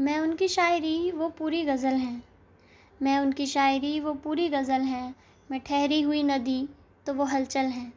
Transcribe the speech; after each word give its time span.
मैं 0.00 0.18
उनकी 0.18 0.48
शायरी, 0.48 1.10
वो 1.10 1.28
पूरी 1.28 1.64
गज़ल 1.64 1.94
हैं। 1.94 2.24
मैं 3.02 3.18
उनकी 3.18 3.46
शायरी, 3.46 4.00
वो 4.00 4.14
पूरी 4.14 4.48
गज़ल 4.48 4.80
हैं। 4.80 5.14
मैं 5.50 5.60
ठहरी 5.60 6.00
हुई 6.02 6.22
नदी 6.22 6.68
तो 7.06 7.14
वो 7.14 7.24
हलचल 7.24 7.64
हैं। 7.64 7.92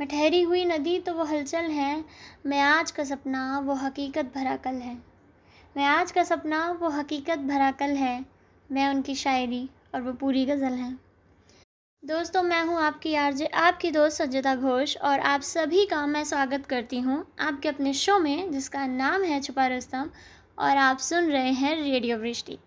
मैं 0.00 0.08
ठहरी 0.08 0.42
हुई 0.42 0.64
नदी 0.64 0.98
तो 0.98 1.14
वो 1.14 1.24
हलचल 1.24 1.64
हैं। 1.64 2.04
मैं 2.46 2.60
आज 2.60 2.90
का 2.90 3.04
सपना, 3.04 3.58
वो 3.58 3.74
हकीकत 3.74 4.32
भरा 4.34 4.56
कल 4.56 4.74
है। 4.74 4.98
मैं 5.76 5.84
आज 5.84 6.12
का 6.12 6.22
सपना, 6.22 6.70
वो 6.70 6.88
हकीकत 6.88 7.38
भरा 7.38 7.70
कल 7.70 7.90
है। 7.90 8.24
मैं 8.72 8.88
उनकी 8.88 9.14
शायरी 9.14 9.68
और 9.94 10.02
वो 10.02 10.12
पूरी 10.12 10.46
गज़ल 10.46 10.72
है। 10.72 10.92
दोस्तों, 12.04 12.42
मैं 12.42 12.62
हूँ 12.62 12.80
आपकी 12.80 13.14
आरजे, 13.14 13.46
आपकी 13.46 13.90
दोस्त 13.90 14.22
सज्जता 14.22 14.56
घोष 14.56 14.96
और 14.96 15.20
आप 15.20 15.40
सभी 15.40 15.86
का 15.86 16.06
मैं 16.06 16.24
स्वागत 16.24 16.66
करती 16.66 17.00
हूँ 17.00 17.26
आपके 17.40 17.68
अपने 17.68 17.92
शो 17.92 18.18
में, 18.18 18.52
जिसका 18.52 18.86
नाम 18.86 19.22
है 19.22 19.40
छुपा 19.40 19.66
रुस्तम। 19.66 20.10
और 20.58 20.76
आप 20.76 20.98
सुन 20.98 21.30
रहे 21.30 21.50
हैं 21.52 21.74
रेडियो 21.76 22.16
वृष्टि। 22.18 22.58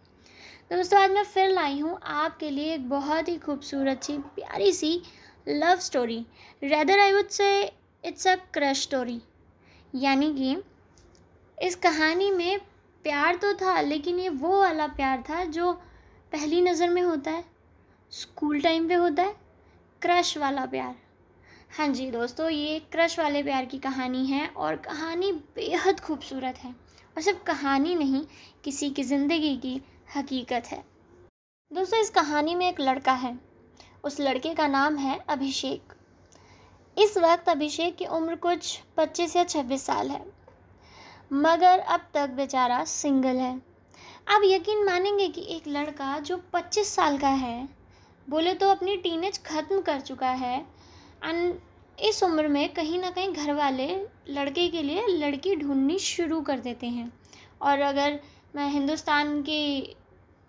दोस्तों, 0.72 1.00
आज 1.00 1.12
मैं 1.12 1.24
फिर 1.24 1.50
लाई 1.50 1.80
हूँ 1.80 1.98
आपके 2.04 2.50
लिए 2.50 2.74
एक 2.74 2.88
बहुत 2.90 3.28
ही 3.30 3.38
खूबसूरत 3.38 4.04
सी, 4.04 4.18
प्यारी 4.18 4.72
सी 4.74 5.02
love 5.50 5.80
story 5.80 6.20
rather 6.62 7.00
I 7.00 7.14
would 7.14 7.28
say 7.30 7.48
it's 8.04 8.28
a 8.28 8.36
crush 8.54 8.82
story 8.82 9.20
यानी 9.94 10.34
कि 10.34 10.56
इस 11.58 11.76
कहानी 11.76 12.30
में 12.32 12.60
प्यार 13.06 13.36
तो 13.36 13.54
था, 13.54 13.80
लेकिन 13.82 14.20
ये 14.20 14.30
वो 14.30 14.60
वाला 14.60 14.88
प्यार 14.88 15.24
था 15.30 15.44
जो 15.46 15.72
पहली 16.32 16.62
नज़र 16.62 16.90
में 16.90 17.02
होता 17.02 17.32
है 17.32 17.44
स्कूल 18.14 18.62
टाइम 18.62 18.88
पे 18.88 18.94
होता 18.96 19.24
है 19.24 19.36
क्रश 20.02 20.38
वाला 20.38 20.66
प्यार। 20.66 20.96
हाँ 21.78 21.88
जी 21.88 22.10
दोस्तों, 22.12 22.50
ये 22.50 22.80
क्रश 22.92 23.18
वाले 23.20 23.44
प्यार 23.44 23.66
की 23.66 23.78
कहानी 23.80 24.26
है 24.26 24.48
और 24.48 24.76
कहानी 24.82 25.32
बेहद 25.56 26.00
खूबसूरत 26.00 26.58
है। 26.58 26.74
और 27.18 27.24
सिर्फ़ 27.24 27.44
कहानी 27.44 27.94
नहीं, 27.96 28.22
किसी 28.64 28.90
की 28.90 29.04
ज़िंदगी 29.04 29.56
की 29.58 29.82
हकीकत 30.16 30.66
है। 30.66 30.78
दोस्तों, 31.72 32.00
इस 32.00 32.10
कहानी 32.10 32.54
में 32.56 32.68
एक 32.70 32.80
लड़का 32.80 33.14
है। 33.14 33.34
उस 34.04 34.20
लड़के 34.20 34.54
का 34.54 34.68
नाम 34.68 34.98
है 34.98 35.18
अभिषेक। 35.30 35.94
इस 36.98 37.18
वक्त 37.18 37.50
अभिषेक 37.50 37.96
की 37.96 38.06
उम्र 38.06 38.36
कुछ 38.36 38.80
पच्चीस 38.98 39.36
या 39.36 39.44
छब्बीस 39.44 39.86
साल 39.86 40.10
है। 40.10 40.22
मगर 41.34 41.80
अब 41.80 42.08
तक 42.14 42.30
बेचारा 42.30 42.84
सिंगल 42.84 43.38
है। 43.38 43.54
आप 44.28 44.42
यकीन 44.46 44.86
मानेंगे 44.86 45.28
कि 45.28 45.46
एक 45.50 45.68
लड़का 45.68 46.20
जो 46.20 46.38
पच्चीस 46.54 46.96
साल 46.96 47.18
का 47.18 47.30
है, 47.30 47.68
बोले 48.28 48.54
तो 48.54 48.70
अपनी 48.70 48.98
टीनेज 48.98 49.42
ख़त्म 49.44 49.82
कर 49.82 50.02
चुका 50.02 50.30
है। 50.30 50.58
एंड 51.24 51.60
इस 51.98 52.24
उम्र 52.24 52.48
में 52.48 52.74
कहीं 52.74 53.00
ना 53.00 53.10
कहीं 53.10 53.34
घर 53.34 53.54
वाले 53.54 53.88
लड़के 54.30 54.68
के 54.68 54.82
लिए 54.82 55.06
लड़की 55.08 55.56
ढूंढनी 55.56 55.98
शुरू 56.00 56.42
कर 56.42 56.60
देते 56.60 56.88
हैं। 56.88 57.12
और 57.62 57.82
अगर 57.82 58.20
मैं 58.56 58.70
हिंदुस्तान 58.70 59.42
की 59.42 59.96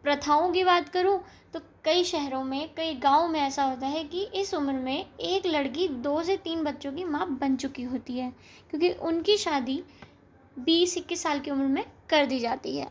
प्रथाओं 0.04 0.50
की 0.52 0.64
बात 0.64 0.88
करूँ 0.88 1.18
तो 1.54 1.60
कई 1.84 2.04
शहरों 2.04 2.42
में, 2.44 2.74
कई 2.74 2.94
गाँव 2.94 3.28
में 3.28 3.40
ऐसा 3.40 3.64
होता 3.64 3.86
है 3.86 4.04
कि 4.04 4.22
इस 4.34 4.54
उम्र 4.54 4.72
में 4.72 5.06
एक 5.20 5.46
लड़की 5.46 5.88
दो 5.88 6.22
से 6.22 6.36
तीन 6.36 6.62
बच्चों 6.64 6.92
की 6.92 7.04
माँ 7.04 7.26
बन 7.30 7.56
चुकी 7.56 7.82
होती 7.82 8.18
है, 8.18 8.30
क्योंकि 8.70 8.90
उनकी 8.90 9.36
शादी 9.36 9.82
बीस 10.56 10.96
इक्कीस 10.96 11.22
साल 11.22 11.40
की 11.40 11.50
उम्र 11.50 11.66
में 11.66 11.84
कर 12.10 12.26
दी 12.26 12.38
जाती 12.38 12.76
है। 12.76 12.86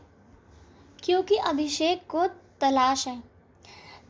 क्योंकि 1.04 1.36
अभिषेक 1.36 2.06
को 2.08 2.26
तलाश 2.60 3.06
है। 3.08 3.22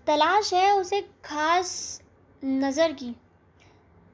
तलाश 0.07 0.53
है 0.55 0.71
उसे 0.73 1.01
खास 1.25 2.01
नज़र 2.43 2.93
की। 2.93 3.15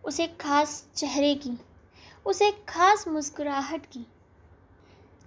उसे 0.05 0.27
खास 0.27 0.87
चेहरे 0.97 1.35
की, 1.35 1.59
उसे 2.27 2.51
खास 2.69 3.09
मुस्कुराहट 3.09 3.87
की, 3.87 4.07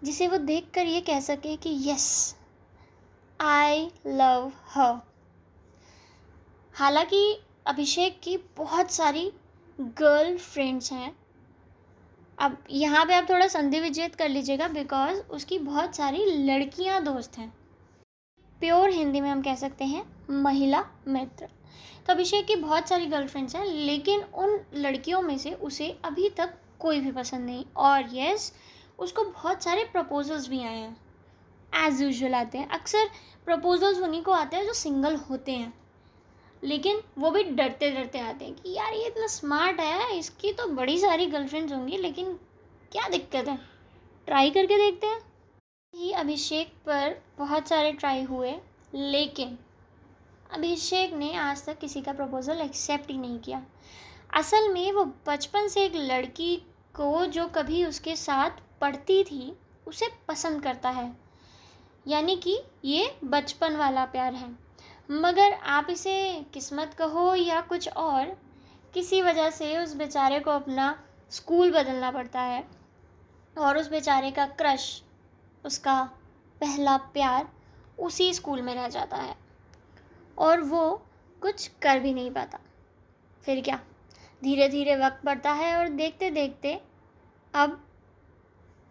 जिसे 0.03 0.27
वो 0.27 0.37
देखकर 0.37 0.85
ये 0.85 1.01
कह 1.01 1.19
सके 1.19 1.55
कि, 1.55 1.77
यस 1.89 2.35
आई 3.39 3.91
लव 4.07 4.51
हर 4.67 4.99
हालाँकि 6.75 7.39
अभिषेक 7.67 8.19
की 8.23 8.37
बहुत 8.57 8.91
सारी 8.91 9.31
गर्ल 9.79 10.37
फ्रेंड्स 10.37 10.91
हैं। 10.91 11.15
अब 12.37 12.57
यहाँ 12.69 13.05
पे 13.05 13.13
आप 13.13 13.29
थोड़ा 13.29 13.47
संधि 13.47 13.79
विजेत 13.79 14.15
कर 14.15 14.29
लीजिएगा 14.29 14.67
बिकॉज़ 14.67 15.19
उसकी 15.19 15.59
बहुत 15.59 15.95
सारी 15.95 16.25
लड़कियाँ 16.25 17.03
दोस्त 17.03 17.37
हैं। 17.37 17.53
प्योर 18.59 18.89
हिंदी 18.89 19.21
में 19.21 19.29
हम 19.29 19.41
कह 19.41 19.55
सकते 19.55 19.85
हैं, 19.85 20.03
महिला 20.29 20.83
मित्र। 21.07 21.47
तो 22.07 22.13
अभिषेक 22.13 22.45
की 22.45 22.55
बहुत 22.55 22.89
सारी 22.89 23.05
गर्लफ्रेंड्स 23.05 23.55
हैं, 23.55 23.65
लेकिन 23.65 24.21
उन 24.21 24.59
लड़कियों 24.73 25.21
में 25.21 25.37
से 25.37 25.51
उसे 25.51 25.89
अभी 26.05 26.29
तक 26.29 26.53
कोई 26.79 26.99
भी 26.99 27.11
पसंद 27.11 27.45
नहीं। 27.45 27.65
और 27.77 28.09
यस 28.13 28.53
उसको 28.99 29.23
बहुत 29.23 29.63
सारे 29.63 29.83
प्रपोजल्स 29.83 30.47
भी 30.49 30.59
आए 30.59 30.77
हैं। 30.77 30.97
एज़ 31.75 32.03
यूजल 32.03 32.35
आते 32.35 32.57
हैं। 32.57 32.69
अक्सर 32.69 33.09
प्रपोजल्स 33.45 33.99
उन्हीं 33.99 34.21
को 34.21 34.31
आते 34.31 34.57
हैं 34.57 34.65
जो 34.65 34.73
सिंगल 34.73 35.15
होते 35.15 35.51
हैं। 35.51 35.73
लेकिन 36.63 37.01
वो 37.17 37.31
भी 37.31 37.43
डरते 37.43 37.91
डरते 37.91 38.19
आते 38.19 38.45
हैं 38.45 38.53
कि 38.53 38.73
यार 38.73 38.93
ये 38.93 39.07
इतना 39.07 39.27
स्मार्ट 39.27 39.79
है, 39.79 40.17
इसकी 40.17 40.53
तो 40.53 40.67
बड़ी 40.67 40.97
सारी 40.99 41.25
गर्लफ्रेंड्स 41.25 41.73
होंगी, 41.73 41.97
लेकिन 41.97 42.33
क्या 42.91 43.07
दिक्कत 43.09 43.47
है? 43.47 43.59
ट्राई 44.25 44.49
करके 44.49 44.77
देखते 44.77 45.07
हैं। 45.07 45.21
ही 45.95 46.11
अभिषेक 46.11 46.67
पर 46.85 47.21
बहुत 47.37 47.67
सारे 47.67 47.91
ट्राई 47.91 48.23
हुए, 48.23 48.55
लेकिन 48.95 49.57
अभिषेक 50.53 51.13
ने 51.13 51.33
आज 51.33 51.65
तक 51.65 51.77
किसी 51.77 52.01
का 52.01 52.13
प्रपोज़ल 52.13 52.61
एक्सेप्ट 52.61 53.09
ही 53.11 53.17
नहीं 53.17 53.39
किया। 53.39 53.61
असल 54.33 54.69
में 54.69 54.91
वो 54.91 55.03
बचपन 55.27 55.67
से 55.67 55.83
एक 55.85 55.95
लड़की 55.95 56.55
को 56.95 57.25
जो 57.25 57.47
कभी 57.47 57.83
उसके 57.85 58.15
साथ 58.15 58.49
पढ़ती 58.81 59.23
थी, 59.23 59.57
उसे 59.87 60.07
पसंद 60.27 60.63
करता 60.63 60.89
है। 60.89 61.11
यानी 62.07 62.35
कि 62.35 62.57
ये 62.85 63.17
बचपन 63.23 63.75
वाला 63.75 64.05
प्यार 64.05 64.33
है। 64.33 64.49
मगर 65.11 65.53
आप 65.53 65.87
इसे 65.89 66.45
किस्मत 66.53 66.93
कहो 66.93 67.33
या 67.35 67.61
कुछ 67.61 67.89
और, 67.89 68.25
किसी 68.93 69.21
वजह 69.21 69.49
से 69.49 69.77
उस 69.77 69.95
बेचारे 69.95 70.39
को 70.39 70.51
अपना 70.51 71.03
स्कूल 71.31 71.71
बदलना 71.71 72.11
पड़ता 72.11 72.41
है 72.41 72.63
और 73.57 73.77
उस 73.77 73.89
बेचारे 73.89 74.31
का 74.31 74.45
क्रश 74.45 75.03
उसका 75.65 76.01
पहला 76.61 76.97
प्यार 76.97 77.49
उसी 77.99 78.33
स्कूल 78.33 78.61
में 78.61 78.73
रह 78.75 78.87
जाता 78.87 79.17
है। 79.17 79.46
और 80.37 80.61
वो 80.61 80.89
कुछ 81.41 81.67
कर 81.81 81.99
भी 81.99 82.13
नहीं 82.13 82.31
पाता। 82.31 82.59
फिर 83.43 83.61
क्या? 83.61 83.79
धीरे 84.41 84.67
धीरे 84.69 84.95
वक्त 84.95 85.25
बढ़ता 85.25 85.51
है 85.51 85.75
और 85.77 85.89
देखते 85.89 86.29
देखते 86.31 86.79
अब 87.53 87.83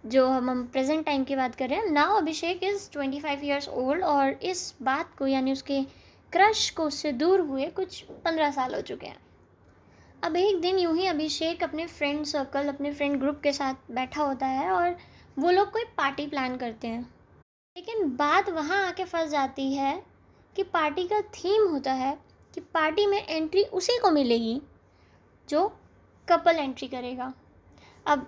जो 0.04 0.26
हम 0.28 0.50
हम 0.50 0.66
प्रेजेंट 0.66 1.04
टाइम 1.06 1.24
की 1.24 1.36
बात 1.36 1.54
कर 1.54 1.68
रहे 1.68 1.78
हैं 1.78 1.90
now 1.90 2.16
Abhishek 2.16 2.64
is 2.64 2.90
twenty 2.90 3.20
five 3.20 3.44
years 3.44 3.68
old 3.68 4.04
और 4.04 4.30
इस 4.42 4.74
बात 4.82 5.14
को 5.18 5.26
यानी 5.26 5.52
उसके 5.52 5.82
क्रश 6.32 6.70
को 6.70 6.82
उससे 6.82 7.12
दूर 7.12 7.40
हुए 7.40 7.66
कुछ 7.66 8.00
पंद्रह 8.24 8.50
साल 8.50 8.74
हो 8.74 8.80
चुके 8.80 9.06
हैं। 9.06 9.16
अब 10.24 10.36
एक 10.36 10.60
दिन 10.60 10.78
यूँ 10.78 10.96
ही 10.96 11.06
अभिषेक 11.06 11.62
अपने 11.62 11.86
फ्रेंड 11.86 12.24
सर्कल 12.24 12.68
अपने 12.68 12.92
फ्रेंड 12.92 13.18
ग्रुप 13.20 13.40
के 13.42 13.52
साथ 13.52 13.90
बैठा 13.90 14.22
होता 14.22 14.46
है 14.46 14.70
और 14.70 14.96
वो 15.38 15.50
लोग 15.50 15.70
कोई 15.70 15.84
पार्टी 15.96 16.26
प्लान 16.26 16.56
करते 16.56 16.88
हैं। 16.88 17.02
लेकिन 17.76 18.16
बात 18.16 18.50
वहाँ 18.50 18.86
आके 18.88 19.04
फंस 19.04 19.30
जाती 19.30 19.72
है 19.74 20.02
कि 20.56 20.62
पार्टी 20.62 21.06
का 21.08 21.20
थीम 21.34 21.68
होता 21.70 21.92
है 21.92 22.16
कि 22.54 22.60
पार्टी 22.74 23.06
में 23.06 23.18
एंट्री 23.18 23.62
उसी 23.62 23.98
को 23.98 24.10
मिलेगी 24.10 24.60
जो 25.48 25.66
कपल 26.28 26.56
एंट्री 26.56 26.88
करेगा। 26.88 27.32
अब 28.06 28.26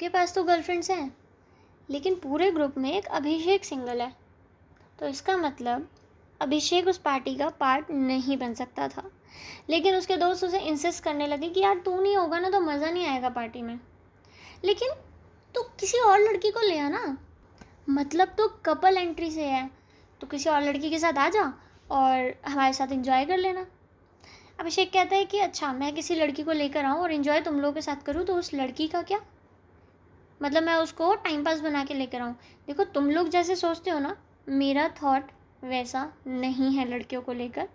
के 0.00 0.08
पास 0.08 0.34
तो 0.34 0.42
गर्लफ्रेंड्स 0.44 0.90
हैं, 0.90 1.16
लेकिन 1.88 2.14
पूरे 2.14 2.50
ग्रुप 2.50 2.78
में 2.78 2.92
एक 2.92 3.06
अभिषेक 3.06 3.64
सिंगल 3.64 4.00
है। 4.00 4.12
तो 4.98 5.08
इसका 5.08 5.36
मतलब 5.36 5.88
अभिषेक 6.40 6.88
उस 6.88 6.98
पार्टी 6.98 7.34
का 7.36 7.48
पार्ट 7.50 7.90
नहीं 7.90 8.36
बन 8.36 8.54
सकता 8.54 8.88
था। 8.88 9.10
लेकिन 9.70 9.96
उसके 9.96 10.16
दोस्त 10.16 10.44
उसे 10.44 10.58
इंसिस्ट 10.60 11.04
करने 11.04 11.26
लगे 11.26 11.48
कि 11.48 11.60
यार 11.60 11.78
तू 11.78 12.00
नहीं 12.00 12.16
होगा 12.16 12.38
ना 12.38 12.50
तो 12.50 12.60
मज़ा 12.60 12.90
नहीं 12.90 13.06
आएगा 13.06 13.28
पार्टी 13.28 13.62
में। 13.62 13.78
लेकिन 14.64 14.94
तो 15.54 15.62
किसी 15.80 15.98
और 16.00 16.18
लड़की 16.20 16.50
को 16.50 16.60
ले 16.60 16.78
आना। 16.78 17.16
मतलब 17.88 18.28
तो 18.28 18.48
कपल 18.64 18.96
एंट्री 18.98 19.30
से 19.30 19.44
है। 19.44 19.70
तो 20.22 20.26
किसी 20.26 20.50
और 20.50 20.62
लड़की 20.62 20.90
के 20.90 20.98
साथ 20.98 21.12
आ 21.12 21.28
जा 21.28 21.42
और 21.90 22.34
हमारे 22.46 22.72
साथ 22.72 22.92
इंजॉय 22.92 23.24
कर 23.24 23.36
लेना। 23.36 23.66
अभिषेक 24.60 24.92
कहता 24.92 25.16
है 25.16 25.24
कि 25.24 25.38
अच्छा 25.38 25.72
मैं 25.72 25.94
किसी 25.94 26.14
लड़की 26.14 26.42
को 26.42 26.52
लेकर 26.52 26.84
आऊँ 26.84 27.00
और 27.02 27.12
इन्जॉय 27.12 27.40
तुम 27.40 27.60
लोगों 27.60 27.72
के 27.72 27.82
साथ 27.82 27.96
करूँ 27.96 28.24
तो 28.24 28.34
उस 28.34 28.54
लड़की 28.54 28.88
का 28.88 29.02
क्या? 29.02 29.18
मतलब 30.42 30.62
मैं 30.62 30.74
उसको 30.74 31.14
टाइम 31.14 31.44
पास 31.44 31.60
बना 31.60 31.84
के 31.84 31.94
लेकर 31.94 32.20
आऊँ। 32.20 32.34
देखो, 32.66 32.84
तुम 32.84 33.10
लोग 33.10 33.28
जैसे 33.28 33.56
सोचते 33.56 33.90
हो 33.90 33.98
ना, 33.98 34.16
मेरा 34.48 34.88
थॉट 35.02 35.32
वैसा 35.64 36.12
नहीं 36.26 36.72
है 36.72 36.88
लड़कियों 36.88 37.22
को 37.22 37.32
लेकर। 37.32 37.68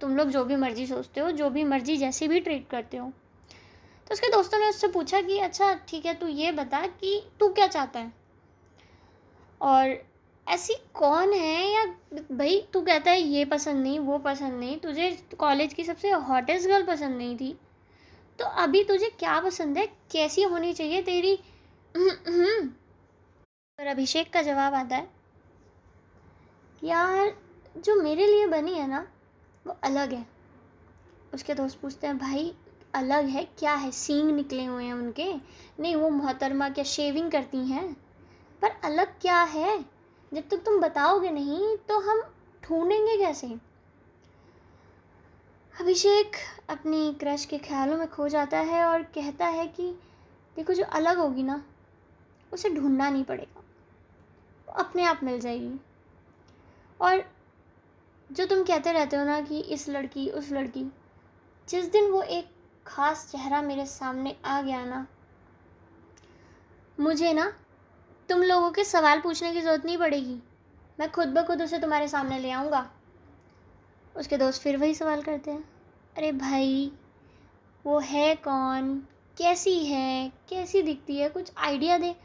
तुम 0.00 0.16
लोग 0.16 0.30
जो 0.30 0.44
भी 0.44 0.56
मर्ज़ी 0.56 0.86
सोचते 0.86 1.20
हो, 1.20 1.30
जो 1.30 1.50
भी 1.50 1.64
मर्ज़ी 1.64 1.96
जैसी 1.96 2.28
भी 2.28 2.40
ट्रीट 2.40 2.68
करते 2.68 2.96
हो। 2.96 3.12
तो 4.06 4.12
उसके 4.12 4.30
दोस्तों 4.32 4.58
ने 4.58 4.68
उससे 4.68 4.88
पूछा 4.88 5.20
कि 5.20 5.38
अच्छा 5.38 5.72
ठीक 5.88 6.06
है, 6.06 6.14
तू 6.14 6.26
ये 6.26 6.52
बता 6.52 6.86
कि 6.86 7.22
तू 7.40 7.48
क्या 7.48 7.66
चाहता 7.66 8.00
है? 8.00 8.12
और 9.60 10.15
ऐसी 10.46 10.74
कौन 10.94 11.32
है 11.32 11.72
या 11.74 11.84
भाई, 12.32 12.60
तू 12.72 12.80
कहता 12.80 13.10
है 13.10 13.20
ये 13.20 13.44
पसंद 13.44 13.82
नहीं, 13.82 13.98
वो 13.98 14.18
पसंद 14.18 14.52
नहीं, 14.52 14.78
तुझे 14.78 15.10
कॉलेज 15.38 15.74
की 15.74 15.84
सबसे 15.84 16.10
हॉटेस्ट 16.10 16.68
गर्ल 16.68 16.86
पसंद 16.86 17.16
नहीं 17.16 17.36
थी? 17.36 17.56
तो 18.38 18.44
अभी 18.62 18.82
तुझे 18.84 19.08
क्या 19.18 19.38
पसंद 19.40 19.78
है? 19.78 19.86
कैसी 20.12 20.42
होनी 20.42 20.72
चाहिए 20.72 21.02
तेरी? 21.02 21.38
पर 23.78 23.86
अभिषेक 23.86 24.32
का 24.32 24.42
जवाब 24.42 24.74
आता 24.74 24.96
है, 24.96 25.08
यार, 26.82 27.34
जो 27.76 27.94
मेरे 27.94 28.26
लिए 28.26 28.46
बनी 28.46 28.74
है 28.74 28.86
ना, 28.86 29.06
वो 29.66 29.76
अलग 29.84 30.12
है। 30.12 30.26
उसके 31.34 31.54
दोस्त 31.54 31.80
पूछते 31.80 32.06
हैं, 32.06 32.18
भाई, 32.18 32.52
अलग 32.94 33.26
है? 33.26 33.44
क्या 33.58 33.74
है? 33.74 33.90
सींग 33.90 34.30
निकले 34.30 34.64
हुए 34.64 34.84
हैं 34.84 34.92
उनके? 34.92 35.32
नहीं, 35.80 35.96
वो 35.96 36.10
मोहतरमा 36.10 36.68
क्या 36.68 36.84
शेविंग 36.84 37.30
करती 37.30 37.66
हैं? 37.66 37.92
पर 38.62 38.80
अलग 38.84 39.18
क्या 39.20 39.42
है? 39.42 39.95
जब 40.34 40.48
तक 40.48 40.56
तुम 40.56 40.80
बताओगे 40.80 41.30
नहीं 41.30 41.76
तो 41.76 41.98
हम 42.00 42.20
ढूंढेंगे 42.62 43.16
कैसे? 43.16 43.46
अभिषेक 45.80 46.36
अपनी 46.70 47.12
क्रश 47.12 47.44
के 47.44 47.58
ख्यालों 47.58 47.96
में 47.96 48.08
खो 48.08 48.28
जाता 48.28 48.58
है 48.58 48.84
और 48.84 49.02
कहता 49.02 49.46
है 49.46 49.66
कि 49.66 49.90
देखो 50.56 50.72
जो 50.72 50.84
अलग 50.84 51.18
होगी 51.18 51.42
ना, 51.42 51.62
उसे 52.52 52.70
ढूंढना 52.70 53.10
नहीं 53.10 53.24
पड़ेगा। 53.24 53.60
वो 54.68 54.72
अपने 54.72 55.04
आप 55.04 55.20
मिल 55.22 55.40
जाएगी। 55.40 55.80
और 57.00 57.24
जो 58.32 58.46
तुम 58.46 58.62
कहते 58.62 58.92
रहते 58.92 59.16
हो 59.16 59.24
ना 59.24 59.40
कि 59.40 59.60
इस 59.60 59.88
लड़की, 59.88 60.28
उस 60.30 60.52
लड़की, 60.52 60.84
जिस 61.68 61.90
दिन 61.92 62.10
वो 62.10 62.22
एक 62.22 62.48
ख़ास 62.86 63.28
चेहरा 63.32 63.62
मेरे 63.62 63.86
सामने 63.86 64.36
आ 64.44 64.60
गया 64.62 64.84
ना, 64.84 65.06
मुझे 67.00 67.32
ना 67.32 67.52
तुम 68.28 68.42
लोगों 68.42 68.70
के 68.70 68.84
सवाल 68.84 69.20
पूछने 69.20 69.52
की 69.52 69.60
ज़रूरत 69.60 69.84
नहीं 69.84 69.98
पड़ेगी। 69.98 70.42
मैं 71.00 71.12
खुद 71.12 71.28
ब 71.28 71.46
खुद 71.46 71.62
उसे 71.62 71.78
तुम्हारे 71.78 72.08
सामने 72.08 72.38
ले 72.38 72.50
आऊँगा। 72.50 72.90
उसके 74.16 74.36
दोस्त 74.36 74.62
फिर 74.62 74.76
वही 74.76 74.94
सवाल 74.94 75.22
करते 75.22 75.50
हैं। 75.50 75.68
अरे 76.16 76.32
भाई, 76.32 76.92
वो 77.86 77.98
है 77.98 78.34
कौन? 78.34 79.06
कैसी 79.38 79.86
है? 79.86 80.32
कैसी 80.48 80.82
दिखती 80.82 81.16
है? 81.16 81.28
कुछ 81.28 81.52
आइडिया 81.58 81.98
दे। 81.98 82.16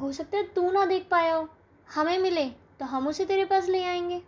हो 0.00 0.12
सकता 0.12 0.36
है 0.36 0.42
तू 0.42 0.70
ना 0.70 0.86
देख 0.86 1.08
पाया 1.10 1.34
हो। 1.34 1.48
हमें 1.94 2.18
मिले 2.18 2.48
तो 2.48 2.84
हम 2.84 3.08
उसे 3.08 3.24
तेरे 3.24 3.44
पास 3.44 3.68
ले 3.68 3.84
आएँगे। 3.84 4.22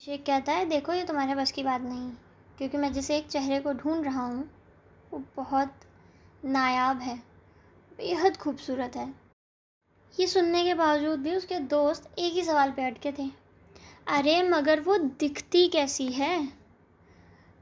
शेख 0.00 0.24
कहता 0.26 0.52
है, 0.52 0.66
देखो, 0.66 0.92
ये 0.92 1.04
तुम्हारे 1.04 1.34
बस 1.34 1.52
की 1.52 1.62
बात 1.62 1.80
नहीं। 1.80 2.12
क्योंकि 2.58 2.76
मैं 2.76 2.92
जिसे 2.92 3.16
एक 3.16 3.28
चेहरे 3.28 3.60
को 3.60 3.72
ढूंढ 3.72 4.04
रहा 4.04 4.24
हूँ, 4.26 4.50
वो 5.12 5.24
बहुत 5.36 5.74
नायाब 6.44 6.98
है। 6.98 7.16
बेहद 7.96 8.36
खूबसूरत 8.36 8.96
है। 8.96 9.21
ये 10.20 10.26
सुनने 10.26 10.64
के 10.64 10.74
बावजूद 10.74 11.20
भी 11.20 11.36
उसके 11.36 11.58
दोस्त 11.58 12.14
एक 12.18 12.32
ही 12.32 12.44
सवाल 12.44 12.70
पे 12.70 12.82
अटके 12.82 13.12
थे। 13.12 13.30
अरे, 14.06 14.42
मगर 14.42 14.80
वो 14.80 14.98
दिखती 14.98 15.68
कैसी 15.68 16.06
है? 16.06 16.46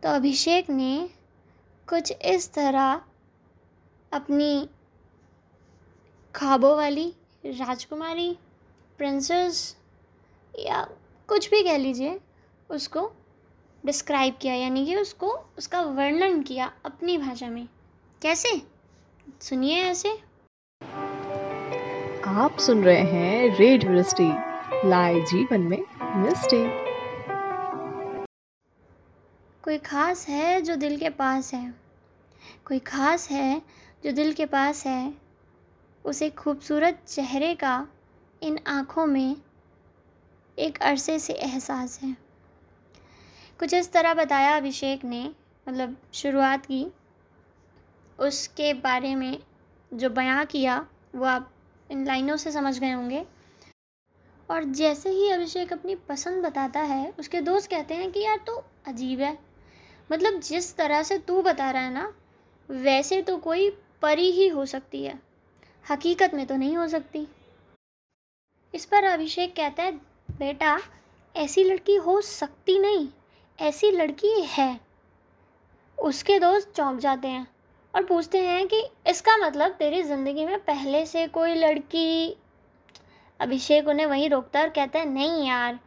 तो 0.02 0.08
अभिषेक 0.08 0.70
ने 0.70 1.10
कुछ 1.88 2.12
इस 2.22 2.52
तरह 2.52 3.02
अपनी 4.12 4.68
ख्वाबों 6.34 6.76
वाली 6.76 7.14
राजकुमारी 7.46 8.38
प्रिंसेस 8.98 9.76
या 10.58 10.88
कुछ 11.28 11.50
भी 11.50 11.62
कह 11.62 11.76
लीजिए, 11.76 12.20
उसको 12.70 13.12
डिस्क्राइब 13.86 14.38
किया, 14.42 14.54
यानी 14.54 14.86
कि 14.86 14.96
उसको, 14.96 15.28
उसका 15.58 15.82
वर्णन 15.82 16.42
किया 16.42 16.72
अपनी 16.84 17.18
भाषा 17.18 17.48
में। 17.48 17.68
कैसे? 18.22 18.62
सुनिए 19.40 19.76
ऐसे। 19.76 20.29
आप 22.30 22.58
सुन 22.58 22.84
रहे 22.84 23.00
हैं 23.00 23.56
रेडियो 23.56 23.92
मिस्टी 23.92 24.28
लाए 24.88 25.20
जीवन 25.20 25.60
में 25.60 25.82
मिस्टी 26.16 26.58
कोई 29.62 29.78
ख़ास 29.78 30.28
है 30.28 30.60
जो 30.60 30.76
दिल 30.76 30.96
के 30.96 31.08
पास 31.08 31.54
है? 31.54 31.74
कोई 32.64 32.78
ख़ास 32.78 33.30
है 33.30 33.62
जो 34.04 34.12
दिल 34.12 34.32
के 34.32 34.46
पास 34.46 34.86
है? 34.86 35.14
उसे 36.04 36.30
खूबसूरत 36.30 37.02
चेहरे 37.08 37.54
का 37.54 37.86
इन 38.42 38.58
आँखों 38.66 39.06
में 39.06 39.36
एक 40.58 40.82
अरसे 40.82 41.18
से 41.18 41.32
एहसास 41.32 42.00
है। 42.02 42.16
कुछ 43.58 43.74
इस 43.74 43.92
तरह 43.92 44.14
बताया 44.14 44.56
अभिषेक 44.56 45.04
ने 45.04 45.30
मतलब 45.68 45.96
शुरुआत 46.14 46.66
की। 46.66 46.86
उसके 48.18 48.74
बारे 48.74 49.14
में 49.14 49.38
जो 49.94 50.10
बयां 50.10 50.46
किया, 50.46 50.86
वो 51.14 51.24
आप 51.24 51.50
इन 51.90 52.06
लाइनों 52.06 52.36
से 52.36 52.52
समझ 52.52 52.78
गए 52.78 52.90
होंगे। 52.90 53.26
और 54.50 54.64
जैसे 54.64 55.10
ही 55.10 55.30
अभिषेक 55.30 55.72
अपनी 55.72 55.94
पसंद 55.94 56.44
बताता 56.44 56.80
है, 56.80 57.14
उसके 57.18 57.40
दोस्त 57.40 57.70
कहते 57.70 57.94
हैं 57.94 58.12
कि, 58.12 58.20
यार 58.20 58.38
तो 58.38 58.64
अजीब 58.86 59.20
है। 59.20 59.38
मतलब 60.12 60.40
जिस 60.40 60.76
तरह 60.76 61.02
से 61.02 61.18
तू 61.18 61.42
बता 61.42 61.70
रहा 61.70 61.82
है 61.82 61.92
ना, 61.92 62.14
वैसे 62.70 63.22
तो 63.22 63.36
कोई 63.38 63.70
परी 64.02 64.30
ही 64.30 64.48
हो 64.48 64.66
सकती 64.66 65.04
है। 65.04 65.22
हकीकत 65.90 66.30
में 66.34 66.46
तो 66.46 66.56
नहीं 66.56 66.76
हो 66.76 66.88
सकती। 66.88 67.28
इस 68.74 68.84
पर 68.84 69.04
अभिषेक 69.04 69.56
कहता 69.56 69.82
है, 69.82 69.92
बेटा, 70.30 70.80
ऐसी 71.36 71.64
लड़की 71.64 71.94
हो 71.94 72.20
सकती 72.20 72.78
नहीं। 72.78 73.08
ऐसी 73.60 73.90
लड़की 73.90 74.40
है। 74.40 74.80
उसके 76.02 76.38
दोस्त 76.38 76.72
चौंक 76.76 76.98
जाते 76.98 77.28
हैं। 77.28 77.46
और 77.94 78.04
पूछते 78.04 78.38
हैं 78.38 78.66
कि 78.68 78.82
इसका 79.08 79.36
मतलब 79.36 79.70
तेरी 79.70 80.02
ज़िंदगी 80.02 80.44
में 80.46 80.58
पहले 80.58 81.04
से 81.06 81.26
कोई 81.28 81.54
लड़की, 81.54 82.36
अभिषेक 83.40 83.88
उन्हें 83.88 84.06
वहीं 84.06 84.28
रोकता 84.30 84.58
है 84.58 84.64
और 84.64 84.70
कहता 84.70 84.98
है, 84.98 85.08
नहीं 85.08 85.46
यार, 85.48 85.78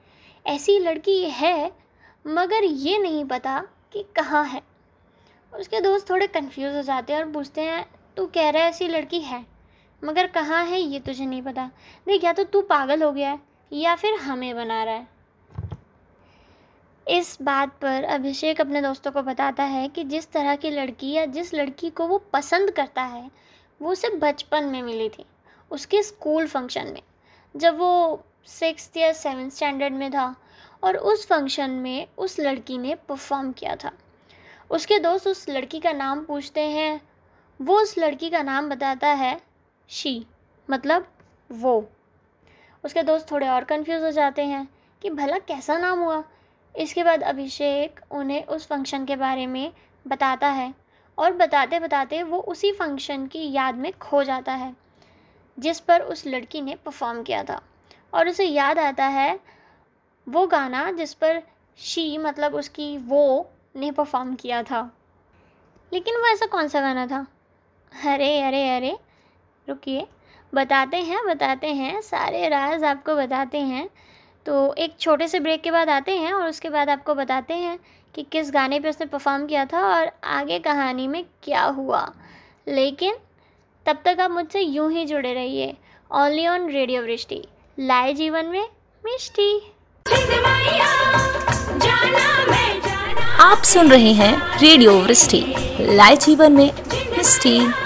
ऐसी 0.45 0.77
लड़की 0.79 1.23
है, 1.23 1.71
मगर 2.25 2.63
ये 2.63 2.97
नहीं 2.97 3.23
पता 3.25 3.59
कि 3.94 4.03
कहाँ 4.15 4.44
है। 4.45 4.61
उसके 5.53 5.81
दोस्त 5.81 6.09
थोड़े 6.09 6.27
कंफ्यूज 6.27 6.75
हो 6.75 6.81
जाते 6.81 7.13
हैं 7.13 7.23
और 7.23 7.31
पूछते 7.31 7.61
हैं, 7.61 7.85
तू 8.17 8.25
कह 8.25 8.50
रहा 8.50 8.63
है 8.63 8.69
ऐसी 8.69 8.88
लड़की 8.88 9.19
है, 9.21 9.45
मगर 10.01 10.27
कहाँ 10.27 10.63
है 10.65 10.79
ये 10.79 11.00
तुझे 11.00 11.25
नहीं 11.25 11.41
पता? 11.41 11.69
देख, 12.07 12.23
या 12.23 12.33
तो 12.33 12.44
तू 12.44 12.61
पागल 12.61 13.03
हो 13.03 13.11
गया 13.11 13.31
है, 13.31 13.39
या 13.71 13.95
फिर 13.95 14.15
हमें 14.15 14.55
बना 14.55 14.83
रहा 14.83 14.94
है। 14.94 15.07
इस 17.07 17.38
बात 17.41 17.69
पर 17.81 18.03
अभिषेक 18.03 18.61
अपने 18.61 18.81
दोस्तों 18.81 19.11
को 19.11 19.21
बताता 19.21 19.63
है 19.63 19.88
कि 19.88 20.03
जिस 20.03 20.31
तरह 20.31 20.55
की 20.55 20.69
लड़की 20.69 21.11
या 21.11 21.25
जिस 21.25 21.53
लड़की 21.53 21.89
को 21.89 22.07
वो 22.07 22.17
पसंद 22.33 22.71
करता 22.71 23.01
है, 23.01 23.31
वो 23.81 23.91
उसे 23.91 24.09
बचपन 24.09 24.63
में 24.63 24.81
मिली 24.81 25.09
थी, 25.09 25.25
उसके 25.71 26.03
स्कूल 26.03 26.47
फ़ंक्शन 26.47 26.88
में, 26.88 27.01
जब 27.55 27.77
वो 27.77 28.23
सिक्स 28.45 28.91
या 28.97 29.11
सेवन 29.13 29.50
स्टैंडर्ड 29.50 29.94
में 29.94 30.09
था 30.11 30.35
और 30.83 30.97
उस 30.97 31.27
फ़ंक्शन 31.27 31.69
में 31.69 32.07
उस 32.17 32.39
लड़की 32.39 32.77
ने 32.77 32.95
परफॉर्म 32.95 33.51
किया 33.51 33.75
था। 33.75 33.91
उसके 34.71 35.00
दोस्त 35.00 35.27
उस 35.27 35.50
लड़की 35.50 35.79
का 35.79 35.91
नाम 35.91 36.23
पूछते 36.25 36.61
हैं, 36.61 37.01
वो 37.59 37.79
उस 37.79 37.97
लड़की 37.97 38.29
का 38.29 38.41
नाम 38.41 38.69
बताता 38.69 39.07
है, 39.07 39.39
शी 39.89 40.25
मतलब 40.69 41.07
वो। 41.51 41.89
उसके 42.83 43.03
दोस्त 43.03 43.31
थोड़े 43.31 43.47
और 43.47 43.63
कंफ्यूज 43.63 44.03
हो 44.03 44.12
जाते 44.12 44.45
हैं 44.45 44.67
कि 45.01 45.10
भला 45.10 45.38
कैसा 45.38 45.77
नाम 45.77 46.00
हुआ? 46.00 46.24
इसके 46.75 47.03
बाद 47.03 47.24
अभिषेक 47.24 48.00
उन्हें 48.12 48.46
उस 48.46 48.68
फ़ंक्शन 48.68 49.06
के 49.06 49.15
बारे 49.15 49.48
में 49.48 49.72
बताता 50.08 50.48
है 50.48 50.74
और 51.18 51.34
बताते 51.34 51.80
बताते 51.80 52.24
वो 52.24 52.39
उसी 52.39 52.72
फ़ंक्शन 52.72 53.27
की 53.27 53.51
याद 53.51 53.75
में 53.75 53.92
खो 53.94 54.24
जाता 54.24 54.51
है, 54.51 54.75
जिस 55.60 55.80
पर 55.80 56.01
उस 56.01 56.27
लड़की 56.27 56.62
ने 56.62 56.75
परफॉर्म 56.75 57.24
किया 57.24 57.44
था। 57.44 57.62
और 58.13 58.30
उसे 58.30 58.46
याद 58.46 58.80
आता 58.80 59.06
है 59.06 59.39
वो 60.27 60.48
गाना 60.48 60.92
जिस 60.92 61.13
पर 61.13 61.42
शी 61.77 62.18
मतलब 62.18 62.56
उसकी 62.56 62.98
वो 62.98 63.50
ने 63.75 63.92
परफॉर्म 63.92 64.36
किया 64.36 64.63
था। 64.63 64.82
लेकिन 65.94 66.15
वो 66.15 66.27
ऐसा 66.27 66.46
कौन 66.46 66.68
सा 66.68 66.82
गाना 66.82 67.06
था? 67.08 67.25
अरे 68.06 68.42
अरे 68.42 68.70
अरे, 68.75 68.98
रुकिए। 69.70 70.08
बताते 70.53 70.98
हैं 70.98 71.25
बताते 71.25 71.68
हैं, 71.68 72.01
सारे 72.01 72.48
राज 72.50 72.84
आपको 72.84 73.15
बताते 73.15 73.60
हैं। 73.60 73.89
तो 74.45 74.73
एक 74.73 74.95
छोटे 75.00 75.27
से 75.27 75.39
ब्रेक 75.39 75.62
के 75.62 75.71
बाद 75.71 75.89
आते 75.89 76.17
हैं 76.17 76.33
और 76.33 76.50
उसके 76.50 76.69
बाद 76.69 76.89
आपको 76.89 77.15
बताते 77.15 77.53
हैं 77.53 77.79
कि 78.15 78.25
किस 78.31 78.51
गाने 78.51 78.79
पे 78.79 78.89
उसने 78.89 79.05
परफॉर्म 79.05 79.45
किया 79.45 79.65
था 79.65 79.81
और 79.95 80.12
आगे 80.23 80.59
कहानी 80.59 81.07
में 81.07 81.23
क्या 81.43 81.63
हुआ। 81.63 82.12
लेकिन 82.67 83.15
तब 83.85 84.01
तक 84.05 84.17
आप 84.19 84.31
मुझसे 84.31 84.62
यूँ 84.62 84.91
ही 84.91 85.05
जुड़े 85.05 85.33
रहिए। 85.33 85.75
ओनली 86.12 86.47
ऑन 86.47 86.69
रेडियो 86.69 87.01
वृष्टि 87.01 87.41
लाए 87.79 88.13
जीवन 88.13 88.45
में 88.45 88.67
मिष्टी। 89.03 89.73
आप 93.39 93.63
सुन 93.63 93.91
रहे 93.91 94.12
हैं 94.13 94.59
रेडियो 94.59 95.00
वृष्टि 95.00 95.43
लाए 95.79 96.15
जीवन 96.15 96.51
में 96.51 96.71
मिष्टी। 97.17 97.82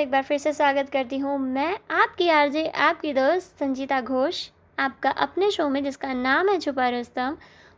एक 0.00 0.10
बार 0.10 0.22
फिर 0.22 0.38
से 0.38 0.52
स्वागत 0.52 0.88
करती 0.88 1.16
हूँ 1.18 1.36
मैं 1.38 1.78
आपकी 1.92 2.28
आरजे, 2.30 2.66
आपकी 2.66 3.12
दोस्त 3.12 3.58
संजीता 3.58 4.00
घोष, 4.00 4.38
आपका 4.78 5.10
अपने 5.10 5.50
शो 5.50 5.68
में 5.68 5.82
जिसका 5.84 6.12
नाम 6.12 6.48
है 6.48 6.58
छुपा 6.60 6.88
रुस्तम 6.88 7.36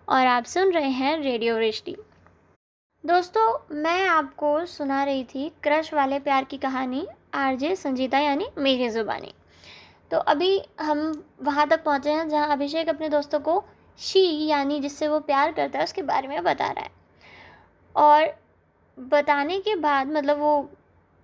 और 0.08 0.26
आप 0.26 0.44
सुन 0.44 0.70
रहे 0.72 0.90
हैं 0.90 1.16
रेडियो 1.18 1.56
वृष्टि। 1.56 1.96
दोस्तों, 3.04 3.46
मैं 3.72 4.06
आपको 4.08 4.64
सुना 4.66 5.02
रही 5.04 5.24
थी 5.24 5.48
क्रश 5.62 5.92
वाले 5.94 6.18
प्यार 6.18 6.44
की 6.44 6.58
कहानी, 6.58 7.06
आरजे, 7.34 7.74
संजीता 7.76 8.18
यानी 8.18 8.46
मेरी 8.58 8.88
ज़ुबानी। 8.88 9.32
तो 10.10 10.18
अभी 10.18 10.60
हम 10.80 11.24
वहाँ 11.42 11.66
तक 11.68 11.84
पहुँचे 11.84 12.10
हैं 12.10 12.28
जहाँ 12.28 12.52
अभिषेक 12.52 12.88
अपने 12.88 13.08
दोस्तों 13.08 13.40
को 13.40 13.62
शी 13.98 14.46
यानी 14.46 14.78
जिससे 14.80 15.08
वो 15.08 15.20
प्यार 15.22 15.52
करता 15.52 15.78
है 15.78 15.84
उसके 15.84 16.02
बारे 16.04 16.28
में 16.28 16.42
बता 16.44 16.70
रहा 16.70 16.84
है। 16.84 16.90
और 17.96 18.32
बताने 18.98 19.58
के 19.60 19.76
बाद 19.78 20.12
मतलब 20.12 20.38
वो 20.38 20.54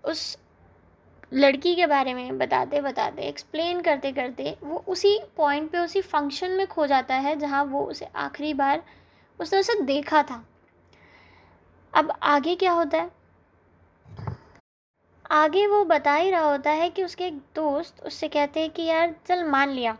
उस 0.04 0.36
लड़की 1.32 1.74
के 1.74 1.86
बारे 1.86 2.14
में 2.14 2.38
बताते 2.38 2.80
बताते 2.80 3.22
एक्सप्लेन 3.22 3.80
करते 3.80 4.12
करते 4.12 4.56
वो 4.62 4.84
उसी 4.88 5.18
पॉइंट 5.36 5.70
पे, 5.70 5.78
उसी 5.78 6.00
फ़ंक्शन 6.00 6.50
में 6.50 6.66
खो 6.66 6.86
जाता 6.86 7.14
है 7.14 7.36
जहाँ 7.36 7.64
वो 7.64 7.84
उसे 7.84 8.08
आखिरी 8.16 8.54
बार 8.54 8.82
उसने 9.40 9.58
उसे 9.58 9.80
देखा 9.82 10.22
था। 10.22 10.44
अब 11.94 12.12
आगे 12.22 12.54
क्या 12.54 12.72
होता 12.72 12.98
है? 12.98 13.10
आगे 15.30 15.66
वो 15.66 15.84
बता 15.84 16.14
ही 16.14 16.30
रहा 16.30 16.50
होता 16.50 16.70
है 16.70 16.88
कि 16.90 17.04
उसके 17.04 17.24
एक 17.24 17.38
दोस्त 17.54 18.02
उससे 18.06 18.28
कहते 18.28 18.60
हैं 18.60 18.70
कि, 18.70 18.82
यार, 18.82 19.14
चल 19.26 19.44
मान 19.44 19.70
लिया 19.70 19.96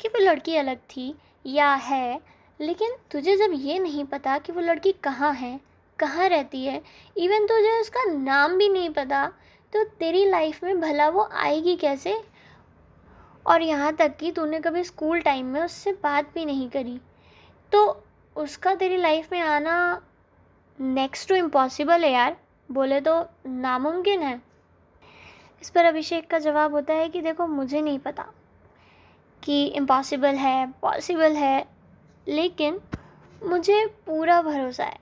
कि 0.00 0.08
वो 0.08 0.18
लड़की 0.18 0.56
अलग 0.56 0.78
थी 0.90 1.14
या 1.46 1.72
है, 1.74 2.20
लेकिन 2.60 2.96
तुझे 3.10 3.36
जब 3.36 3.52
ये 3.54 3.78
नहीं 3.78 4.04
पता 4.04 4.38
कि 4.38 4.52
वो 4.52 4.60
लड़की 4.60 4.92
कहाँ 4.92 5.32
है, 5.34 5.60
कहाँ 5.98 6.28
रहती 6.28 6.64
है 6.66 6.82
इवन 7.16 7.46
तुझे 7.46 7.80
उसका 7.80 8.04
नाम 8.12 8.56
भी 8.58 8.68
नहीं 8.68 8.90
पता 8.90 9.24
तो 9.74 9.82
तेरी 9.98 10.24
लाइफ 10.24 10.62
में 10.64 10.80
भला 10.80 11.08
वो 11.08 11.28
आएगी 11.34 11.74
कैसे? 11.76 12.16
और 13.46 13.62
यहाँ 13.62 13.92
तक 13.96 14.16
कि 14.16 14.30
तूने 14.32 14.60
कभी 14.60 14.84
स्कूल 14.84 15.20
टाइम 15.20 15.46
में 15.46 15.60
उससे 15.62 15.92
बात 16.02 16.30
भी 16.34 16.44
नहीं 16.44 16.68
करी। 16.70 16.98
तो 17.72 18.04
उसका 18.36 18.74
तेरी 18.74 18.96
लाइफ 18.96 19.32
में 19.32 19.40
आना 19.40 20.02
नेक्स्ट 20.78 21.28
टू 21.28 21.34
इम्पॉसिबल 21.34 22.04
है 22.04 22.12
यार। 22.12 22.36
बोले 22.68 23.00
तो 23.00 23.18
नामुमकिन 23.46 24.22
है। 24.22 24.40
इस 25.62 25.70
पर 25.70 25.84
अभिषेक 25.84 26.30
का 26.30 26.38
जवाब 26.38 26.74
होता 26.74 26.94
है 26.94 27.08
कि 27.08 27.20
देखो, 27.20 27.46
मुझे 27.46 27.80
नहीं 27.80 27.98
पता 27.98 28.30
कि 29.42 29.64
इम्पॉसिबल 29.66 30.34
है 30.36 30.66
पॉसिबल 30.82 31.32
है, 31.32 31.66
लेकिन 32.28 32.80
मुझे 33.42 33.84
पूरा 34.06 34.42
भरोसा 34.42 34.84
है 34.84 34.98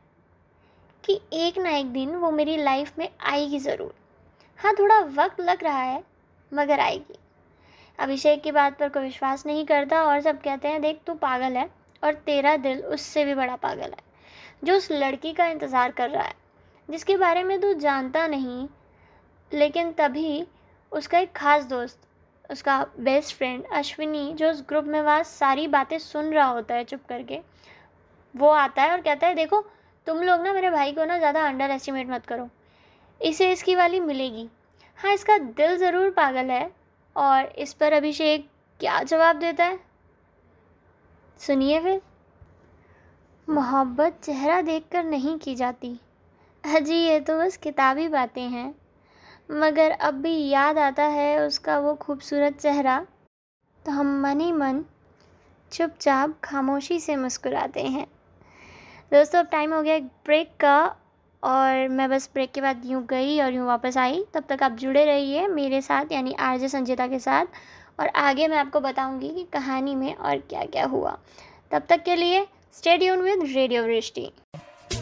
कि 1.04 1.20
एक 1.34 1.58
ना 1.58 1.70
एक 1.70 1.92
दिन 1.92 2.14
वो 2.16 2.30
मेरी 2.30 2.56
लाइफ 2.56 2.98
में 2.98 3.08
आएगी 3.22 3.58
ज़रूर। 3.58 3.94
हाँ 4.62 4.72
थोड़ा 4.74 4.98
वक्त 5.14 5.40
लग 5.40 5.62
रहा 5.64 5.78
है, 5.78 6.02
मगर 6.52 6.80
आएगी। 6.80 7.18
अभिषेक 7.98 8.42
की 8.42 8.50
बात 8.52 8.78
पर 8.78 8.88
कोई 8.88 9.02
विश्वास 9.02 9.44
नहीं 9.46 9.64
करता 9.66 10.02
और 10.02 10.20
सब 10.20 10.40
कहते 10.42 10.68
हैं, 10.68 10.80
देख 10.82 11.00
तू 11.06 11.14
पागल 11.14 11.56
है 11.56 11.68
और 12.02 12.14
तेरा 12.16 12.56
दिल 12.58 12.84
उससे 12.86 13.24
भी 13.24 13.34
बड़ा 13.34 13.56
पागल 13.56 13.82
है, 13.82 13.98
जो 14.64 14.76
उस 14.76 14.90
लड़की 14.92 15.32
का 15.32 15.46
इंतज़ार 15.46 15.90
कर 15.90 16.10
रहा 16.10 16.22
है, 16.22 16.34
जिसके 16.88 17.16
बारे 17.16 17.42
में 17.42 17.60
तू 17.60 17.72
जानता 17.74 18.26
नहीं, 18.26 18.66
लेकिन 19.52 19.92
तभी 19.92 20.46
उसका 20.92 21.18
एक 21.18 21.32
ख़ास 21.32 21.64
दोस्त, 21.64 22.00
उसका 22.50 22.80
बेस्ट 23.00 23.36
फ्रेंड 23.36 23.64
अश्विनी, 23.74 24.32
जो 24.32 24.50
उस 24.50 24.64
ग्रुप 24.68 24.84
में 24.84 25.00
वहाँ 25.00 25.22
सारी 25.24 25.66
बातें 25.68 25.98
सुन 25.98 26.32
रहा 26.34 26.46
होता 26.46 26.74
है 26.74 26.84
चुप 26.84 27.06
करके, 27.08 27.40
वो 28.34 28.50
आता 28.50 28.82
है 28.82 28.92
और 28.92 29.00
कहता 29.00 29.26
है, 29.26 29.34
देखो, 29.34 29.64
तुम 30.06 30.22
लोग 30.22 30.40
ना 30.40 30.52
मेरे 30.52 30.70
भाई 30.70 30.92
को 30.92 31.04
ना 31.04 31.18
ज़्यादा 31.18 31.46
अंडर 31.46 31.70
एस्टिमेट 31.70 32.10
मत 32.10 32.26
करो। 32.26 32.48
इसे 33.22 33.50
इसकी 33.52 33.74
वाली 33.74 34.00
मिलेगी। 34.00 34.48
हाँ 34.98 35.12
इसका 35.14 35.36
दिल 35.38 35.76
ज़रूर 35.78 36.10
पागल 36.10 36.50
है 36.50 36.70
और 37.16 37.46
इस 37.58 37.72
पर 37.72 37.92
अभिषेक 37.92 38.48
क्या 38.80 39.02
जवाब 39.02 39.36
देता 39.36 39.64
है? 39.64 39.78
सुनिए 41.40 41.80
फिर। 41.80 42.00
मोहब्बत 43.48 44.18
चेहरा 44.24 44.60
देखकर 44.62 45.04
नहीं 45.04 45.36
की 45.38 45.54
जाती। 45.54 45.98
अजी, 46.64 46.94
ये 46.96 47.20
तो 47.20 47.38
बस 47.38 47.56
किताबी 47.56 48.06
बातें 48.08 48.42
हैं, 48.42 48.74
मगर 49.52 49.90
अब 49.90 50.14
भी 50.14 50.48
याद 50.48 50.78
आता 50.78 51.04
है 51.04 51.46
उसका 51.46 51.78
वो 51.78 51.94
खूबसूरत 51.96 52.58
चेहरा। 52.60 52.98
तो 53.84 53.92
हम 53.92 54.20
मन 54.22 54.40
ही 54.40 54.50
मन 54.52 54.84
चुपचाप 55.72 56.34
खामोशी 56.44 56.98
से 57.00 57.16
मुस्कुराते 57.16 57.82
हैं। 57.82 58.06
दोस्तों, 59.12 59.38
अब 59.38 59.46
टाइम 59.46 59.74
हो 59.74 59.82
गया 59.82 59.94
एक 59.94 60.04
ब्रेक 60.24 60.50
का 60.60 60.96
और 61.42 61.88
मैं 61.88 62.08
बस 62.10 62.28
ब्रेक 62.34 62.52
के 62.52 62.60
बाद 62.60 62.82
यूँ 62.86 63.04
गई 63.10 63.38
और 63.40 63.54
यूँ 63.54 63.66
वापस 63.66 63.96
आई। 63.98 64.22
तब 64.34 64.44
तक 64.48 64.62
आप 64.62 64.72
जुड़े 64.80 65.04
रहिए 65.04 65.46
मेरे 65.48 65.80
साथ 65.80 66.12
यानी 66.12 66.34
आरजे 66.40 66.68
संजिता 66.68 67.06
के 67.06 67.18
साथ। 67.18 67.46
और 68.00 68.08
आगे 68.08 68.46
मैं 68.48 68.56
आपको 68.56 68.80
बताऊँगी 68.80 69.28
कि 69.28 69.46
कहानी 69.52 69.94
में 69.94 70.14
और 70.14 70.36
क्या 70.50 70.64
क्या 70.64 70.84
हुआ। 70.86 71.16
तब 71.72 71.82
तक 71.88 72.02
के 72.04 72.16
लिए 72.16 72.46
स्टेडियम 72.76 73.20
विद 73.20 73.42
रेडियो 73.54 73.82
वृष्टि 73.82 74.30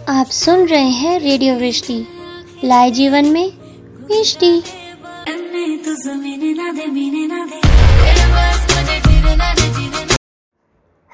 आप 0.09 0.26
सुन 0.26 0.66
रहे 0.66 0.88
हैं 0.90 1.18
रेडियो 1.20 1.54
वृष्टि 1.56 2.04
लाए 2.64 2.90
जीवन 2.90 3.26
में 3.26 3.47
वृष्टि 4.06 4.62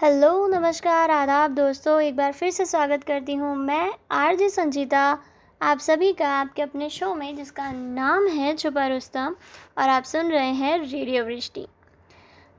हेलो, 0.03 0.47
नमस्कार, 0.47 1.11
आदाब 1.11 1.51
दोस्तों, 1.51 2.01
एक 2.01 2.17
बार 2.17 2.33
फिर 2.33 2.51
से 2.51 2.65
स्वागत 2.65 3.05
करती 3.05 3.35
हूँ 3.35 3.55
मैं, 3.57 3.93
आरजे 4.11 4.49
संजीता, 4.49 5.19
आप 5.61 5.79
सभी 5.79 6.13
का 6.13 6.29
आपके 6.29 6.63
अपने 6.63 6.89
शो 6.91 7.15
में, 7.15 7.37
जिसका 7.37 7.71
नाम 7.73 8.27
है 8.27 8.57
छुपा 8.57 8.87
रुस्तम, 8.87 9.37
और 9.79 9.89
आप 9.89 10.05
सुन 10.05 10.31
रहे 10.31 10.51
हैं 10.51 10.79
रेडियो 10.79 11.25
वृष्टि। 11.25 11.67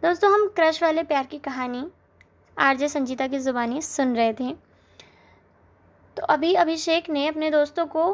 दोस्तों, 0.04 0.34
हम 0.34 0.48
क्रश 0.48 0.84
वाले 0.84 1.04
प्यार 1.04 1.26
की 1.26 1.38
कहानी, 1.38 1.86
आरजे 2.58 2.88
संजीता 2.88 3.28
की 3.28 3.40
ज़ुबानी 3.40 3.82
सुन 3.82 4.16
रहे 4.16 4.34
थे। 4.34 4.52
तो 6.18 6.26
अभी 6.26 6.54
अभिषेक 6.54 7.10
ने 7.10 7.28
अपने 7.28 7.52
दोस्तों 7.52 7.86
को 7.86 8.12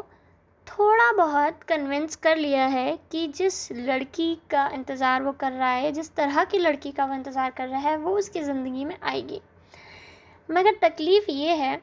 थोड़ा 0.66 1.10
बहुत 1.12 1.62
कन्विंस 1.62 2.16
कर 2.16 2.36
लिया 2.36 2.66
है 2.66 2.98
कि 3.12 3.26
जिस 3.28 3.72
लड़की 3.72 4.34
का 4.50 4.66
इंतज़ार 4.68 5.22
वो 5.22 5.32
कर 5.32 5.52
रहा 5.52 5.68
है, 5.68 5.90
जिस 5.92 6.14
तरह 6.14 6.44
की 6.44 6.58
लड़की 6.58 6.92
का 6.92 7.04
वो 7.04 7.14
इंतज़ार 7.14 7.50
कर 7.50 7.68
रहा 7.68 7.80
है, 7.80 7.96
वो 7.96 8.16
उसकी 8.18 8.40
ज़िंदगी 8.40 8.84
में 8.84 8.96
आएगी। 9.02 9.40
मगर 10.48 10.76
तकलीफ़ 10.82 11.30
ये 11.30 11.54
है 11.54 11.76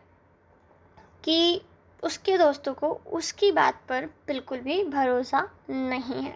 कि 1.23 1.61
उसके 2.03 2.37
दोस्तों 2.37 2.73
को 2.73 2.89
उसकी 3.11 3.51
बात 3.51 3.81
पर 3.89 4.05
बिल्कुल 4.27 4.59
भी 4.59 4.83
भरोसा 4.83 5.47
नहीं 5.69 6.21
है। 6.23 6.35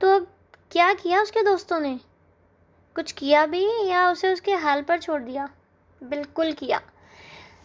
तो 0.00 0.14
अब 0.16 0.26
क्या 0.72 0.92
किया 0.94 1.22
उसके 1.22 1.42
दोस्तों 1.42 1.80
ने? 1.80 1.98
कुछ 2.96 3.12
किया 3.12 3.44
भी 3.46 3.64
या 3.88 4.10
उसे 4.10 4.32
उसके 4.32 4.54
हाल 4.54 4.82
पर 4.82 4.98
छोड़ 4.98 5.22
दिया? 5.22 5.48
बिल्कुल 6.02 6.52
किया। 6.52 6.80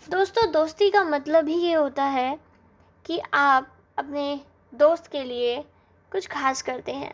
दोस्तों, 0.09 0.51
दोस्ती 0.51 0.89
का 0.89 1.03
मतलब 1.03 1.47
ही 1.47 1.55
ये 1.57 1.73
होता 1.73 2.03
है 2.05 2.50
कि 3.05 3.19
आप 3.33 3.71
अपने 3.97 4.39
दोस्त 4.73 5.07
के 5.07 5.23
लिए 5.23 5.57
कुछ 6.11 6.27
खास 6.27 6.61
करते 6.61 6.91
हैं। 6.91 7.13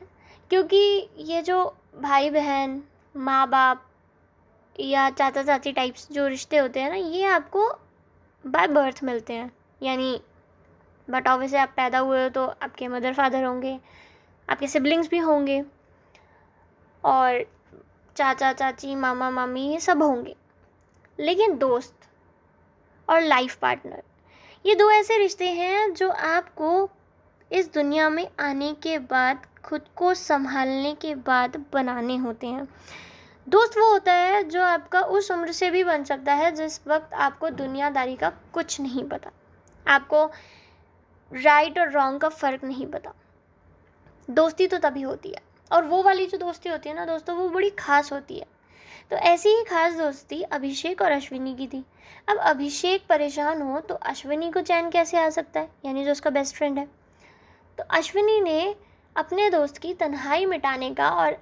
क्योंकि 0.51 1.09
ये 1.17 1.41
जो 1.41 1.63
भाई 2.01 2.29
बहन 2.29 2.81
माँ 3.15 3.47
बाप 3.49 3.83
या 4.79 5.09
चाचा 5.09 5.43
चाची 5.43 5.71
टाइप्स 5.71 6.07
जो 6.11 6.27
रिश्ते 6.27 6.57
होते 6.57 6.79
हैं 6.79 6.89
ना, 6.89 6.95
ये 6.95 7.23
आपको 7.25 7.69
बाय 8.45 8.67
बर्थ 8.67 9.03
मिलते 9.03 9.33
हैं। 9.33 9.51
यानी 9.81 10.19
बट 11.07 11.27
ऑब्वियसली 11.27 11.57
आप 11.59 11.73
पैदा 11.75 11.99
हुए 11.99 12.23
हो 12.23 12.29
तो 12.29 12.45
आपके 12.45 12.87
मदर 12.87 13.13
फादर 13.13 13.43
होंगे, 13.43 13.79
आपके 14.47 14.67
सिबलिंग्स 14.67 15.09
भी 15.09 15.17
होंगे 15.17 15.61
और 17.03 17.43
चाचा 18.15 18.51
चाची 18.53 18.95
मामा 18.95 19.29
मामी 19.29 19.67
ये 19.67 19.79
सब 19.79 20.03
होंगे। 20.03 20.35
लेकिन 21.19 21.57
दोस्त 21.57 22.07
और 23.07 23.21
लाइफ 23.21 23.55
पार्टनर 23.55 24.03
ये 24.65 24.75
दो 24.75 24.91
ऐसे 24.91 25.17
रिश्ते 25.17 25.47
हैं 25.49 25.93
जो 25.93 26.09
आपको 26.09 26.89
इस 27.51 27.73
दुनिया 27.73 28.09
में 28.09 28.27
आने 28.39 28.73
के 28.73 28.99
बाद, 28.99 29.45
खुद 29.63 29.81
को 29.95 30.13
संभालने 30.13 30.93
के 30.93 31.15
बाद 31.15 31.65
बनाने 31.73 32.17
होते 32.17 32.47
हैं। 32.47 32.67
दोस्त 33.49 33.77
वो 33.77 33.91
होता 33.91 34.13
है 34.13 34.43
जो 34.43 34.61
आपका 34.61 35.01
उस 35.01 35.31
उम्र 35.31 35.51
से 35.51 35.71
भी 35.71 35.83
बन 35.83 36.03
सकता 36.03 36.33
है, 36.33 36.51
जिस 36.51 36.87
वक्त 36.87 37.13
आपको 37.13 37.49
दुनियादारी 37.49 38.15
का 38.15 38.29
कुछ 38.29 38.81
नहीं 38.81 39.03
पता। 39.03 39.31
आपको 39.87 40.31
राइट 41.33 41.79
और 41.79 41.91
रॉन्ग 41.91 42.21
का 42.21 42.29
फ़र्क 42.29 42.63
नहीं 42.63 42.85
पता। 42.85 43.13
दोस्ती 44.29 44.67
तो 44.67 44.77
तभी 44.77 45.01
होती 45.01 45.29
है। 45.29 45.41
और 45.71 45.85
वो 45.85 46.03
वाली 46.03 46.25
जो 46.25 46.37
दोस्ती 46.37 46.69
होती 46.69 46.89
है 46.89 46.95
ना 46.95 47.05
दोस्तों, 47.05 47.35
वो 47.35 47.49
बड़ी 47.49 47.69
ख़ास 47.69 48.11
होती 48.11 48.39
है। 48.39 48.45
तो 49.11 49.15
ऐसी 49.17 49.49
ही 49.49 49.63
खास 49.63 49.93
दोस्ती 49.95 50.41
अभिषेक 50.43 51.01
और 51.01 51.11
अश्विनी 51.11 51.55
की 51.55 51.67
थी। 51.67 51.83
अब 52.27 52.37
अभिषेक 52.37 53.05
परेशान 53.09 53.61
हो 53.61 53.79
तो 53.79 53.95
अश्विनी 53.95 54.51
को 54.51 54.61
चैन 54.61 54.89
कैसे 54.89 55.17
आ 55.17 55.29
सकता 55.29 55.59
है? 55.59 55.69
यानी 55.85 56.05
जो 56.05 56.11
उसका 56.11 56.29
बेस्ट 56.29 56.55
फ्रेंड 56.55 56.77
है। 56.79 56.85
तो 57.77 57.83
अश्विनी 57.91 58.39
ने 58.41 58.75
अपने 59.15 59.49
दोस्त 59.49 59.77
की 59.77 59.93
तन्हाई 59.93 60.45
मिटाने 60.45 60.93
का 60.93 61.09
और 61.11 61.37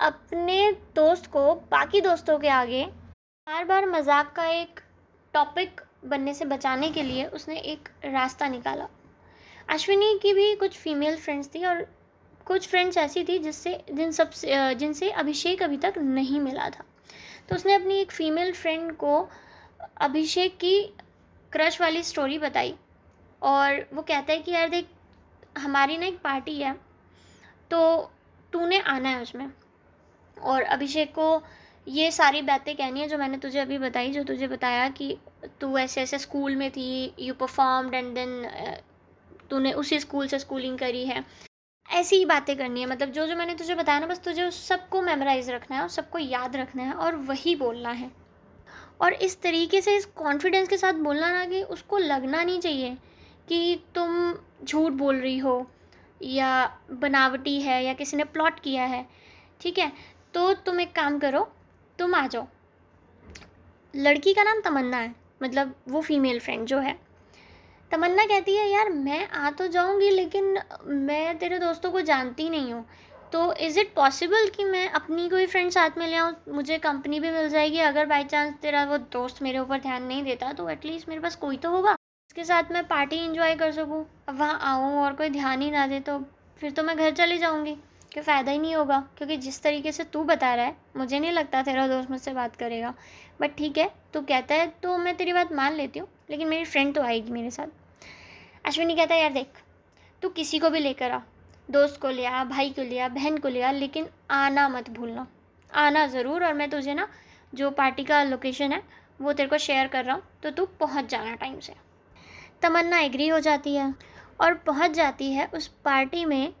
अपने 0.00 0.72
दोस्त 0.96 1.26
को 1.26 1.54
बाकी 1.70 2.00
दोस्तों 2.00 2.38
के 2.38 2.48
आगे 2.50 2.84
बार 3.46 3.64
बार 3.64 3.86
मज़ाक 3.86 4.32
का 4.32 4.44
एक 4.50 4.80
टॉपिक 5.34 5.80
बनने 6.04 6.34
से 6.34 6.44
बचाने 6.44 6.90
के 6.90 7.02
लिए 7.02 7.24
उसने 7.26 7.56
एक 7.56 7.88
रास्ता 8.04 8.48
निकाला। 8.48 8.86
अश्विनी 9.68 10.18
की 10.22 10.32
भी 10.32 10.54
कुछ 10.54 10.78
फीमेल 10.78 11.16
फ्रेंड्स 11.16 11.48
थी 11.54 11.64
और 11.64 11.86
कुछ 12.46 12.68
फ्रेंड्स 12.68 12.96
ऐसी 12.98 13.24
थी 13.24 13.38
जिससे, 13.38 13.78
जिन 13.92 14.10
सब 14.12 14.30
जिनसे 14.78 15.10
अभिषेक 15.12 15.62
अभी 15.62 15.76
तक 15.76 15.94
नहीं 15.98 16.40
मिला 16.40 16.68
था। 16.70 16.84
तो 17.48 17.54
उसने 17.54 17.74
अपनी 17.74 17.98
एक 18.00 18.12
फ़ीमेल 18.12 18.52
फ्रेंड 18.52 18.92
को 18.96 19.28
अभिषेक 20.00 20.56
की 20.56 20.80
क्रश 21.52 21.80
वाली 21.80 22.02
स्टोरी 22.02 22.38
बताई 22.38 22.74
और 23.42 23.86
वो 23.94 24.02
कहता 24.02 24.32
है 24.32 24.38
कि, 24.38 24.52
यार 24.52 24.68
देख, 24.68 24.86
हमारी 25.58 25.96
ना 25.96 26.06
एक 26.06 26.18
पार्टी 26.18 26.58
है 26.60 26.74
तो 27.70 28.10
तूने 28.52 28.78
आना 28.80 29.08
है 29.08 29.22
उसमें। 29.22 29.50
और 30.36 30.62
अभिषेक 30.62 31.12
को 31.14 31.42
ये 31.86 32.10
सारी 32.10 32.42
बातें 32.42 32.74
कहनी 32.76 33.00
है 33.00 33.08
जो 33.08 33.18
मैंने 33.18 33.38
तुझे 33.38 33.58
अभी 33.58 33.78
बताई, 33.78 34.10
जो 34.12 34.22
तुझे 34.24 34.46
बताया 34.48 34.88
कि 34.90 35.16
तू 35.60 35.76
ऐसे 35.78 36.02
ऐसे 36.02 36.18
स्कूल 36.18 36.56
में 36.56 36.70
थी 36.70 37.14
यू 37.18 37.34
परफॉर्म्ड 37.34 37.94
एंड 37.94 38.14
देन 38.14 38.42
तूने 39.50 39.72
उसी 39.74 39.98
स्कूल 40.00 40.26
से 40.28 40.38
स्कूलिंग 40.38 40.78
करी 40.78 41.04
है। 41.06 41.24
ऐसी 41.88 42.16
ही 42.16 42.24
बातें 42.24 42.56
करनी 42.56 42.80
है। 42.80 42.86
मतलब 42.86 43.08
जो 43.08 43.26
जो 43.26 43.36
मैंने 43.36 43.54
तुझे 43.54 43.74
बताया 43.74 43.98
ना, 43.98 44.06
बस 44.06 44.18
तुझे 44.18 44.44
उस 44.44 44.66
सबको 44.68 45.02
मेमोराइज 45.02 45.50
रखना 45.50 45.76
है 45.76 45.82
और 45.82 45.88
सबको 45.88 46.18
याद 46.18 46.56
रखना 46.56 46.82
है 46.82 46.92
और 46.92 47.16
वही 47.16 47.54
बोलना 47.56 47.90
है। 47.90 48.10
और 49.00 49.12
इस 49.12 49.40
तरीके 49.42 49.80
से 49.80 49.96
इस 49.96 50.04
कॉन्फिडेंस 50.04 50.68
के 50.68 50.76
साथ 50.76 50.92
बोलना 50.92 51.32
ना 51.32 51.44
कि 51.44 51.62
उसको 51.62 51.98
लगना 51.98 52.42
नहीं 52.42 52.60
चाहिए 52.60 52.96
कि 53.48 53.84
तुम 53.94 54.34
झूठ 54.64 54.92
बोल 54.92 55.16
रही 55.16 55.38
हो 55.38 55.70
या 56.22 56.78
बनावटी 56.90 57.60
है 57.60 57.84
या 57.84 57.94
किसी 57.94 58.16
ने 58.16 58.24
प्लॉट 58.24 58.60
किया 58.60 58.84
है, 58.84 59.06
ठीक 59.60 59.78
है? 59.78 59.92
तो 60.34 60.52
तुम 60.54 60.80
एक 60.80 60.92
काम 60.92 61.18
करो, 61.18 61.48
तुम 61.98 62.14
आ 62.14 62.26
जाओ। 62.26 62.46
लड़की 63.94 64.34
का 64.34 64.42
नाम 64.42 64.60
तमन्ना 64.60 64.96
है 64.96 65.14
मतलब 65.42 65.74
वो 65.88 66.00
फीमेल 66.00 66.40
फ्रेंड 66.40 66.66
जो 66.66 66.78
है। 66.78 66.98
तमन्ना 67.90 68.24
कहती 68.24 68.56
है, 68.56 68.68
यार, 68.68 68.90
मैं 68.90 69.28
आ 69.28 69.50
तो 69.50 69.66
जाऊँगी, 69.66 70.10
लेकिन 70.10 70.58
मैं 70.86 71.38
तेरे 71.38 71.58
दोस्तों 71.58 71.90
को 71.92 72.00
जानती 72.00 72.48
नहीं 72.50 72.72
हूँ। 72.72 72.84
तो 73.32 73.52
इज़ 73.54 73.78
इट 73.80 73.92
पॉसिबल 73.94 74.48
कि 74.48 74.64
मैं 74.64 74.88
अपनी 74.90 75.28
कोई 75.28 75.46
फ्रेंड 75.46 75.70
साथ 75.70 75.98
में 75.98 76.06
ले 76.06 76.16
आऊँ? 76.16 76.34
मुझे 76.48 76.78
कंपनी 76.78 77.20
भी 77.20 77.30
मिल 77.30 77.48
जाएगी। 77.48 77.78
अगर 77.78 78.06
बाई 78.06 78.24
चांस 78.24 78.54
तेरा 78.62 78.84
वो 78.84 78.98
दोस्त 79.12 79.42
मेरे 79.42 79.58
ऊपर 79.58 79.80
ध्यान 79.80 80.02
नहीं 80.02 80.22
देता 80.24 80.52
तो 80.52 80.68
एटलीस्ट 80.68 81.08
मेरे 81.08 81.20
पास 81.20 81.36
कोई 81.36 81.56
तो 81.56 81.70
होगा। 81.70 81.92
उसके 81.92 82.44
साथ 82.44 82.72
मैं 82.72 82.86
पार्टी 82.88 83.16
इंजॉय 83.16 83.54
कर 83.54 83.72
सकूँ। 83.72 84.04
अब 84.28 84.38
वहाँ 84.38 84.58
आऊँ 84.62 84.94
और 84.98 85.12
कोई 85.12 85.28
ध्यान 85.30 85.62
ही 85.62 85.70
ना 85.70 85.86
दे 85.86 86.00
तो 86.00 86.18
फिर 86.60 86.70
तो 86.70 86.82
मैं 86.82 86.96
घर 86.96 87.10
चली 87.12 87.38
जाऊँगी। 87.38 87.76
कि 88.12 88.20
फ़ायदा 88.20 88.52
ही 88.52 88.58
नहीं 88.58 88.74
होगा? 88.74 88.98
क्योंकि 89.18 89.36
जिस 89.36 89.62
तरीके 89.62 89.92
से 89.92 90.04
तू 90.04 90.22
बता 90.24 90.54
रहा 90.54 90.64
है, 90.64 90.76
मुझे 90.96 91.18
नहीं 91.20 91.32
लगता 91.32 91.62
तेरा 91.62 91.86
दोस्त 91.88 92.10
मुझसे 92.10 92.32
बात 92.32 92.56
करेगा। 92.56 92.94
बट 93.40 93.56
ठीक 93.56 93.78
है, 93.78 93.90
तू 94.14 94.20
कहता 94.20 94.54
है 94.54 94.66
तो 94.82 94.96
मैं 94.98 95.16
तेरी 95.16 95.32
बात 95.32 95.52
मान 95.52 95.72
लेती 95.72 95.98
हूँ। 95.98 96.08
लेकिन 96.28 96.48
मेरी 96.48 96.64
फ्रेंड 96.64 96.94
तो 96.94 97.02
आएगी 97.02 97.32
मेरे 97.32 97.50
साथ। 97.50 97.66
अश्विनी 98.64 98.96
कहता 98.96 99.14
है, 99.14 99.20
यार 99.20 99.32
देख, 99.32 99.48
तू 100.22 100.28
किसी 100.30 100.58
को 100.58 100.70
भी 100.70 100.80
लेकर 100.80 101.10
आ, 101.10 101.20
दोस्त 101.68 102.00
को 102.00 102.08
ले 102.08 102.24
आ, 102.26 102.44
भाई 102.44 102.70
को 102.70 102.82
ले 102.82 102.98
आ, 102.98 103.08
बहन 103.10 103.38
को 103.38 103.48
ले 103.48 103.62
आ, 103.62 103.70
लेकिन 103.72 104.08
आना 104.32 104.68
मत 104.68 104.90
भूलना। 104.90 105.26
आना 105.72 106.06
ज़रूर 106.06 106.44
और 106.44 106.54
मैं 106.54 106.68
तुझे 106.70 106.94
ना, 106.94 107.08
जो 107.52 107.70
पार्टी 107.72 108.04
का 108.04 108.22
लोकेशन 108.24 108.72
है, 108.72 108.82
वो 109.20 109.32
तेरे 109.32 109.48
को 109.48 109.58
शेयर 109.58 109.86
कर 109.86 110.04
रहा 110.04 110.14
हूँ 110.14 110.22
तो 110.42 110.50
तू 110.50 110.66
पहुँच 110.80 111.10
जाना 111.10 111.34
टाइम 111.34 111.58
से। 111.60 111.74
तमन्ना 112.62 112.98
एग्री 113.00 113.28
हो 113.28 113.38
जाती 113.40 113.74
है 113.74 113.92
और 114.40 114.54
पहुँच 114.66 114.90
जाती 114.90 115.32
है 115.32 115.46
उस 115.46 115.66
पार्टी 115.84 116.24
में 116.24 116.52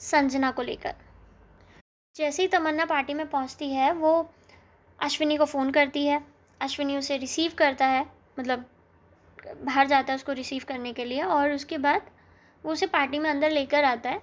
संजना 0.00 0.50
को 0.50 0.62
लेकर। 0.62 0.94
जैसे 2.16 2.42
ही 2.42 2.48
तमन्ना 2.48 2.84
पार्टी 2.84 3.14
में 3.14 3.28
पहुँचती 3.28 3.70
है, 3.70 3.92
वो 3.92 4.30
अश्विनी 5.00 5.36
को 5.36 5.44
फ़ोन 5.44 5.70
करती 5.70 6.06
है। 6.06 6.22
अश्विनी 6.60 6.96
उसे 6.96 7.16
रिसीव 7.16 7.52
करता 7.58 7.86
है 7.86 8.04
मतलब 8.38 8.64
बाहर 9.64 9.86
जाता 9.86 10.12
है 10.12 10.16
उसको 10.16 10.32
रिसीव 10.32 10.64
करने 10.68 10.92
के 10.92 11.04
लिए 11.04 11.22
और 11.22 11.52
उसके 11.52 11.78
बाद 11.78 12.10
वो 12.64 12.72
उसे 12.72 12.86
पार्टी 12.88 13.18
में 13.18 13.28
अंदर 13.30 13.50
लेकर 13.50 13.84
आता 13.84 14.10
है। 14.10 14.22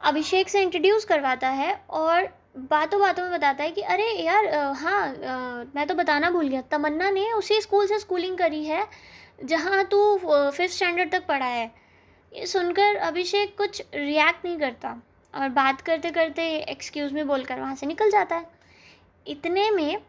अभिषेक 0.00 0.48
से 0.48 0.62
इंट्रोड्यूस 0.62 1.04
करवाता 1.04 1.48
है 1.48 1.72
और 1.90 2.28
बातों 2.60 3.00
बातों 3.00 3.22
में 3.22 3.32
बताता 3.32 3.64
है 3.64 3.70
कि, 3.70 3.80
अरे 3.82 4.04
यार 4.14 4.46
हाँ 4.74 5.66
मैं 5.74 5.86
तो 5.86 5.94
बताना 5.94 6.30
भूल 6.30 6.48
गया, 6.48 6.60
तमन्ना 6.62 7.10
ने 7.10 7.30
उसी 7.32 7.60
स्कूल 7.60 7.86
से 7.86 7.98
स्कूलिंग 7.98 8.38
करी 8.38 8.64
है, 8.64 8.86
जहाँ 9.44 9.84
तू 9.84 10.16
फिफ्थ 10.50 10.74
स्टैंडर्ड 10.74 11.10
तक 11.12 11.26
पढ़ा 11.26 11.46
है। 11.46 11.70
ये 12.32 12.46
सुनकर 12.46 12.96
अभिषेक 12.98 13.56
कुछ 13.58 13.82
रिएक्ट 13.94 14.44
नहीं 14.44 14.58
करता 14.58 14.90
और 15.34 15.48
बात 15.50 15.80
करते 15.80 16.10
करते 16.10 16.42
एक्सक्यूज़ 16.58 17.14
में 17.14 17.26
बोलकर 17.26 17.60
वहाँ 17.60 17.74
से 17.74 17.86
निकल 17.86 18.10
जाता 18.10 18.36
है। 18.36 18.46
इतने 19.26 19.70
में 19.70 20.00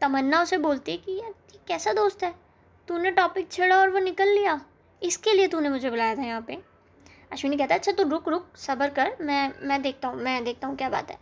तमन्ना 0.00 0.42
उसे 0.42 0.58
बोलती 0.58 0.92
है 0.92 0.98
कि, 0.98 1.12
यार 1.12 1.32
कैसा 1.70 1.92
दोस्त 1.92 2.22
है? 2.24 2.34
तूने 2.88 3.10
टॉपिक 3.10 3.52
छेड़ा 3.52 3.76
और 3.76 3.90
वो 3.90 3.98
निकल 3.98 4.28
लिया। 4.28 4.60
इसके 5.02 5.32
लिए 5.32 5.48
तूने 5.48 5.68
मुझे 5.68 5.90
बुलाया 5.90 6.14
था 6.16 6.22
यहाँ 6.22 6.40
पे। 6.40 6.58
अश्विनी 7.32 7.56
कहता 7.56 7.74
है 7.74 7.78
अच्छा 7.78 7.92
तू 7.92 8.02
रुक 8.02 8.28
रुक, 8.28 8.56
सब्र 8.56 8.88
कर। 8.88 9.16
मैं 9.20 9.52
मैं 9.62 9.82
देखता 9.82 10.08
हूँ, 10.08 10.16
मैं 10.16 10.44
देखता 10.44 10.66
हूँ 10.66 10.76
क्या 10.76 10.88
बात 10.88 11.10
है। 11.10 11.18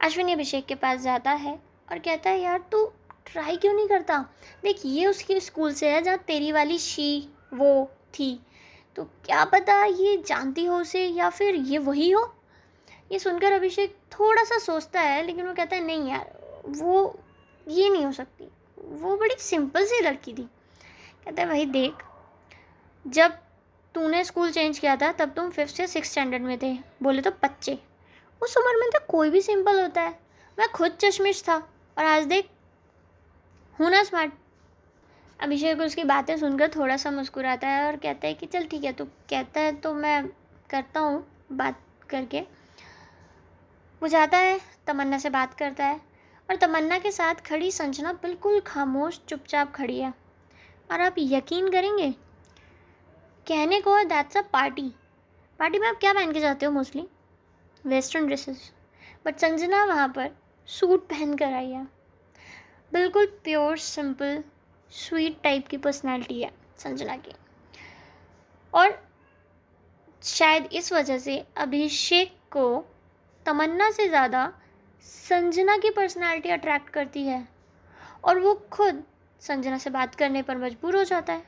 अश्विनी 0.00 0.32
अभिषेक 0.32 0.66
के 0.66 0.74
पास 0.74 1.00
जाता 1.00 1.30
है 1.30 1.58
और 1.90 1.98
कहता 1.98 2.30
है, 2.30 2.40
यार, 2.40 2.58
तू 2.58 2.84
ट्राई 3.32 3.56
क्यों 3.56 3.72
नहीं 3.74 3.88
करता? 3.88 4.18
देख, 4.62 4.80
ये 4.84 5.06
उसकी 5.06 5.40
स्कूल 5.40 5.72
से 5.72 5.88
है 5.88 6.02
जहाँ 6.02 6.18
तेरी 6.18 6.52
वाली 6.52 6.78
शी, 6.78 7.28
वो 7.54 7.90
थी। 8.14 8.40
तो 8.96 9.04
क्या 9.04 9.44
पता 9.44 9.84
ये 9.84 10.22
जानती 10.26 10.64
हो 10.64 10.76
उसे 10.76 11.06
या 11.06 11.30
फिर 11.30 11.54
ये 11.54 11.78
वही 11.78 12.10
हो? 12.10 12.34
ये 13.12 13.18
सुनकर 13.18 13.52
अभिषेक 13.52 13.96
थोड़ा 14.12 14.44
सा 14.44 14.58
सोचता 14.58 15.00
है, 15.00 15.26
लेकिन 15.26 15.46
वो 15.46 15.54
कहता 15.54 15.76
है, 15.76 15.84
नहीं 15.84 16.10
यार, 16.10 16.32
वो 16.68 17.20
ये 17.68 17.90
नहीं 17.90 18.04
हो 18.04 18.12
सकती। 18.12 18.48
वो 18.80 19.16
बड़ी 19.16 19.34
सिंपल 19.40 19.84
सी 19.86 20.00
लड़की 20.00 20.32
थी। 20.32 20.42
कहता 21.24 21.42
है 21.42 21.48
भाई 21.48 21.64
देख, 21.66 22.02
जब 23.04 23.38
तूने 23.94 24.24
स्कूल 24.24 24.50
चेंज 24.52 24.78
किया 24.78 24.96
था, 24.96 25.10
तब 25.12 25.32
तुम 25.36 25.50
फिफ्थ 25.50 25.74
से 25.74 25.86
सिक्स 25.86 26.10
स्टैंडर्ड 26.10 26.42
में 26.42 26.58
थे। 26.58 26.72
बोले 27.02 27.22
तो 27.22 27.30
बच्चे, 27.42 27.78
उस 28.42 28.56
उम्र 28.56 28.80
में 28.80 28.88
तो 28.90 28.98
कोई 29.08 29.30
भी 29.30 29.40
सिंपल 29.40 29.80
होता 29.80 30.00
है। 30.00 30.18
मैं 30.58 30.68
खुद 30.68 30.96
चश्मिश 31.00 31.42
था 31.42 31.56
और 31.96 32.04
आज 32.04 32.24
देख, 32.24 32.48
हूँ 33.78 33.90
ना 33.90 34.02
स्मार्ट 34.04 34.32
अभिषेक 35.40 35.80
उसकी 35.80 36.04
बातें 36.04 36.36
सुनकर 36.36 36.68
थोड़ा 36.68 36.96
सा 36.96 37.10
मुस्कुराता 37.10 37.68
है 37.68 37.86
और 37.86 37.96
कहता 37.96 38.26
है 38.26 38.34
कि, 38.34 38.46
चल 38.46 38.64
ठीक 38.64 38.84
है, 38.84 38.92
तू 38.92 39.04
कहता 39.04 39.60
है 39.60 39.72
तो 39.72 39.92
मैं 39.94 40.26
करता 40.70 41.00
हूँ 41.00 41.24
बात 41.52 41.80
करके। 42.10 42.40
वो 44.02 44.08
जाता 44.08 44.38
है, 44.38 44.60
तमन्ना 44.86 45.18
से 45.18 45.30
बात 45.30 45.54
करता 45.54 45.84
है। 45.84 46.00
और 46.50 46.56
तमन्ना 46.56 46.98
के 46.98 47.10
साथ 47.10 47.34
खड़ी 47.46 47.70
संजना 47.70 48.12
बिल्कुल 48.12 48.60
खामोश 48.60 49.20
चुपचाप 49.28 49.72
खड़ी 49.74 49.98
है। 49.98 50.12
और 50.90 51.00
आप 51.00 51.14
यकीन 51.18 51.68
करेंगे? 51.70 52.10
कहने 53.46 53.80
को 53.80 53.94
है 53.96 54.04
दैट्स 54.04 54.36
अ 54.36 54.42
पार्टी 54.52 54.82
पार्टी 55.60 55.78
में 55.78 55.86
आप 55.88 55.98
क्या 56.00 56.12
पहन 56.12 56.32
के 56.32 56.40
जाते 56.40 56.66
हो 56.66 56.72
mostly? 56.72 57.06
Western 57.84 58.26
dresses 58.26 58.70
but 59.26 59.38
Sanjana 59.38 59.84
वहाँ 59.84 60.08
पर 60.08 60.30
सूट 60.68 61.08
पहन 61.08 61.36
कर 61.36 61.52
आई 61.52 61.70
है। 61.70 61.84
बिल्कुल 62.92 63.26
प्योर 63.44 63.76
सिंपल 63.78 64.42
स्वीट 64.92 65.40
टाइप 65.42 65.68
की 65.68 65.76
पर्सनैलिटी 65.76 66.40
है 66.42 66.50
संजना 66.78 67.16
की। 67.16 67.34
और 68.72 68.98
शायद 70.22 70.68
इस 70.72 70.92
वजह 70.92 71.18
से 71.18 71.44
अभिषेक 71.56 72.32
को 72.52 72.84
तमन्ना 73.46 73.90
से 73.90 74.08
ज़्यादा 74.08 74.52
संजना 75.02 75.76
की 75.76 75.90
पर्सनालिटी 75.90 76.48
अट्रैक्ट 76.48 76.88
करती 76.88 77.26
है। 77.26 77.48
और 78.24 78.40
वो 78.40 78.54
खुद 78.54 79.04
संजना 79.40 79.78
से 79.78 79.90
बात 79.90 80.14
करने 80.14 80.42
पर 80.42 80.56
मजबूर 80.56 80.96
हो 80.96 81.04
जाता 81.04 81.32
है। 81.32 81.42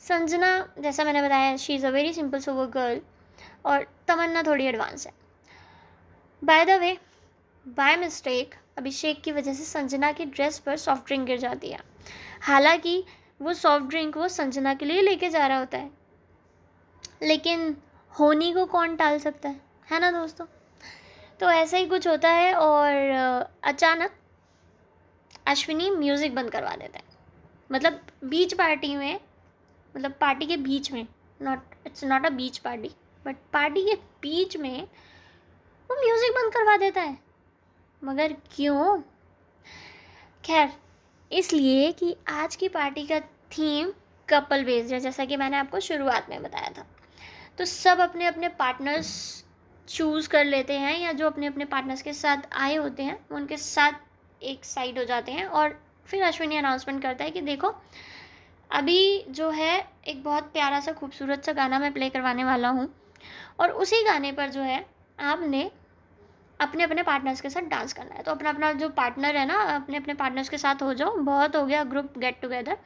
संजना, 0.00 0.74
जैसा 0.78 1.04
मैंने 1.04 1.22
बताया 1.22 1.56
she 1.56 1.74
is 1.74 1.86
a 1.86 1.90
very 1.90 2.12
simple 2.12 2.38
sober 2.38 2.66
girl 2.66 3.00
और 3.64 3.86
तमन्ना 4.08 4.42
थोड़ी 4.42 4.64
एडवांस 4.64 5.06
है। 5.06 5.12
By 6.44 6.64
the 6.64 6.70
way 6.70 6.98
by 7.68 7.96
mistake 7.96 8.54
Abhishek 8.78 9.22
की 9.22 9.32
वजह 9.32 9.54
से 9.54 9.64
संजना 9.64 10.12
की 10.12 10.24
ड्रेस 10.24 10.58
पर 10.58 10.76
सॉफ्ट 10.76 11.06
ड्रिंक 11.06 11.26
गिर 11.26 11.38
जाती 11.38 11.68
है। 11.68 11.78
हालाँकि, 12.40 13.04
वो 13.42 13.54
सॉफ्ट 13.54 13.86
ड्रिंक 13.86 14.16
वो 14.16 14.28
संजना 14.28 14.74
के 14.74 14.84
लिए 14.84 15.02
लेके 15.02 15.30
जा 15.30 15.46
रहा 15.46 15.58
होता 15.58 15.78
है। 15.78 15.90
लेकिन 17.22 17.76
होनी 18.20 18.52
को 18.52 18.66
कौन 18.66 18.96
टाल 18.96 19.18
सकता 19.18 19.48
है? 19.48 19.60
है 19.90 20.00
ना 20.00 20.10
दोस्तों? 20.10 20.46
तो 21.40 21.50
ऐसा 21.50 21.76
ही 21.76 21.86
कुछ 21.86 22.06
होता 22.08 22.28
है 22.30 22.54
और 22.54 23.48
अचानक 23.64 24.12
अश्विनी 25.46 25.90
म्यूज़िक 25.90 26.34
बंद 26.34 26.50
करवा 26.50 26.74
देता 26.76 26.98
है। 26.98 27.04
मतलब 27.70 28.00
बीच 28.24 28.54
पार्टी 28.54 28.94
में 28.96 29.20
मतलब 29.94 30.12
पार्टी 30.20 30.46
के 30.46 30.56
बीच 30.56 30.90
में 30.92 31.06
not 31.40 31.74
it's 31.86 32.04
not 32.04 32.26
a 32.26 32.30
beach 32.30 32.58
party 32.58 32.90
but 33.24 33.36
party 33.52 33.82
के 33.84 33.94
बीच 34.22 34.56
में 34.56 34.80
वो 35.90 35.96
म्यूज़िक 35.96 36.32
बंद 36.32 36.52
करवा 36.52 36.76
देता 36.76 37.00
है। 37.00 37.18
मगर 38.02 38.32
क्यों? 38.54 39.00
खैर, 40.44 40.72
इसलिए 41.30 41.92
कि 41.92 42.16
आज 42.28 42.56
की 42.56 42.68
पार्टी 42.68 43.06
का 43.06 43.20
थीम 43.52 43.92
कपल 44.28 44.64
बेस्ड 44.64 44.92
है, 44.92 45.00
जैसा 45.00 45.24
कि 45.24 45.36
मैंने 45.36 45.56
आपको 45.56 45.80
शुरुआत 45.80 46.26
में 46.30 46.42
बताया 46.42 46.70
था। 46.78 46.86
तो 47.58 47.64
सब 47.64 48.00
अपने 48.00 48.26
अपने 48.26 48.48
पार्टनर्स 48.50 49.43
चूज़ 49.88 50.28
कर 50.28 50.44
लेते 50.44 50.78
हैं 50.78 50.98
या 51.00 51.12
जो 51.12 51.26
अपने 51.26 51.46
अपने 51.46 51.64
पार्टनर्स 51.66 52.02
के 52.02 52.12
साथ 52.12 52.48
आए 52.54 52.74
होते 52.76 53.02
हैं, 53.02 53.18
वो 53.30 53.36
उनके 53.36 53.56
साथ 53.56 53.92
एक 54.42 54.64
साइड 54.64 54.98
हो 54.98 55.04
जाते 55.04 55.32
हैं 55.32 55.44
और 55.46 55.78
फिर 56.06 56.22
अश्विनी 56.22 56.56
अनाउंसमेंट 56.56 57.02
करता 57.02 57.24
है 57.24 57.30
कि 57.30 57.40
देखो, 57.42 57.74
अभी 58.70 59.24
जो 59.30 59.50
है 59.50 59.86
एक 60.08 60.22
बहुत 60.24 60.52
प्यारा 60.52 60.80
सा 60.80 60.92
खूबसूरत 60.92 61.44
सा 61.44 61.52
गाना 61.52 61.78
मैं 61.78 61.92
प्ले 61.92 62.08
करवाने 62.10 62.44
वाला 62.44 62.68
हूँ 62.68 62.88
और 63.60 63.70
उसी 63.72 64.02
गाने 64.04 64.32
पर 64.32 64.50
जो 64.50 64.62
है 64.62 64.84
आपने 65.18 65.70
अपने 66.60 66.84
अपने 66.84 67.02
पार्टनर्स 67.02 67.40
के 67.40 67.50
साथ 67.50 67.62
डांस 67.68 67.92
करना 67.92 68.14
है। 68.14 68.22
तो 68.22 68.30
अपना 68.30 68.50
अपना 68.50 68.72
जो 68.72 68.88
पार्टनर 68.90 69.36
है 69.36 69.46
ना, 69.46 69.54
अपने 69.74 69.96
अपने 69.96 70.14
पार्टनर्स 70.14 70.48
के 70.48 70.58
साथ 70.58 70.82
हो 70.82 70.92
जाओ, 70.94 71.16
बहुत 71.18 71.56
हो 71.56 71.64
गया 71.66 71.82
ग्रुप 71.84 72.18
गेट 72.18 72.40
टुगेदर 72.42 72.76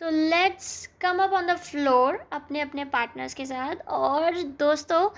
तो 0.00 0.10
let's 0.10 0.86
come 1.00 1.22
up 1.22 1.32
on 1.32 1.46
the 1.46 1.56
floor 1.58 2.18
अपने 2.32 2.60
अपने 2.60 2.84
पार्टनर्स 2.86 3.34
के 3.34 3.46
साथ 3.46 3.86
और 3.88 4.42
दोस्तों 4.58 5.08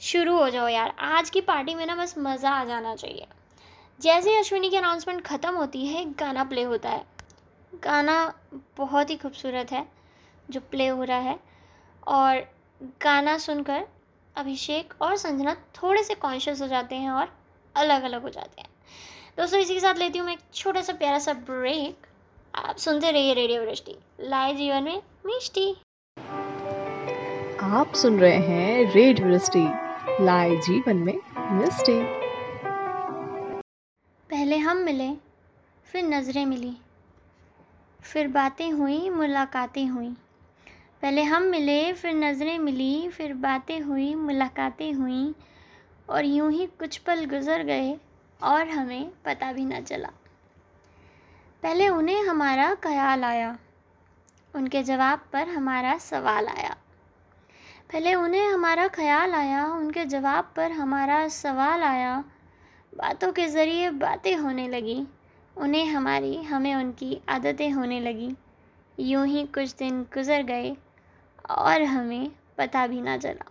शुरू 0.00 0.36
हो 0.36 0.48
जाओ 0.50 0.68
यार। 0.68 0.92
आज 0.98 1.30
की 1.30 1.40
पार्टी 1.40 1.74
में 1.74 1.84
ना 1.86 1.94
बस 1.96 2.14
मज़ा 2.18 2.50
आ 2.50 2.64
जाना 2.64 2.94
चाहिए। 2.96 3.26
जैसे 4.00 4.30
ही 4.30 4.36
अश्विनी 4.36 4.68
की 4.70 4.76
अनाउंसमेंट 4.76 5.22
ख़त्म 5.22 5.54
होती 5.54 5.86
है, 5.86 6.00
एक 6.02 6.12
गाना 6.12 6.44
प्ले 6.44 6.62
होता 6.62 6.90
है। 6.90 7.04
गाना 7.72 8.34
बहुत 8.78 9.10
ही 9.10 9.16
खूबसूरत 9.16 9.72
है, 9.72 9.86
जो 10.50 10.60
प्ले 10.60 10.86
हो 10.88 11.04
रहा 11.04 11.18
है। 11.18 11.38
और 12.06 12.36
गाना 13.02 13.36
सुनकर 13.38 13.86
अभिषेक 14.36 14.94
और 15.02 15.16
संजना 15.16 15.54
थोड़े 15.54 16.02
से 16.02 16.14
कॉन्शियस 16.14 16.62
हो 16.62 16.66
जाते 16.66 16.96
हैं 16.96 17.10
और 17.10 17.32
अलग 17.74 18.02
अलग 18.02 18.22
हो 18.22 18.28
जाते 18.28 18.60
हैं। 18.60 18.68
दोस्तों, 19.38 19.60
इसी 19.60 19.74
के 19.74 19.80
साथ 19.80 19.94
लेती 19.94 20.18
हूँ 20.18 20.26
मैं 20.26 20.32
एक 20.32 20.40
छोटा 20.54 20.80
सा 20.80 20.92
प्यारा 20.92 21.18
सा 21.18 21.32
ब्रेक 21.32 22.06
आप 22.54 22.76
सुनते 22.76 23.10
रहिए 23.10 23.34
रेडियो 23.34 23.62
वृष्टि 23.62 23.96
लाए 24.20 24.54
जीवन 24.54 24.82
में 24.82 25.02
मिष्टी। 25.26 25.70
आप 27.64 27.92
सुन 27.94 28.18
रहे 28.20 28.38
हैं 28.38 28.92
रेडियो 28.92 29.26
वृष्टि 29.26 29.66
लाए 30.20 30.56
जीवन 30.56 30.96
में 30.96 31.18
मिस्टी। 31.52 32.02
पहले 34.30 34.56
हम 34.56 34.76
मिले, 34.76 35.14
फिर 35.84 36.04
नज़रें 36.04 36.46
मिली, 36.46 36.76
फिर 38.02 38.28
बातें 38.28 38.70
हुई, 38.70 39.10
मुलाकातें 39.10 39.86
हुई। 39.86 40.16
पहले 41.02 41.22
हम 41.22 41.42
मिले, 41.42 41.92
फिर 41.92 42.14
नज़रें 42.14 42.58
मिली, 42.58 43.08
फिर 43.08 43.34
बातें 43.34 43.80
हुई, 43.80 44.14
मुलाकातें 44.14 44.92
हुई, 44.92 45.34
और 46.10 46.24
यूँ 46.24 46.52
ही 46.52 46.66
कुछ 46.66 46.96
पल 46.96 47.24
गुजर 47.24 47.62
गए, 47.62 47.98
और 48.42 48.68
हमें 48.68 49.10
पता 49.24 49.52
भी 49.52 49.64
न 49.64 49.80
चला। 49.80 50.10
पहले 51.62 51.88
उन्हें 51.88 52.22
हमारा 52.22 52.74
ख्याल 52.74 53.24
आया, 53.24 53.58
उनके 54.54 54.82
जवाब 54.82 55.20
पर 55.32 55.48
हमारा 55.48 55.98
सवाल 55.98 56.48
आया। 56.48 56.76
पहले 57.92 58.14
उन्हें 58.14 58.48
हमारा 58.48 58.88
ख्याल 58.88 59.34
आया, 59.34 59.66
उनके 59.66 60.04
जवाब 60.04 60.52
पर 60.56 60.72
हमारा 60.72 61.28
सवाल 61.28 61.82
आया। 61.82 62.24
बातों 62.96 63.32
के 63.32 63.48
ज़रिए 63.48 63.90
बातें 63.90 64.36
होने 64.36 64.68
लगी। 64.68 65.06
उन्हें 65.56 65.86
हमारी, 65.86 66.42
हमें 66.42 66.74
उनकी 66.74 67.20
आदतें 67.28 67.70
होने 67.70 68.00
लगी। 68.00 68.36
यूँ 69.00 69.26
ही 69.26 69.46
कुछ 69.46 69.74
दिन 69.74 70.02
गुजर 70.02 70.42
गए 70.42 70.76
और 71.50 71.82
हमें 71.82 72.30
पता 72.58 72.86
भी 72.86 73.00
ना 73.00 73.16
चला। 73.16 73.50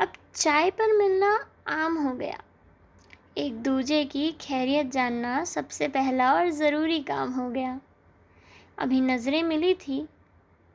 अब 0.00 0.12
चाय 0.34 0.70
पर 0.70 0.96
मिलना 0.96 1.46
आम 1.68 1.98
हो 1.98 2.14
गया। 2.14 2.38
एक 3.38 3.62
दूजे 3.62 4.04
की 4.04 4.32
खैरियत 4.32 4.86
जानना 4.86 5.44
सबसे 5.44 5.88
पहला 5.88 6.34
और 6.34 6.50
ज़रूरी 6.50 7.00
काम 7.00 7.32
हो 7.32 7.50
गया। 7.50 7.80
अभी 8.78 9.00
नज़रें 9.00 9.42
मिली 9.42 9.74
थी, 9.74 10.08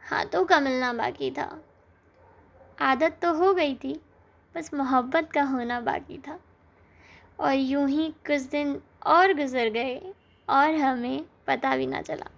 हाथों 0.01 0.45
का 0.45 0.59
मिलना 0.59 0.93
बाकी 0.93 1.31
था। 1.31 1.63
आदत 2.77 3.17
तो 3.21 3.33
हो 3.33 3.53
गई 3.53 3.75
थी, 3.75 3.93
बस 4.55 4.73
मोहब्बत 4.73 5.31
का 5.31 5.43
होना 5.43 5.79
बाकी 5.81 6.17
था। 6.17 6.39
और 7.39 7.53
यूँ 7.53 7.87
ही 7.89 8.07
कुछ 8.27 8.41
दिन 8.41 8.79
और 9.05 9.33
गुजर 9.33 9.69
गए 9.69 10.01
और 10.47 10.75
हमें 10.75 11.23
पता 11.47 11.75
भी 11.77 11.87
ना 11.87 12.01
चला। 12.01 12.29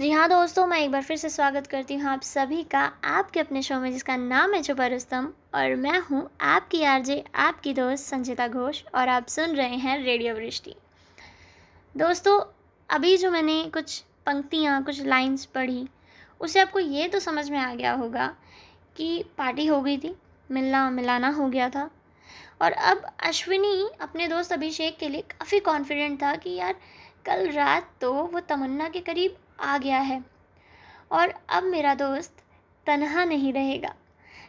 जी 0.00 0.10
हाँ 0.10 0.28
दोस्तों, 0.28 0.66
मैं 0.66 0.78
एक 0.78 0.90
बार 0.90 1.02
फिर 1.02 1.16
से 1.16 1.28
स्वागत 1.28 1.66
करती 1.66 1.94
हूँ 1.94 2.08
आप 2.10 2.22
सभी 2.22 2.62
का, 2.62 2.80
आपके 3.04 3.40
अपने 3.40 3.62
शो 3.62 3.78
में 3.80 3.90
जिसका 3.92 4.16
नाम 4.16 4.54
है 4.54 4.62
छुपा 4.62 4.86
रुस्तम। 4.86 5.32
और 5.54 5.74
मैं 5.76 5.98
हूँ 6.00 6.28
आपकी 6.40 6.82
आरजे, 6.84 7.24
आपकी 7.34 7.72
दोस्त 7.74 8.04
संचिता 8.04 8.46
घोष 8.48 8.82
और 8.94 9.08
आप 9.08 9.26
सुन 9.28 9.54
रहे 9.56 9.76
हैं 9.76 9.98
रेडियो 10.04 10.34
वृष्टि। 10.34 10.74
दोस्तों, 11.94 12.40
अभी 12.88 13.16
जो 13.16 13.30
मैंने 13.30 13.62
कुछ 13.64 13.98
पंक्तियाँ, 14.26 14.82
कुछ 14.84 15.02
लाइंस 15.02 15.44
पढ़ी 15.46 15.88
उससे 16.40 16.60
आपको 16.60 16.78
ये 16.78 17.08
तो 17.08 17.18
समझ 17.18 17.48
में 17.50 17.58
आ 17.58 17.74
गया 17.74 17.92
होगा 17.92 18.34
कि 18.96 19.24
पार्टी 19.38 19.66
हो 19.66 19.82
गई 19.82 19.98
थी, 19.98 20.16
मिलना 20.50 20.90
मिलाना 20.90 21.28
हो 21.28 21.48
गया 21.48 21.70
था। 21.70 21.90
और 22.62 22.72
अब 22.72 23.16
अश्विनी 23.20 23.90
अपने 24.00 24.28
दोस्त 24.28 24.52
अभिषेक 24.52 24.98
के 24.98 25.08
लिए 25.08 25.20
काफ़ी 25.20 25.60
कॉन्फिडेंट 25.60 26.22
था 26.22 26.34
कि 26.36 26.50
यार, 26.50 26.74
कल 27.26 27.50
रात 27.50 27.90
तो 28.00 28.12
वो 28.12 28.40
तमन्ना 28.40 28.88
के 28.88 29.00
करीब 29.00 29.36
आ 29.60 29.78
गया 29.78 29.98
है। 29.98 30.24
और 31.12 31.34
अब 31.48 31.62
मेरा 31.62 31.94
दोस्त 31.94 32.42
तनहा 32.86 33.24
नहीं 33.24 33.52
रहेगा। 33.52 33.94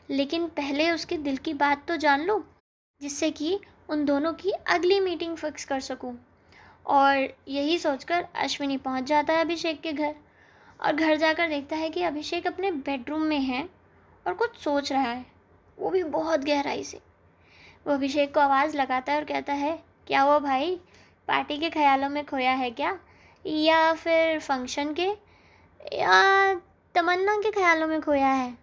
लेकिन 0.10 0.48
पहले 0.48 0.92
उसके 0.92 1.18
दिल 1.18 1.38
की 1.38 1.54
बात 1.54 1.88
तो 1.88 1.98
जान 1.98 2.22
लो, 2.22 2.46
जिससे 3.02 3.32
कि 3.32 3.60
उन 3.90 4.06
दोनों 4.06 4.34
की 4.34 4.52
अगली 4.52 5.00
मीटिंग 5.00 5.38
फिक्स 5.38 5.66
कर 5.66 5.80
सकूँ। 5.80 6.18
और 6.86 7.38
यही 7.48 7.78
सोचकर 7.78 8.28
अश्विनी 8.36 8.78
पहुँच 8.78 9.04
जाता 9.04 9.34
है 9.34 9.42
अभिषेक 9.42 9.82
के 9.82 9.94
घर। 9.94 10.16
और 10.82 10.96
घर 10.96 11.16
जाकर 11.16 11.50
देखता 11.50 11.76
है 11.76 11.90
कि 11.90 12.04
अभिषेक 12.04 12.48
अपने 12.48 12.72
बेडरूम 12.72 13.22
में 13.22 13.40
है। 13.40 13.81
और 14.26 14.34
कुछ 14.34 14.58
सोच 14.58 14.92
रहा 14.92 15.02
है। 15.02 15.26
वो 15.78 15.90
भी 15.90 16.04
बहुत 16.06 16.44
गहराई 16.46 16.84
से। 16.84 17.02
वो 17.88 17.94
अभिषेक 17.94 18.34
को 18.34 18.40
आवाज़ 18.40 18.78
लगाता 18.78 19.12
है 19.12 19.20
और 19.20 19.26
कहता 19.26 19.54
है, 19.54 19.72
क्या 20.08 20.26
वो 20.26 20.40
भाई 20.40 20.76
पार्टी 21.28 21.58
के 21.58 21.70
ख्यालों 21.70 22.10
में 22.10 22.26
खोया 22.26 22.52
है 22.54 22.70
क्या? 22.72 22.98
या 23.46 23.94
फिर 23.94 24.40
फ़ंक्शन 24.40 24.94
के? 24.94 25.08
या 25.94 26.54
तमन्ना 26.96 27.36
के 27.38 27.52
ख्यालों 27.52 27.88
में 27.88 28.02
खोया 28.02 28.28
है? 28.28 28.54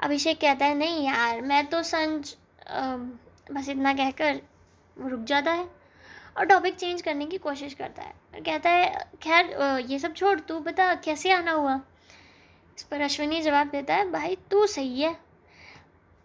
अभिषेक 0.00 0.40
कहता 0.40 0.66
है, 0.66 0.74
नहीं 0.74 1.06
यार, 1.06 1.40
मैं 1.40 1.66
तो 1.66 1.82
संज 1.82 2.36
बस 3.52 3.68
इतना 3.68 3.92
कहकर 3.94 4.40
रुक 4.96 5.20
जाता 5.20 5.52
है 5.52 5.68
और 6.36 6.44
टॉपिक 6.44 6.74
चेंज 6.74 7.02
करने 7.02 7.26
की 7.26 7.38
कोशिश 7.38 7.74
करता 7.74 8.02
है। 8.02 8.14
और 8.34 8.40
कहता 8.40 8.70
है, 8.70 9.10
खैर 9.22 9.80
ये 9.90 9.98
सब 9.98 10.14
छोड़, 10.14 10.38
तू 10.40 10.58
बता, 10.60 10.94
कैसे 10.94 11.32
आना 11.32 11.52
हुआ? 11.52 11.80
इस 12.76 12.82
पर 12.82 13.00
अश्विनी 13.00 13.40
जवाब 13.42 13.68
देता 13.68 13.94
है, 13.94 14.10
भाई, 14.10 14.36
तू 14.50 14.66
सही 14.66 15.00
है। 15.02 15.16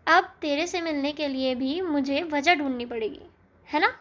अब 0.07 0.33
तेरे 0.41 0.67
से 0.67 0.81
मिलने 0.81 1.12
के 1.12 1.27
लिए 1.27 1.55
भी 1.55 1.79
मुझे 1.81 2.21
वजह 2.23 2.55
ढूंढनी 2.55 2.85
पड़ेगी, 2.85 3.21
है 3.67 3.79
ना? 3.79 3.93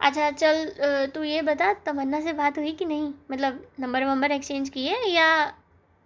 अच्छा 0.00 0.30
चल 0.30 1.10
तू 1.14 1.22
ये 1.22 1.42
बता, 1.42 1.72
तमन्ना 1.74 2.20
से 2.20 2.32
बात 2.32 2.58
हुई 2.58 2.72
कि 2.72 2.84
नहीं? 2.84 3.12
मतलब 3.30 3.66
नंबर 3.80 4.04
वंबर 4.04 4.30
एक्सचेंज 4.30 4.68
किए 4.68 4.96
या 5.08 5.54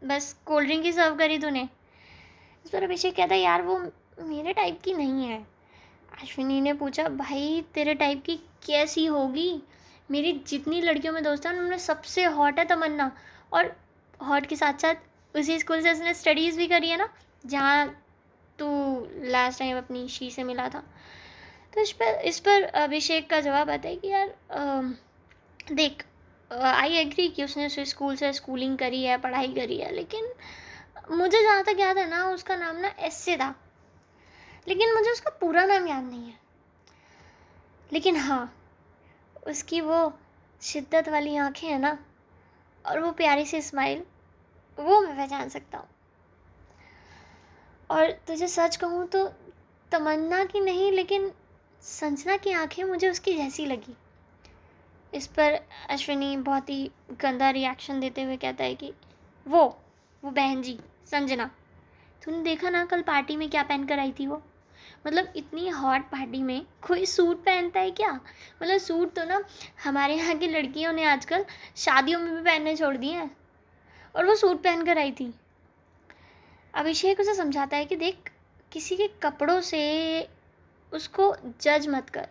बस 0.03 0.33
कोल्ड 0.47 0.67
ड्रिंक 0.67 0.85
ही 0.85 0.93
सर्व 0.93 1.17
करी 1.17 1.39
तूने? 1.39 1.69
इस 2.65 2.71
पर 2.71 2.83
अभिषेक 2.83 3.17
कहता 3.17 3.35
यार, 3.35 3.63
वो 3.63 3.79
मेरे 4.21 4.53
टाइप 4.53 4.81
की 4.83 4.95
नहीं 4.95 5.27
है। 5.27 5.39
अश्विनी 6.23 6.61
ने 6.61 6.73
पूछा, 6.73 7.09
भाई, 7.09 7.65
तेरे 7.75 7.95
टाइप 7.95 8.23
की 8.25 8.37
कैसी 8.67 9.07
होगी? 9.07 9.63
मेरी 10.11 10.33
जितनी 10.49 10.81
लड़कियों 10.81 11.13
में 11.15 11.23
दोस्त 11.25 11.47
हैं, 11.47 11.53
उनमें 11.55 11.79
सबसे 11.79 12.25
हॉट 12.25 12.59
है 12.59 12.65
तमन्ना 12.65 13.11
और 13.53 13.75
हॉट 14.21 14.47
के 14.47 14.57
साथ 14.57 14.81
साथ 14.83 15.37
उसी 15.37 15.59
स्कूल 15.59 15.83
से 15.83 15.93
उसने 15.93 16.15
स्टडीज़ 16.15 16.57
भी 16.57 16.67
करी 16.67 16.89
है 16.89 16.97
ना 16.97 17.09
जहाँ 17.45 17.87
तू 18.59 18.67
लास्ट 19.25 19.59
टाइम 19.59 19.79
अपनी 19.79 20.07
शी 20.09 20.31
से 20.31 20.45
मिला 20.45 20.69
था। 20.69 20.83
तो 21.75 21.81
इस 21.81 21.93
पर 21.93 22.21
इस 22.25 22.39
पर 22.41 22.63
अभिषेक 22.63 23.29
का 23.31 23.41
जवाब 23.41 23.71
आता 23.71 23.89
है 23.89 23.97
कि 23.97 24.09
यार 24.09 24.29
आ, 24.53 24.83
देख 25.73 26.05
आई 26.51 26.97
एग्री 26.97 27.29
कि 27.29 27.45
उसने 27.45 27.67
उस 27.67 27.79
स्कूल 27.81 28.17
से 28.17 28.33
स्कूलिंग 28.33 28.77
करी 28.79 29.03
है 29.05 29.17
पढ़ाई 29.19 29.53
करी 29.55 29.79
है 29.79 29.93
लेकिन 29.95 30.29
मुझे 31.11 31.43
जहाँ 31.43 31.63
तक 31.65 31.77
याद 31.81 31.99
है 31.99 32.09
ना 32.11 32.25
उसका 32.31 32.57
नाम 32.57 32.77
ना 32.77 32.95
एस 32.99 33.15
से 33.15 33.37
था। 33.37 33.55
लेकिन 34.69 34.95
मुझे 34.95 35.11
उसका 35.11 35.31
पूरा 35.41 35.65
नाम 35.67 35.87
याद 35.89 36.05
नहीं 36.05 36.27
है। 36.27 36.39
लेकिन 37.93 38.17
हाँ 38.17 38.55
उसकी 39.47 39.81
वो 39.81 40.13
शिद्दत 40.63 41.09
वाली 41.09 41.37
आँखें 41.37 41.69
हैं 41.69 41.79
ना 41.79 41.99
और 42.87 43.01
वो 43.01 43.13
प्यारी 43.13 43.45
सी 43.45 43.63
स्माइल 43.63 44.03
वो 44.79 45.01
मैं 45.01 45.17
पहचान 45.17 45.49
सकता 45.49 45.79
हूँ। 45.79 45.89
और 47.91 48.11
तुझे 48.11 48.49
सच 48.49 48.77
कहूँ 48.77 49.07
तो 49.07 49.27
तमन्ना 49.93 50.45
की 50.45 50.61
नहीं, 50.61 50.93
लेकिन 50.93 51.33
संजना 51.83 52.37
की 52.37 52.53
आँखें 52.53 52.85
मुझे 52.85 53.09
उसकी 53.09 53.35
जैसी 53.35 53.67
लगी। 53.67 53.97
इस 55.15 55.27
पर 55.27 55.61
अश्विनी 55.91 56.37
बहुत 56.37 56.71
ही 56.71 56.91
गंदा 57.21 57.51
रिएक्शन 57.51 58.01
देते 58.01 58.23
हुए 58.23 58.37
कहता 58.37 58.65
है 58.65 58.75
कि, 58.75 58.93
वो 59.47 59.65
वो 60.23 60.31
बहन 60.31 60.63
जी, 60.63 60.79
संजना, 61.07 61.51
तूने 62.25 62.43
देखा 62.43 62.71
ना 62.71 62.85
कल 62.85 63.03
पार्टी 63.03 63.37
में 63.37 63.51
क्या 63.51 63.63
पहन 63.63 63.85
कर 63.87 63.99
आई 63.99 64.13
थी 64.13 64.27
वो? 64.27 64.43
मतलब 65.07 65.33
इतनी 65.37 65.69
हॉट 65.69 66.03
पार्टी 66.03 66.43
में 66.43 66.67
कोई 66.87 67.07
सूट 67.07 67.45
पहनता 67.45 67.81
है 67.81 67.91
क्या? 67.91 68.13
मतलब 68.63 68.79
सूट 68.79 69.15
तो 69.15 69.25
ना 69.25 69.43
हमारे 69.85 70.15
यहाँ 70.15 70.35
की 70.35 70.49
लड़कियों 70.49 70.93
ने 70.93 71.05
आजकल 71.05 71.45
शादियों 71.77 72.21
में 72.21 72.35
भी 72.35 72.43
पहनने 72.43 72.77
छोड़ 72.77 72.97
दिए 72.97 73.13
हैं। 73.13 73.31
और 74.15 74.27
वो 74.27 74.35
सूट 74.35 74.63
पहन 74.63 74.85
कर 74.85 74.99
आई 74.99 75.13
थी। 75.13 75.33
अभिषेक 76.75 77.21
उसे 77.21 77.35
समझाता 77.35 77.77
है 77.77 77.85
कि 77.85 77.97
देख 77.97 78.31
किसी 78.73 78.97
के 78.97 79.09
कपड़ों 79.23 79.61
से 79.61 80.29
उसको 80.93 81.35
जज 81.61 81.89
मत 81.89 82.11
कर। 82.11 82.29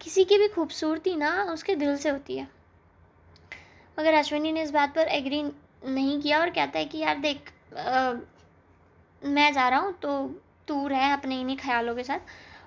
किसी 0.00 0.24
की 0.24 0.38
भी 0.38 0.48
खूबसूरती 0.48 1.14
ना 1.16 1.30
उसके 1.44 1.74
दिल 1.74 1.96
से 1.96 2.08
होती 2.08 2.36
है। 2.36 2.48
मगर 3.98 4.14
अश्विनी 4.14 4.52
ने 4.52 4.62
इस 4.62 4.70
बात 4.70 4.94
पर 4.94 5.08
एग्री 5.08 5.42
नहीं 5.84 6.20
किया 6.20 6.40
और 6.40 6.50
कहता 6.50 6.78
है 6.78 6.84
कि 6.84 6.98
यार 6.98 7.18
देख 7.18 7.52
आ, 7.76 8.12
मैं 9.22 9.52
जा 9.52 9.68
रहा 9.68 9.78
हूँ 9.78 9.92
तो 9.92 10.42
तू 10.68 10.86
रह 10.88 11.12
अपने 11.12 11.40
इन्हीं 11.40 11.56
ख्यालों 11.56 11.94
के 11.94 12.04
साथ। 12.04 12.18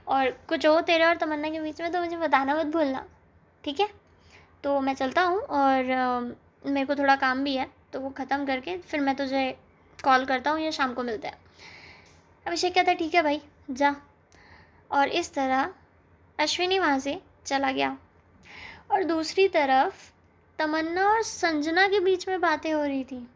और 0.08 0.30
कुछ 0.50 0.66
हो 0.66 0.80
तेरे 0.82 1.06
और 1.06 1.18
तमन्ना 1.18 1.50
के 1.50 1.60
बीच 1.60 1.82
में 1.82 1.92
तो 1.92 2.00
मुझे 2.00 2.18
बताना 2.18 2.56
मत 2.56 2.66
भूलना, 2.68 3.06
ठीक 3.64 3.80
है? 3.80 3.88
तो 4.64 4.80
मैं 4.80 4.94
चलता 4.96 5.22
हूँ 5.22 5.40
और 5.40 5.84
मेरे 6.66 6.86
को 6.86 6.96
थोड़ा 6.96 7.16
काम 7.18 7.44
भी 7.44 7.56
है 7.56 7.70
तो 7.94 8.00
वो 8.00 8.10
ख़त्म 8.12 8.46
करके 8.46 8.78
फिर 8.80 9.02
मैं 9.02 9.16
तुझे 9.16 9.50
कॉल 10.00 10.26
करता 10.26 10.52
हूँ 10.52 10.60
या 10.60 10.72
शाम 10.72 10.94
को 10.94 11.04
मिलते 11.04 11.28
हैं। 11.28 11.38
अभिषेक 12.46 12.74
कहता 12.76 12.92
है, 12.92 12.98
ठीक 12.98 13.16
है 13.16 13.22
भाई, 13.24 13.42
जा। 13.72 13.96
और 14.92 15.08
इस 15.10 15.34
तरह 15.34 15.70
अश्विनी 16.40 16.80
वहाँ 16.80 17.00
से 17.00 17.20
चला 17.46 17.72
गया। 17.72 17.98
और 18.92 19.04
दूसरी 19.04 19.48
तरफ़ 19.48 20.10
तमन्ना 20.60 21.08
और 21.10 21.22
संजना 21.24 21.88
के 21.88 22.00
बीच 22.00 22.28
में 22.28 22.40
बातें 22.42 22.72
हो 22.74 22.84
रही 22.84 23.04
थी, 23.04 23.28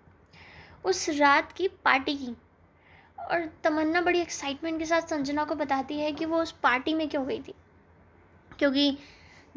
उस 0.86 1.10
रात 1.10 1.52
की 1.52 1.68
पार्टी 1.86 2.16
की। 2.16 2.36
और 3.32 3.54
तमन्ना 3.64 4.02
बड़ी 4.02 4.20
एक्साइटमेंट 4.20 4.80
के 4.80 4.86
साथ 4.86 5.02
संजना 5.02 5.44
को 5.44 5.56
बताती 5.56 6.00
है 6.00 6.12
कि 6.12 6.26
वो 6.26 6.42
उस 6.42 6.52
पार्टी 6.52 6.94
में 6.94 7.10
क्यों 7.10 7.28
गई 7.28 7.40
थी। 7.40 7.54
क्योंकि 8.60 8.98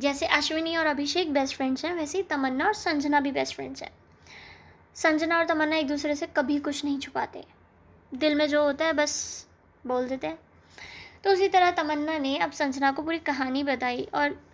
जैसे 0.01 0.27
अश्विनी 0.27 0.77
और 0.77 0.87
अभिषेक 0.87 1.33
बेस्ट 1.33 1.57
फ्रेंड्स 1.57 1.85
हैं, 1.85 1.95
वैसे 1.95 2.19
ही 2.19 2.25
तमन्ना 2.25 2.67
और 2.67 2.75
संजना 2.75 3.21
भी 3.21 3.33
बेस्ट 3.33 3.55
फ्रेंड्स 3.55 3.83
हैं। 3.83 3.91
संजना 4.95 5.39
और 5.39 5.47
तमन्ना 5.47 5.77
एक 5.77 5.89
दूसरे 5.89 6.15
से 6.15 6.27
कभी 6.27 6.59
कुछ 6.59 6.85
नहीं 6.85 6.99
छुपाते। 6.99 7.45
दिल 8.15 8.35
में 8.35 8.49
जो 8.49 8.63
होता 8.63 8.85
है, 8.85 8.93
बस 8.93 9.47
बोल 9.87 10.09
देते 10.09 10.27
हैं। 10.27 10.39
तो 11.25 11.31
उसी 11.31 11.49
तरह 11.49 11.71
तमन्ना 11.71 12.19
ने 12.19 12.39
अब 12.39 12.53
संजना 12.53 12.93
को 12.93 13.03
पूरी 13.03 13.19
कहानी 13.19 13.63
बताई 13.63 14.09
और 14.15 14.49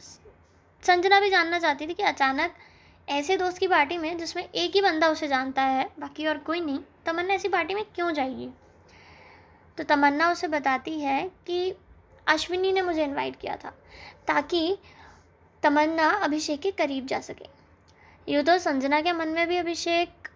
संजना 0.82 1.20
भी 1.20 1.30
जानना 1.30 1.58
चाहती 1.58 1.86
थी 1.86 1.94
कि 1.94 2.02
अचानक 2.02 2.54
ऐसे 3.08 3.36
दोस्त 3.36 3.58
की 3.58 3.68
पार्टी 3.68 3.98
में 3.98 4.18
जिसमें 4.18 4.48
एक 4.54 4.72
ही 4.74 4.80
बंदा 4.80 5.08
उसे 5.08 5.28
जानता 5.28 5.62
है, 5.62 5.90
बाकी 5.98 6.26
और 6.26 6.38
कोई 6.38 6.60
नहीं, 6.60 6.78
तमन्ना 7.06 7.34
ऐसी 7.34 7.48
पार्टी 7.48 7.74
में 7.74 7.84
क्यों 7.94 8.12
जाएगी? 8.12 8.50
तो 9.78 9.84
तमन्ना 9.84 10.30
उसे 10.32 10.48
बताती 10.48 10.98
है 11.00 11.22
कि 11.46 11.74
अश्विनी 12.26 12.72
ने 12.72 12.82
मुझे 12.82 13.04
इनवाइट 13.04 13.36
किया 13.36 13.56
था, 13.56 13.70
ताकि 14.26 14.76
तमन्ना 15.62 16.08
अभिषेक 16.24 16.60
के 16.60 16.70
करीब 16.72 17.06
जा 17.06 17.20
सके। 17.20 17.48
यूँ 18.28 18.42
तो 18.44 18.58
संजना 18.58 19.00
के 19.00 19.12
मन 19.12 19.28
में 19.28 19.46
भी 19.48 19.56
अभिषेक 19.56 20.28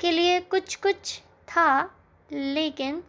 के 0.00 0.10
लिए 0.10 0.40
कुछ 0.40 0.74
कुछ 0.76 1.18
था, 1.48 1.90
लेकिन 2.30 3.02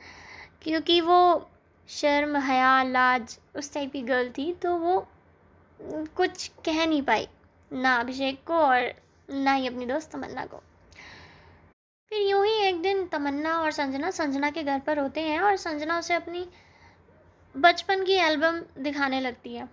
क्योंकि 0.63 0.99
वो 1.01 1.49
शर्म 1.89 2.37
हया 2.37 2.81
लाज 2.83 3.37
उस 3.55 3.73
टाइप 3.73 3.91
की 3.91 4.01
गर्ल 4.01 4.29
थी 4.29 4.51
तो 4.53 4.75
वो 4.77 5.07
कुछ 5.79 6.47
कह 6.65 6.85
नहीं 6.85 7.01
पाई, 7.01 7.27
ना 7.71 7.95
अभिषेक 7.95 8.39
को 8.47 8.53
और 8.55 8.93
ना 9.29 9.53
ही 9.53 9.67
अपनी 9.67 9.85
दोस्त 9.85 10.11
तमन्ना 10.11 10.45
को। 10.45 10.61
फिर 12.15 12.27
यूँ 12.27 12.45
ही 12.45 12.53
एक 12.53 12.81
दिन 12.81 13.07
तमन्ना 13.07 13.59
और 13.59 13.71
संजना 13.71 14.11
संजना 14.11 14.49
के 14.49 14.63
घर 14.63 14.79
पर 14.79 14.99
होते 14.99 15.21
हैं 15.21 15.39
और 15.39 15.55
संजना 15.55 15.99
उसे 15.99 16.13
अपनी 16.13 16.47
बचपन 17.57 18.03
की 18.03 18.13
एल्बम 18.13 18.83
दिखाने 18.83 19.21
लगती 19.21 19.55
है। 19.55 19.69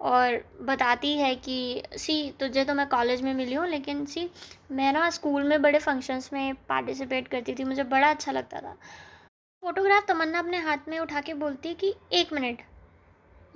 और 0.00 0.44
बताती 0.60 1.18
है 1.18 1.34
कि, 1.34 1.82
सी, 1.96 2.34
तुझे 2.40 2.64
तो 2.64 2.74
मैं 2.74 2.88
कॉलेज 2.88 3.22
में 3.22 3.34
मिली 3.34 3.54
हूँ, 3.54 3.66
लेकिन 3.66 4.06
सी, 4.06 4.30
मैं 4.72 4.92
ना 4.92 5.10
स्कूल 5.10 5.42
में 5.42 5.62
बड़े 5.62 5.78
फ़ंक्शंस 5.78 6.30
में 6.32 6.54
पार्टिसिपेट 6.54 7.28
करती 7.28 7.54
थी, 7.54 7.64
मुझे 7.64 7.82
बड़ा 7.82 8.10
अच्छा 8.10 8.32
लगता 8.32 8.60
था। 8.60 8.72
फ़ोटोग्राफ 9.60 10.06
तमन्ना 10.08 10.38
अपने 10.38 10.58
हाथ 10.58 10.78
में 10.88 10.98
उठा 10.98 11.20
के 11.20 11.34
बोलती 11.34 11.68
है 11.68 11.74
कि, 11.74 11.94
एक 12.12 12.32
मिनट, 12.32 12.62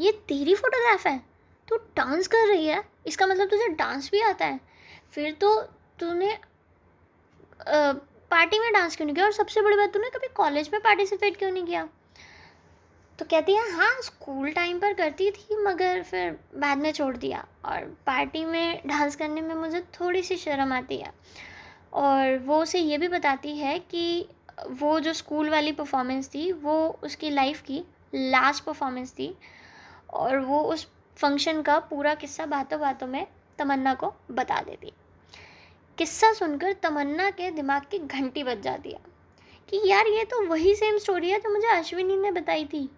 ये 0.01 0.13
तेरी 0.13 0.55
फ़ोटोग्राफ 0.55 1.07
है? 1.07 1.21
तू 1.69 1.77
डांस 1.77 2.27
कर 2.27 2.49
रही 2.49 2.67
है? 2.67 2.85
इसका 3.07 3.27
मतलब 3.27 3.49
तुझे 3.49 3.69
डांस 3.69 4.11
भी 4.11 4.21
आता 4.21 4.45
है? 4.45 4.61
फिर 5.13 5.33
तो 5.33 5.63
तूने 6.01 6.39
पार्टी 7.61 8.59
में 8.59 8.73
डांस 8.73 8.97
क्यों 8.97 9.07
नहीं 9.07 9.15
किया? 9.15 9.27
और 9.27 9.33
सबसे 9.33 9.61
बड़ी 9.63 9.77
बात, 9.77 9.93
तूने 9.93 10.11
कभी 10.11 10.29
कॉलेज 10.29 10.71
में 10.73 10.81
पार्टिसिपेट 10.83 11.37
क्यों 11.37 11.51
नहीं 11.51 11.65
किया? 11.65 11.89
तो 13.19 13.25
कहती 13.25 13.55
है 13.55 13.71
हाँ 13.73 13.91
स्कूल 14.03 14.51
टाइम 14.53 14.79
पर 14.79 14.93
करती 14.93 15.31
थी, 15.31 15.57
मगर 15.57 16.03
फिर 16.03 16.39
बाद 16.55 16.79
में 16.79 16.93
छोड़ 16.93 17.17
दिया। 17.17 17.45
और 17.65 17.85
पार्टी 18.07 18.45
में 18.45 18.83
डांस 18.87 19.17
करने 19.17 19.41
में 19.41 19.55
मुझे 19.55 19.81
थोड़ी 19.81 20.23
सी 20.23 20.37
शर्म 20.37 20.73
आती 20.73 20.97
है। 20.97 21.13
और 21.93 22.39
वो 22.39 22.63
उसे 22.63 22.79
ये 22.79 22.99
भी 22.99 23.09
बताती 23.09 23.57
है 23.57 23.79
कि 23.79 24.29
वो 24.71 24.99
जो 25.01 25.13
स्कूल 25.13 25.51
वाली 25.51 25.73
परफॉर्मेंस 25.73 26.29
थी, 26.29 26.53
वो 26.53 26.99
उसकी 27.05 27.31
लाइफ 27.31 27.63
की 27.63 27.83
लास्ट 28.15 28.65
परफॉर्मेंस 28.65 29.13
थी। 29.13 29.35
और 30.11 30.39
वो 30.39 30.61
उस 30.63 30.87
फ़ंक्शन 31.17 31.63
का 31.63 31.79
पूरा 31.79 32.15
किस्सा 32.15 32.47
बातों 32.47 32.81
बातों 32.81 33.07
में 33.07 33.27
तमन्ना 33.59 33.95
को 33.95 34.15
बता 34.31 34.61
देती 34.61 34.93
किस्सा 35.99 36.33
सुनकर 36.33 36.73
तमन्ना 36.73 37.31
के 37.31 37.51
दिमाग 37.51 37.83
की 37.91 37.99
घंटी 37.99 38.43
बज 38.45 38.61
जाती 38.61 38.91
है 38.91 39.01
कि 39.69 39.81
यार 39.87 40.07
ये 40.07 40.25
तो 40.25 40.45
वही 40.47 40.75
सेम 40.75 40.99
स्टोरी 40.99 41.31
है 41.31 41.39
जो 41.41 41.53
मुझे 41.53 41.69
अश्विनी 41.69 42.17
ने 42.17 42.31
बताई 42.33 42.65
थी। 42.65 42.89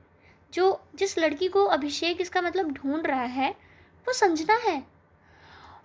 जो 0.52 0.80
जिस 0.94 1.18
लड़की 1.18 1.48
को 1.48 1.64
अभिषेक 1.66 2.20
इसका 2.20 2.42
मतलब 2.42 2.70
ढूंढ 2.72 3.06
रहा 3.06 3.22
है, 3.22 3.50
वो 4.06 4.12
संजना 4.12 4.56
है। 4.60 4.82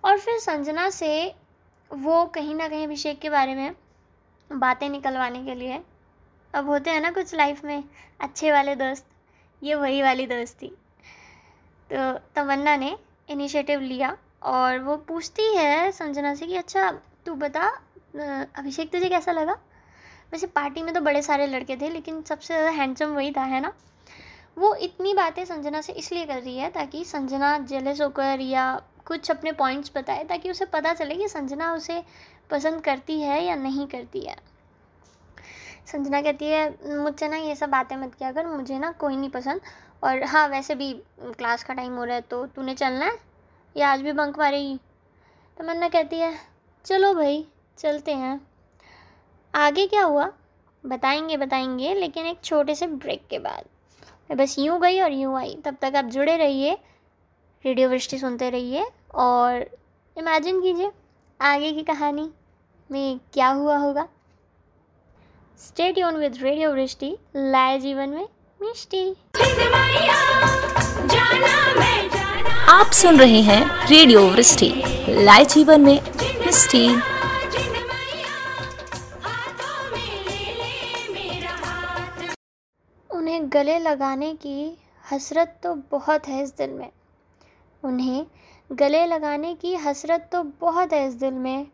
और 0.04 0.18
फिर 0.18 0.38
संजना 0.38 0.88
से 0.90 1.34
वो 1.90 2.24
कहीं 2.26 2.54
ना 2.54 2.68
कहीं 2.68 2.86
अभिषेक 2.86 3.18
के 3.20 3.30
बारे 3.30 3.54
में 3.54 3.74
बातें 4.50 4.88
निकलवाने 4.88 5.44
के 5.44 5.54
लिए, 5.54 5.80
अब 6.54 6.68
होते 6.68 6.90
हैं 6.90 7.00
ना 7.00 7.10
कुछ 7.10 7.34
लाइफ 7.34 7.64
में, 7.64 7.84
अच्छे 8.20 8.52
वाले 8.52 8.74
दोस्त, 8.76 9.06
ये 9.62 9.74
वही 9.74 10.02
वाली 10.02 10.26
दोस्त। 10.26 10.56
थी 10.62 10.68
तो 11.90 12.12
तमन्ना 12.34 12.76
ने 12.76 12.96
इनिशिएटिव 13.28 13.80
लिया। 13.80 14.16
और 14.44 14.78
वो 14.78 14.96
पूछती 15.08 15.54
है 15.56 15.90
संजना 15.92 16.34
से 16.34 16.46
कि 16.46 16.56
अच्छा 16.56 16.90
तू 17.26 17.34
बता 17.34 17.66
अभिषेक 18.58 18.92
तुझे 18.92 19.08
कैसा 19.08 19.32
लगा? 19.32 19.52
वैसे 20.32 20.46
पार्टी 20.46 20.82
में 20.82 20.92
तो 20.94 21.00
बड़े 21.00 21.22
सारे 21.22 21.46
लड़के 21.46 21.76
थे, 21.76 21.88
लेकिन 21.90 22.22
सबसे 22.22 22.54
ज़्यादा 22.54 22.70
हैंडसम 22.72 23.10
वही 23.10 23.32
था, 23.32 23.42
है 23.42 23.60
ना? 23.60 23.72
वो 24.58 24.74
इतनी 24.76 25.14
बातें 25.14 25.44
संजना 25.44 25.80
से 25.80 25.92
इसलिए 25.92 26.26
कर 26.26 26.40
रही 26.42 26.56
है 26.58 26.70
ताकि 26.70 27.04
संजना 27.04 27.56
जेलस 27.60 28.00
होकर 28.00 28.40
या 28.40 28.80
कुछ 29.06 29.30
अपने 29.30 29.52
पॉइंट्स 29.52 29.92
बताए 29.96 30.24
ताकि 30.24 30.50
उसे 30.50 30.64
पता 30.64 30.92
चले 30.94 31.14
कि 31.14 31.28
संजना 31.28 31.72
उसे 31.72 32.02
पसंद 32.50 32.80
करती 32.80 33.20
है 33.20 33.42
या 33.44 33.54
नहीं 33.56 33.86
करती 33.86 34.20
है। 34.20 34.36
संजना 35.86 36.20
कहती 36.22 36.48
है, 36.48 36.96
मुझसे 36.96 37.28
ना 37.28 37.36
ये 37.36 37.54
सब 37.56 37.70
बातें 37.70 37.96
मत 37.96 38.14
किया 38.14 38.32
कर, 38.32 38.46
मुझे 38.46 38.78
ना 38.78 38.92
कोई 38.92 39.16
नहीं 39.16 39.30
पसंद 39.30 39.60
और 40.02 40.22
हाँ 40.24 40.46
वैसे 40.48 40.74
भी 40.74 40.92
क्लास 41.20 41.64
का 41.64 41.74
टाइम 41.74 41.96
हो 41.96 42.04
रहा 42.04 42.14
है 42.14 42.20
तो 42.20 42.44
तूने 42.46 42.74
चलना 42.74 43.04
है? 43.04 43.18
या 43.76 43.92
आज 43.92 44.00
भी 44.00 44.12
बंक 44.12 44.38
मारेगी। 44.38 44.80
तो 45.58 45.64
मन्ना 45.64 45.88
कहती 45.88 46.16
है, 46.16 46.38
चलो 46.84 47.14
भाई, 47.14 47.46
चलते 47.78 48.12
हैं। 48.12 48.46
आगे 49.54 49.86
क्या 49.86 50.02
हुआ? 50.02 50.32
बताएँगे 50.86 51.36
बताएँगे, 51.36 51.94
लेकिन 51.94 52.26
एक 52.26 52.38
छोटे 52.44 52.74
से 52.74 52.86
ब्रेक 52.86 53.26
के 53.30 53.38
बाद। 53.38 53.64
मैं 54.30 54.36
बस 54.36 54.58
यूँ 54.58 54.80
गई 54.80 55.00
और 55.00 55.12
यूँ 55.12 55.38
आई। 55.38 55.62
तब 55.64 55.76
तक 55.82 55.92
आप 55.96 56.04
जुड़े 56.04 56.36
रहिए, 56.36 56.78
रेडियो 57.64 57.88
वृष्टि 57.88 58.18
सुनते 58.18 58.50
रहिए 58.50 58.86
और 59.14 59.70
इमेजिन 60.18 60.62
कीजिए 60.62 60.90
आगे 61.40 61.72
की 61.72 61.82
कहानी 61.82 62.30
में 62.90 63.20
क्या 63.32 63.48
हुआ 63.48 63.76
होगा। 63.76 64.08
स्टेट 65.58 65.98
यून 65.98 66.16
विद 66.16 66.38
रेडियो 66.42 66.72
वृष्टि, 66.72 67.18
लाए 67.36 67.78
जीवन 67.78 68.08
में 68.08 68.28
मिष्टी। 68.62 69.16
आप 72.68 72.92
सुन 72.92 73.18
रहे 73.20 73.40
हैं 73.42 73.64
रेडियो 73.88 74.20
वृष्टि। 74.28 74.68
लाए 75.08 75.44
जीवन 75.44 75.80
में 75.80 76.00
मिष्टी 76.44 76.86
उन्हें 83.10 83.48
गले 83.52 83.78
लगाने 83.78 84.32
की 84.36 84.78
हसरत 85.04 85.58
तो 85.62 85.74
बहुत 85.90 86.28
है 86.28 86.42
इस 86.42 86.56
दिल 86.56 86.70
में। 86.70 86.90
उन्हें 87.82 88.26
गले 88.70 89.04
लगाने 89.06 89.54
की 89.54 89.74
हसरत 89.76 90.28
तो 90.32 90.42
बहुत 90.60 90.92
है 90.92 91.06
इस 91.08 91.14
दिल 91.14 91.34
में, 91.34 91.66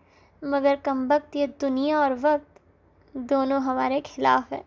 मगर 0.43 0.77
कम 0.77 1.07
वक्त 1.09 1.37
ये 1.37 1.47
दुनिया 1.61 2.01
और 2.01 2.15
वक्त 2.21 2.61
दोनों 3.15 3.63
हमारे 3.63 4.01
खिलाफ 4.01 4.53
है। 4.53 4.65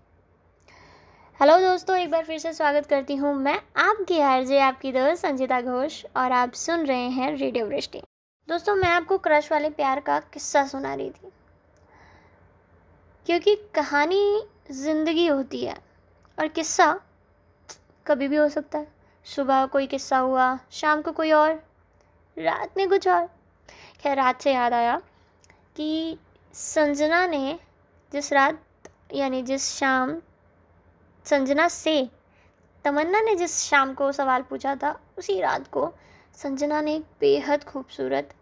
हेलो 1.39 1.57
दोस्तों, 1.59 1.95
एक 1.97 2.09
बार 2.11 2.23
फिर 2.23 2.37
से 2.39 2.51
स्वागत 2.53 2.85
करती 2.85 3.15
हूँ 3.15 3.33
मैं 3.35 3.55
आपकी 3.77 4.19
आरजे, 4.19 4.59
आपकी 4.59 4.91
दोस्त 4.91 5.21
संजिता 5.21 5.59
घोष 5.61 5.95
और 6.15 6.31
आप 6.31 6.53
सुन 6.53 6.85
रहे 6.85 7.07
हैं 7.09 7.31
रेडियो 7.37 7.65
वृष्टि। 7.65 8.01
दोस्तों, 8.47 8.75
मैं 8.75 8.89
आपको 8.89 9.17
क्रश 9.17 9.51
वाले 9.51 9.69
प्यार 9.69 9.99
का 9.99 10.19
किस्सा 10.33 10.65
सुना 10.67 10.93
रही 10.93 11.09
थी। 11.09 11.31
क्योंकि 13.25 13.55
कहानी 13.75 14.41
ज़िंदगी 14.71 15.25
होती 15.27 15.63
है 15.65 15.75
और 16.37 16.47
किस्सा 16.47 16.87
कभी 18.05 18.27
भी 18.27 18.35
हो 18.35 18.47
सकता 18.49 18.79
है। 18.79 18.87
सुबह 19.25 19.65
कोई 19.65 19.87
किस्सा 19.87 20.17
हुआ, 20.17 20.57
शाम 20.71 21.01
को 21.01 21.11
कोई 21.11 21.31
और, 21.31 21.51
रात 22.37 22.77
में 22.77 22.87
कुछ 22.89 23.07
और। 23.07 23.25
खैर 24.03 24.17
रात 24.17 24.41
से 24.41 24.53
याद 24.53 24.73
आया 24.73 24.99
कि 25.77 26.17
संजना 26.53 27.25
ने 27.27 27.57
जिस 28.11 28.31
रात, 28.33 28.61
यानी 29.13 29.41
जिस 29.41 29.67
शाम 29.69 30.15
संजना 31.25 31.67
से। 31.67 32.09
तमन्ना 32.85 33.21
ने 33.21 33.35
जिस 33.35 33.57
शाम 33.57 33.93
को 33.93 34.11
सवाल 34.11 34.41
पूछा 34.41 34.75
था, 34.75 35.01
उसी 35.17 35.41
रात 35.41 35.67
को 35.67 35.93
संजना 36.35 36.81
ने 36.81 36.95
एक 36.95 37.05
बेहद 37.19 37.63
खूबसूरत 37.63 38.33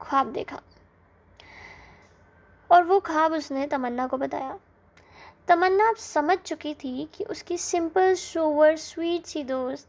ख्वाब 0.00 0.32
देखा। 0.32 0.60
और 2.70 2.82
वो 2.82 3.00
ख्वाब 3.00 3.32
उसने 3.32 3.66
तमन्ना 3.66 4.06
को 4.06 4.16
बताया। 4.16 4.58
तमन्ना 5.48 5.88
अब 5.88 5.96
समझ 5.96 6.38
चुकी 6.38 6.74
थी 6.74 7.08
कि 7.14 7.24
उसकी 7.24 7.58
सिंपल 7.58 8.14
सोवर 8.14 8.76
स्वीट 8.76 9.26
सी 9.26 9.44
दोस्त 9.44 9.88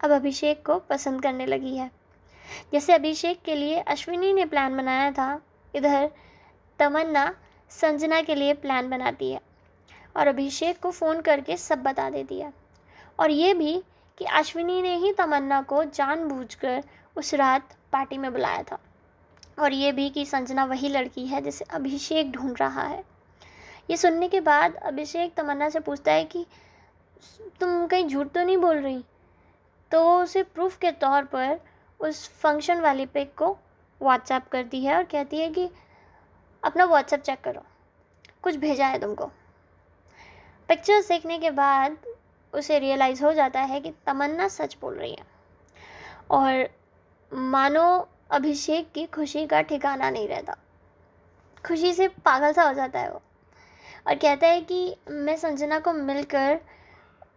अब 0.00 0.10
अभिषेक 0.10 0.66
को 0.66 0.78
पसंद 0.78 1.22
करने 1.22 1.46
लगी 1.46 1.76
है। 1.76 1.90
जैसे 2.72 2.92
अभिषेक 2.92 3.42
के 3.42 3.54
लिए 3.54 3.80
अश्विनी 3.80 4.32
ने 4.32 4.44
प्लान 4.44 4.76
बनाया 4.76 5.12
था, 5.12 5.42
इधर 5.74 6.10
तमन्ना 6.78 7.34
संजना 7.70 8.22
के 8.22 8.34
लिए 8.34 8.54
प्लान 8.54 8.90
बनाती 8.90 9.32
है। 9.32 9.49
और 10.16 10.26
अभिषेक 10.26 10.80
को 10.80 10.90
फ़ोन 10.90 11.20
करके 11.20 11.56
सब 11.56 11.82
बता 11.82 12.10
देती 12.10 12.40
है 12.40 12.52
और 13.18 13.30
ये 13.30 13.54
भी 13.54 13.82
कि 14.18 14.24
अश्विनी 14.24 14.82
ने 14.82 14.96
ही 14.96 15.12
तमन्ना 15.12 15.62
को 15.62 15.84
जानबूझकर 15.84 16.84
उस 17.16 17.34
रात 17.34 17.76
पार्टी 17.92 18.18
में 18.18 18.32
बुलाया 18.32 18.62
था। 18.62 18.78
और 19.58 19.72
ये 19.72 19.92
भी 19.92 20.10
कि 20.10 20.26
संजना 20.26 20.64
वही 20.64 20.88
लड़की 20.88 21.26
है 21.26 21.40
जिसे 21.40 21.64
अभिषेक 21.64 22.32
ढूंढ 22.32 22.56
रहा 22.60 22.82
है। 22.82 23.04
ये 23.90 23.96
सुनने 23.96 24.28
के 24.28 24.40
बाद 24.40 24.74
अभिषेक 24.74 25.34
तमन्ना 25.34 25.68
से 25.68 25.80
पूछता 25.80 26.12
है 26.12 26.24
कि, 26.24 26.46
तुम 27.60 27.86
कहीं 27.86 28.08
झूठ 28.08 28.28
तो 28.28 28.42
नहीं 28.42 28.56
बोल 28.56 28.76
रही? 28.76 29.04
तो 29.90 30.04
वो 30.04 30.22
उसे 30.22 30.42
प्रूफ 30.42 30.78
के 30.78 30.90
तौर 30.90 31.24
पर 31.24 31.60
उस 32.00 32.28
फ़ंक्शन 32.28 32.80
वाली 32.80 33.06
पिक 33.06 33.34
को 33.34 33.58
व्हाट्सएप 34.02 34.48
करती 34.48 34.84
है 34.84 34.96
और 34.96 35.04
कहती 35.04 35.38
है 35.38 35.50
कि, 35.50 35.70
अपना 36.64 36.84
व्हाट्सएप 36.84 37.20
चेक 37.20 37.40
करो। 37.40 37.62
कुछ 38.42 38.56
भेजा 38.56 38.86
है 38.86 39.00
तुमको। 39.00 39.30
पिक्चर्स 40.70 41.08
देखने 41.08 41.38
के 41.38 41.50
बाद 41.50 41.96
उसे 42.54 42.78
रियलाइज़ 42.78 43.24
हो 43.24 43.32
जाता 43.32 43.60
है 43.60 43.80
कि 43.80 43.90
तमन्ना 44.06 44.48
सच 44.48 44.76
बोल 44.80 44.94
रही 44.94 45.10
है। 45.10 45.24
और 46.30 46.68
मानो 47.32 48.08
अभिषेक 48.30 48.92
की 48.92 49.06
खुशी 49.06 49.46
का 49.46 49.60
ठिकाना 49.60 50.10
नहीं 50.10 50.28
रहता। 50.28 50.56
खुशी 51.66 51.92
से 51.92 52.08
पागल 52.08 52.52
सा 52.52 52.62
हो 52.62 52.74
जाता 52.74 53.00
है 53.00 53.10
वो। 53.10 53.22
और 54.06 54.14
कहता 54.14 54.46
है 54.46 54.60
कि 54.60 54.96
मैं 55.10 55.36
संजना 55.36 55.78
को 55.78 55.92
मिलकर 55.92 56.60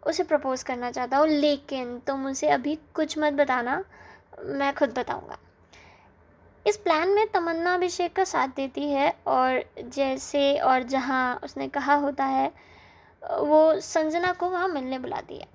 उसे 0.07 0.23
प्रपोज़ 0.23 0.65
करना 0.65 0.91
चाहता 0.91 1.17
हूँ, 1.17 1.27
लेकिन 1.27 1.99
तुम 1.99 2.27
उसे 2.27 2.49
अभी 2.49 2.79
कुछ 2.93 3.17
मत 3.17 3.33
बताना, 3.33 3.83
मैं 4.39 4.75
खुद 4.75 4.89
बताऊँगा। 4.89 5.37
इस 6.67 6.77
प्लान 6.77 7.09
में 7.09 7.27
तमन्ना 7.27 7.73
अभिषेक 7.73 8.15
का 8.15 8.23
साथ 8.23 8.47
देती 8.47 8.89
है 8.91 9.15
और 9.27 9.63
जैसे 9.79 10.57
और 10.57 10.83
जहाँ 10.83 11.39
उसने 11.43 11.67
कहा 11.67 11.95
होता 11.95 12.25
है 12.25 12.72
वो 13.23 13.79
संजना 13.81 14.31
को 14.33 14.49
वहाँ 14.49 14.67
मिलने 14.67 14.99
बुलाती 14.99 15.37
है। 15.37 15.47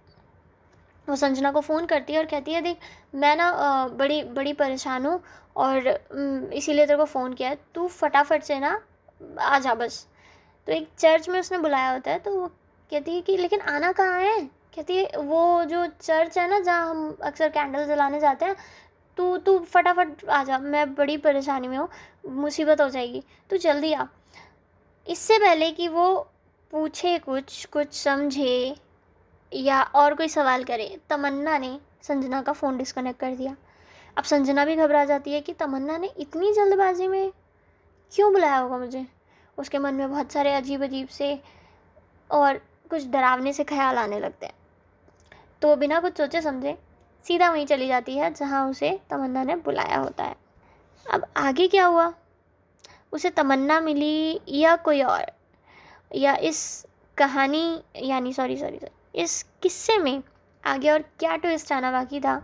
वो 1.09 1.17
संजना 1.17 1.51
को 1.53 1.61
फ़ोन 1.61 1.87
करती 1.87 2.13
है 2.13 2.19
और 2.19 2.27
कहती 2.27 2.53
है, 2.53 2.61
देख, 2.63 2.79
मैं 3.15 3.35
ना 3.37 3.87
बड़ी 3.89 4.23
बड़ी 4.25 4.53
परेशान 4.53 5.07
हूँ 5.07 5.21
और 5.57 5.89
इसीलिए 6.55 6.87
तेरे 6.87 6.97
को 6.99 7.05
फ़ोन 7.05 7.35
किया 7.35 7.49
है। 7.49 7.59
तू 7.75 7.87
फटाफट 7.89 8.43
से 8.43 8.59
ना, 8.61 8.81
आ 9.41 9.59
जा 9.59 9.75
बस। 9.75 10.07
तो 10.69 10.73
एक 10.73 10.89
चर्च 10.99 11.29
में 11.29 11.39
उसने 11.41 11.59
बुलाया 11.59 11.91
होता 11.93 12.11
है 12.11 12.19
तो 12.19 12.31
वो 12.33 12.47
कहती 12.93 13.15
है 13.15 13.21
कि, 13.21 13.37
लेकिन 13.37 13.61
आना 13.61 13.93
कहाँ 13.93 14.21
है? 14.21 14.41
कहती 14.77 14.97
है, 14.97 15.11
वो 15.17 15.65
जो 15.65 15.87
चर्च 15.87 16.39
है 16.39 16.49
ना, 16.51 16.59
जहाँ 16.61 16.91
हम 16.91 17.17
अक्सर 17.23 17.49
कैंडल 17.49 17.87
जलाने 17.87 18.21
जाते 18.21 18.45
हैं, 18.45 18.57
तू 19.19 19.37
तू 19.39 19.59
फटाफट 19.65 20.25
आ 20.27 20.43
जा, 20.45 20.59
मैं 20.59 20.95
बड़ी 20.95 21.17
परेशानी 21.19 21.69
में 21.69 21.77
हूँ, 21.79 21.89
मुसीबत 22.27 22.81
हो 22.81 22.89
जाएगी, 22.91 23.23
तू 23.51 23.57
जल्दी 23.57 23.93
आ। 23.93 24.05
इससे 25.07 25.39
पहले 25.39 25.71
कि 25.71 25.89
वो 25.89 26.07
पूछे 26.71 27.19
कुछ 27.19 27.65
कुछ 27.65 27.93
समझे 27.93 28.77
या 29.53 29.83
और 29.83 30.15
कोई 30.15 30.29
सवाल 30.29 30.65
करे, 30.65 31.01
तमन्ना 31.11 31.59
ने 31.59 31.81
संजना 32.03 32.43
का 32.43 32.53
फ़ोन 32.53 32.79
डिस्कनेक्ट 32.79 33.21
कर 33.21 33.35
दिया। 33.35 33.57
अब 34.19 34.25
संजना 34.25 34.65
भी 34.65 34.77
घबरा 34.77 35.05
जाती 35.05 35.33
है 35.33 35.41
कि 35.41 35.53
तमन्ना 35.53 35.99
ने 35.99 36.07
इतनी 36.07 36.53
जल्दबाजी 36.53 37.07
में 37.07 37.33
क्यों 38.15 38.33
बुलाया 38.33 38.57
होगा 38.57 38.79
मुझे? 38.79 39.07
उसके 39.59 39.79
मन 39.79 39.95
में 39.95 40.11
बहुत 40.11 40.33
सारे 40.33 40.55
अजीब 40.55 40.83
अजीब 40.83 41.09
से 41.09 41.43
और 42.31 42.57
कुछ 42.91 43.07
डरावने 43.07 43.53
से 43.53 43.65
ख्याल 43.65 43.97
आने 43.97 44.21
लगते 44.21 44.47
हैं। 44.47 44.55
तो 45.63 45.77
बिना 45.77 46.01
कुछ 46.01 46.17
सोचे 46.17 46.43
समझे, 46.43 46.79
सीधा 47.25 47.51
वहीं 47.51 47.67
चली 47.67 47.89
जाती 47.89 48.17
है 48.17 48.35
जहाँ 48.35 48.71
उसे 48.71 49.01
तमन्ना 49.11 49.43
ने 49.43 49.57
बुलाया 49.57 49.99
होता 49.99 50.25
है। 50.25 50.37
अब 51.13 51.27
आगे 51.37 51.69
क्या 51.69 51.87
हुआ? 51.87 52.15
उसे 53.13 53.31
तमन्ना 53.31 53.81
मिली 53.81 54.41
या 54.49 54.77
कोई 54.77 55.03
और? 55.03 55.38
या 56.11 56.35
इस 56.37 56.87
कहानी, 57.19 57.81
यानी 57.97 58.33
सॉरी 58.33 58.57
सॉरी 58.57 58.79
सॉरी 58.79 59.23
इस 59.23 59.43
किस्से 59.63 59.99
में 59.99 60.23
आगे 60.65 60.91
और 60.91 61.03
क्या 61.19 61.37
ट्विस्ट 61.37 61.73
आना 61.73 61.91
बाकी 61.93 62.21
था, 62.21 62.37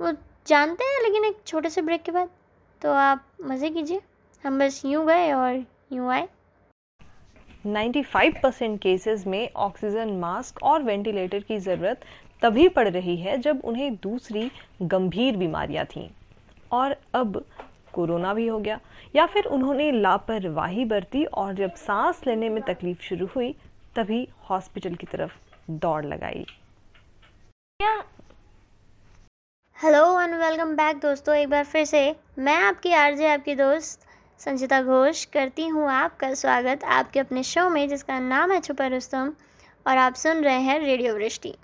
वो 0.00 0.12
जानते 0.46 0.84
हैं 0.84 1.02
लेकिन 1.02 1.24
एक 1.24 1.36
छोटे 1.46 1.70
से 1.70 1.82
ब्रेक 1.82 2.02
के 2.02 2.12
बाद। 2.12 2.28
तो 2.82 2.92
आप 2.92 3.24
मज़े 3.44 3.70
कीजिए। 3.70 4.00
हम 4.44 4.58
बस 4.58 4.82
यूँ 4.84 5.06
गए 5.06 5.30
और 5.32 5.64
यूँ 5.92 6.10
आए। 6.10 6.28
95 7.64 8.38
परसेंट 8.42 8.80
केसेस 8.80 9.26
में 9.26 9.48
ऑक्सीजन 9.56 10.10
मास्क 10.18 10.62
और 10.62 10.82
वेंटिलेटर 10.82 11.40
की 11.40 11.58
ज़रूरत 11.58 12.04
तभी 12.42 12.68
पड़ 12.68 12.88
रही 12.88 13.16
है 13.16 13.36
जब 13.38 13.60
उन्हें 13.64 13.94
दूसरी 13.96 14.50
गंभीर 14.82 15.36
बीमारियाँ 15.36 15.84
थीं। 15.86 16.08
और 16.72 16.96
अब 17.14 17.44
कोरोना 17.96 18.34
भी 18.34 18.46
हो 18.46 18.58
गया। 18.58 18.78
या 19.16 19.26
फिर 19.26 19.44
उन्होंने 19.46 19.90
लापरवाही 19.92 20.84
बरती 20.84 21.24
और 21.24 21.54
जब 21.54 21.74
सांस 21.76 22.20
लेने 22.26 22.48
में 22.48 22.62
तकलीफ़ 22.64 23.02
शुरू 23.02 23.26
हुई, 23.26 23.54
तभी 23.96 24.28
हॉस्पिटल 24.50 24.94
की 24.94 25.06
तरफ़ 25.06 25.32
दौड़ 25.70 26.04
लगाई। 26.04 26.46
हेलो 29.76 30.20
एंड 30.20 30.34
वेलकम 30.34 30.74
बैक 30.76 30.96
दोस्तों, 30.96 31.34
एक 31.34 31.48
बार 31.48 31.64
फिर 31.64 31.84
से। 31.84 32.14
मैं 32.38 32.56
आपकी 32.56 32.92
आरजे, 32.94 33.26
आपकी 33.28 33.54
दोस्त 33.54 34.06
संचिता 34.40 34.80
घोष 34.82 35.24
करती 35.24 35.66
हूँ 35.66 35.88
आपका 35.90 36.32
स्वागत 36.34 36.84
आपके 36.84 37.20
अपने 37.20 37.42
शो 37.42 37.68
में, 37.68 37.88
जिसका 37.88 38.18
नाम 38.20 38.52
है 38.52 38.60
छुपा 38.60 38.86
रुस्तम, 38.86 39.32
और 39.86 39.98
आप 39.98 40.14
सुन 40.14 40.42
रहे 40.44 40.60
हैं 40.60 40.78
रेडियो 40.80 41.14
वृष्टि 41.14 41.54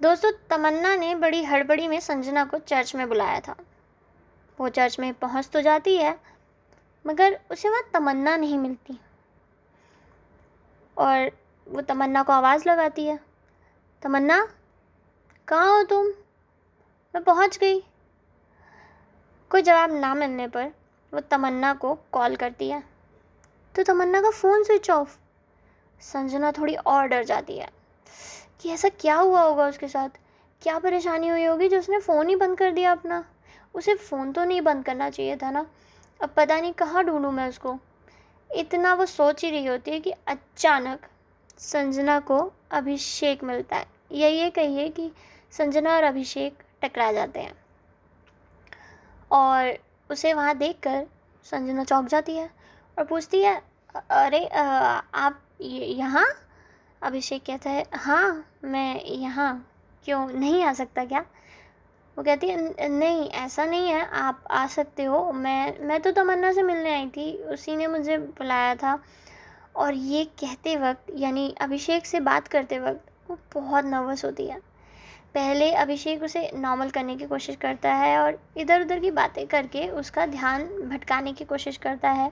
दोस्तों, 0.00 0.30
तमन्ना 0.50 0.94
ने 0.96 1.14
बड़ी 1.14 1.42
हड़बड़ी 1.44 1.88
में 1.88 1.98
संजना 2.00 2.44
को 2.44 2.58
चर्च 2.58 2.94
में 2.94 3.08
बुलाया 3.08 3.40
था। 3.40 3.54
वो 4.60 4.68
चर्च 4.68 5.00
में 5.00 5.14
पहुँच 5.14 5.48
तो 5.48 5.60
जाती 5.60 5.96
है, 5.96 6.20
मगर 7.06 7.40
उसे 7.50 7.68
वहाँ 7.68 7.82
तमन्ना 7.94 8.36
नहीं 8.36 8.58
मिलती। 8.58 9.00
और 10.98 11.30
वो 11.68 11.80
तमन्ना 11.80 12.22
को 12.22 12.32
आवाज़ 12.32 12.68
लगाती 12.68 13.06
है, 13.06 13.20
तमन्ना, 14.02 14.48
कहाँ 15.48 15.76
हो 15.76 15.82
तुम? 15.82 16.06
मैं 17.14 17.24
पहुँच 17.24 17.58
गई। 17.58 17.80
कोई 19.50 19.62
जवाब 19.62 19.92
ना 19.92 20.14
मिलने 20.14 20.48
पर 20.48 20.64
वो 21.14 21.20
तमन्ना 21.20 21.74
को 21.74 21.98
कॉल 22.12 22.36
करती 22.36 22.70
है। 22.70 22.82
तो 23.76 23.82
तमन्ना 23.82 24.20
का 24.20 24.30
फ़ोन 24.30 24.64
स्विच 24.64 24.90
ऑफ़। 24.90 25.18
संजना 26.00 26.52
थोड़ी 26.52 26.74
और 26.74 27.06
डर 27.06 27.24
जाती 27.24 27.58
है 27.58 27.68
कि 28.60 28.70
ऐसा 28.70 28.88
क्या 28.88 29.14
हुआ 29.14 29.40
होगा 29.40 29.66
उसके 29.66 29.88
साथ? 29.88 30.08
क्या 30.62 30.78
परेशानी 30.78 31.28
हुई 31.28 31.44
होगी 31.44 31.68
जो 31.68 31.78
उसने 31.78 32.00
फ़ोन 32.00 32.28
ही 32.28 32.36
बंद 32.36 32.58
कर 32.58 32.72
दिया 32.72 32.92
अपना? 32.92 33.24
उसे 33.78 33.94
फ़ोन 33.94 34.32
तो 34.32 34.44
नहीं 34.44 34.60
बंद 34.60 34.84
करना 34.84 35.10
चाहिए 35.10 35.36
था 35.36 35.50
ना। 35.50 35.66
अब 36.20 36.30
पता 36.36 36.60
नहीं 36.60 36.72
कहाँ 36.72 37.04
ढूंढूं 37.04 37.30
मैं 37.30 37.48
उसको। 37.48 37.78
इतना 38.50 38.94
वो 38.94 39.06
सोच 39.06 39.44
ही 39.44 39.50
रही 39.50 39.66
होती 39.66 39.90
है 39.90 40.00
कि 40.00 40.10
अचानक 40.28 41.06
संजना 41.58 42.18
को 42.20 42.38
अभिषेक 42.70 43.44
मिलता 43.44 43.76
है। 43.76 43.86
या 44.12 44.28
ये 44.28 44.50
कहिए 44.50 44.88
कि 44.88 45.10
संजना 45.52 45.94
और 45.96 46.04
अभिषेक 46.04 46.62
टकरा 46.82 47.10
जाते 47.12 47.40
हैं। 47.40 47.54
और 49.30 49.78
उसे 50.10 50.32
वहाँ 50.32 50.56
देखकर 50.58 51.06
संजना 51.46 51.84
चौंक 51.84 52.08
जाती 52.08 52.36
है 52.36 52.48
और 52.98 53.04
पूछती 53.04 53.42
है, 53.42 53.54
अरे 53.94 54.44
आप 54.46 55.40
यहाँ? 55.60 56.26
अभिषेक 57.02 57.42
कहता 57.44 57.70
है 57.70 57.84
हाँ 57.94 58.44
मैं 58.64 59.02
यहाँ। 59.02 59.52
क्यों? 60.04 60.26
नहीं 60.28 60.62
आ 60.64 60.72
सकता 60.72 61.04
क्या? 61.04 61.24
वो 62.18 62.24
कहती 62.24 62.48
है 62.48 62.88
नहीं, 62.88 63.28
ऐसा 63.28 63.64
नहीं 63.64 63.88
है, 63.88 64.06
आप 64.06 64.44
आ 64.50 64.66
सकते 64.66 65.04
हो। 65.04 65.32
मैं 65.32 65.80
मैं 65.80 66.00
तो 66.00 66.12
तमन्ना 66.12 66.52
से 66.52 66.62
मिलने 66.62 66.94
आई 66.94 67.06
थी, 67.06 67.44
उसी 67.44 67.76
ने 67.76 67.86
मुझे 67.86 68.18
बुलाया 68.18 68.74
था। 68.74 69.02
और 69.76 69.94
ये 69.94 70.24
कहते 70.24 70.76
वक्त, 70.76 71.12
यानी 71.14 71.54
अभिषेक 71.60 72.06
से 72.06 72.20
बात 72.20 72.48
करते 72.48 72.78
वक्त, 72.78 73.30
वो 73.30 73.38
बहुत 73.54 73.84
नर्वस 73.84 74.24
होती 74.24 74.46
है। 74.46 74.58
पहले 75.34 75.72
अभिषेक 75.72 76.22
उसे 76.22 76.50
नॉर्मल 76.54 76.90
करने 76.90 77.16
की 77.16 77.26
कोशिश 77.26 77.56
करता 77.56 77.94
है 77.94 78.18
और 78.18 78.42
इधर 78.56 78.80
उधर 78.80 78.98
की 78.98 79.10
बातें 79.10 79.46
करके 79.46 79.88
उसका 79.88 80.26
ध्यान 80.26 80.64
भटकाने 80.64 81.32
की 81.32 81.44
कोशिश 81.44 81.76
करता 81.76 82.10
है। 82.10 82.30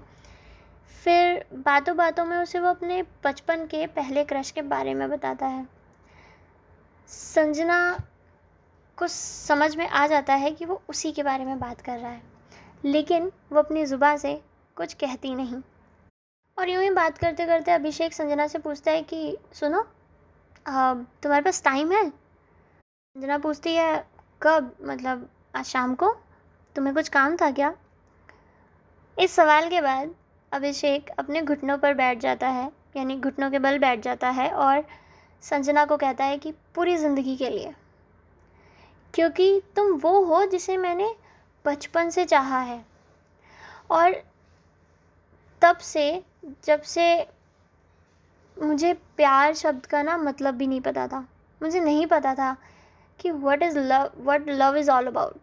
फिर 1.05 1.44
बातों 1.55 1.96
बातों 1.96 2.25
में 2.25 2.37
उसे 2.38 2.59
वो 2.59 2.68
अपने 2.68 3.03
बचपन 3.25 3.66
के 3.66 3.87
पहले 3.87 4.25
क्रश 4.25 4.51
के 4.51 4.62
बारे 4.62 4.94
में 4.94 5.09
बताता 5.11 5.46
है। 5.46 5.66
संजना 7.09 7.99
को 8.99 9.07
समझ 9.09 9.74
में 9.76 9.86
आ 9.88 10.07
जाता 10.07 10.34
है 10.34 10.51
कि 10.51 10.64
वो 10.64 10.80
उसी 10.88 11.12
के 11.12 11.22
बारे 11.22 11.44
में 11.44 11.59
बात 11.59 11.80
कर 11.80 11.99
रहा 11.99 12.11
है। 12.11 12.22
लेकिन 12.84 13.30
वो 13.53 13.59
अपनी 13.59 13.84
ज़ुबान 13.86 14.16
से 14.16 14.34
कुछ 14.76 14.94
कहती 14.94 15.34
नहीं। 15.34 15.61
और 16.59 16.68
यूँ 16.68 16.82
ही 16.82 16.90
बात 16.90 17.18
करते 17.18 17.47
करते 17.47 17.70
अभिषेक 17.70 18.14
संजना 18.14 18.47
से 18.47 18.59
पूछता 18.59 18.90
है 18.90 19.03
कि, 19.03 19.36
सुनो 19.53 19.82
तुम्हारे 20.66 21.42
पास 21.42 21.62
टाइम 21.64 21.92
है? 21.92 22.09
संजना 22.09 23.38
पूछती 23.38 23.74
है, 23.74 24.07
कब? 24.42 24.74
मतलब 24.82 25.28
आज 25.57 25.64
शाम 25.64 25.94
को? 25.94 26.12
तुम्हें 26.76 26.94
कुछ 26.94 27.09
काम 27.09 27.36
था 27.36 27.51
क्या? 27.51 27.72
इस 29.16 29.32
सवाल 29.32 29.68
के 29.70 29.80
बाद 29.80 30.14
अभिषेक 30.53 31.11
अपने 31.11 31.42
घुटनों 31.42 31.76
पर 31.78 31.94
बैठ 31.94 32.18
जाता 32.18 32.49
है, 32.49 32.70
यानी 32.97 33.16
घुटनों 33.16 33.51
के 33.51 33.59
बल 33.59 33.78
बैठ 33.78 34.01
जाता 34.01 34.30
है 34.30 34.51
और 34.51 34.84
संजना 35.44 35.84
को 35.84 35.97
कहता 35.97 36.24
है 36.24 36.38
कि, 36.38 36.53
पूरी 36.74 36.97
ज़िंदगी 36.97 37.36
के 37.36 37.51
लिए। 37.51 37.72
क्योंकि 39.17 39.62
तुम 39.77 39.93
वो 39.93 40.25
हो 40.25 40.47
जिसे 40.47 40.77
मैंने 40.77 41.17
बचपन 41.64 42.11
से 42.11 42.25
चाहा 42.25 42.61
है। 42.61 42.87
और 43.91 44.23
तब 45.62 45.77
से, 45.77 46.25
जब 46.64 46.83
से 46.83 47.29
मुझे 48.62 48.95
प्यार 48.95 49.55
शब्द 49.55 49.87
का 49.87 50.03
ना 50.03 50.17
मतलब 50.17 50.55
भी 50.55 50.67
नहीं 50.67 50.81
पता 50.81 51.09
था। 51.09 51.29
मुझे 51.62 51.81
नहीं 51.81 52.07
पता 52.07 52.35
था 52.35 52.57
कि 53.21 53.31
what 53.31 53.62
is 53.62 53.79
love 53.79 54.11
what 54.17 54.49
love 54.49 54.77
is 54.77 54.91
all 54.91 55.07
about 55.07 55.35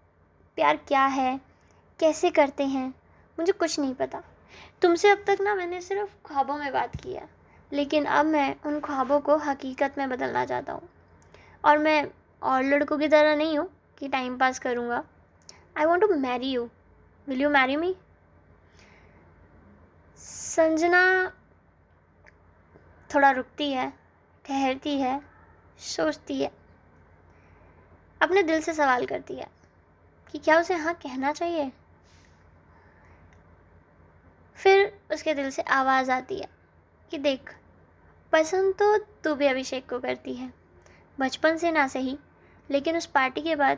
प्यार 0.55 0.77
क्या 0.77 1.05
है? 1.05 1.41
कैसे 1.99 2.29
करते 2.29 2.63
हैं? 2.63 2.89
मुझे 3.39 3.51
कुछ 3.51 3.79
नहीं 3.79 3.93
पता। 3.93 4.23
तुमसे 4.81 5.09
अब 5.09 5.23
तक 5.27 5.37
ना 5.41 5.55
मैंने 5.55 5.81
सिर्फ़ 5.81 6.09
ख्वाबों 6.25 6.57
में 6.57 6.73
बात 6.73 6.95
की 6.95 7.13
है। 7.13 7.29
लेकिन 7.73 8.05
अब 8.05 8.25
मैं 8.25 8.55
उन 8.65 8.79
ख्वाबों 8.79 9.19
को 9.19 9.37
हकीकत 9.37 9.95
में 9.97 10.09
बदलना 10.09 10.45
चाहता 10.45 10.73
हूँ। 10.73 10.89
और 11.65 11.77
मैं 11.77 12.07
और 12.43 12.63
लड़कों 12.63 12.97
की 12.97 13.07
तरह 13.07 13.35
नहीं 13.35 13.57
हूँ 13.57 13.67
कि 13.97 14.07
टाइम 14.07 14.37
पास 14.37 14.59
करूँगा। 14.59 15.03
I 15.77 15.85
want 15.85 16.01
to 16.01 16.15
marry 16.15 16.51
you 16.51 16.69
will 17.27 17.41
you 17.41 17.49
marry 17.49 17.75
me 17.75 17.95
Sanjana 20.19 21.01
थोड़ा 23.09 23.31
रुकती 23.31 23.71
है, 23.71 23.91
ठहरती 24.45 24.97
है, 24.99 25.19
सोचती 25.79 26.41
है। 26.41 26.51
अपने 28.21 28.43
दिल 28.43 28.61
से 28.61 28.73
सवाल 28.73 29.05
करती 29.05 29.35
है 29.35 29.47
कि 30.31 30.39
क्या 30.39 30.59
उसे 30.59 30.73
हाँ 30.73 30.93
कहना 30.93 31.31
चाहिए? 31.31 31.71
फिर 34.57 34.99
उसके 35.13 35.33
दिल 35.33 35.49
से 35.49 35.61
आवाज़ 35.61 36.11
आती 36.11 36.39
है 36.39 36.47
कि 37.11 37.17
देख, 37.17 37.53
पसंद 38.33 38.73
तो 38.73 38.97
तू 39.23 39.35
भी 39.35 39.47
अभिषेक 39.47 39.89
को 39.89 39.99
करती 39.99 40.33
है। 40.33 40.51
बचपन 41.17 41.57
से 41.57 41.71
ना 41.71 41.87
सही 41.87 42.17
लेकिन 42.69 42.97
उस 42.97 43.05
पार्टी 43.05 43.41
के 43.41 43.55
बाद 43.55 43.77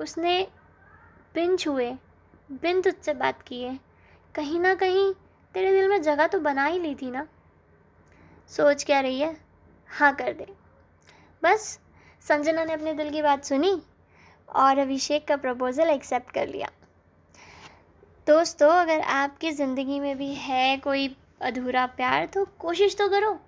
उसने 0.00 0.40
बिन 1.34 1.56
छुए 1.56 1.90
बिन 2.52 2.80
तुझसे 2.82 3.14
बात 3.14 3.42
किए 3.42 3.78
कहीं 4.34 4.60
ना 4.60 4.74
कहीं 4.74 5.12
तेरे 5.54 5.72
दिल 5.72 5.88
में 5.88 6.02
जगह 6.02 6.26
तो 6.26 6.38
बना 6.40 6.64
ही 6.64 6.78
ली 6.78 6.94
थी 6.94 7.10
ना? 7.10 7.26
सोच 8.50 8.84
क्या 8.84 9.00
रही 9.00 9.20
है? 9.20 9.36
हाँ 9.90 10.14
कर 10.14 10.32
दे। 10.32 10.46
बस, 11.42 11.78
संजना 12.24 12.64
ने 12.64 12.72
अपने 12.72 12.92
दिल 12.94 13.10
की 13.10 13.22
बात 13.22 13.44
सुनी 13.44 13.80
और 14.56 14.78
अभिषेक 14.78 15.26
का 15.28 15.36
प्रपोज़ल 15.36 15.90
एक्सेप्ट 15.90 16.30
कर 16.30 16.48
लिया। 16.48 16.70
दोस्तों, 18.26 18.68
अगर 18.70 19.00
आपकी 19.00 19.50
ज़िंदगी 19.52 19.98
में 20.00 20.16
भी 20.18 20.32
है 20.34 20.76
कोई 20.78 21.14
अधूरा 21.42 21.86
प्यार 21.86 22.26
तो 22.26 22.44
कोशिश 22.58 22.96
तो 22.96 23.08
करो। 23.08 23.38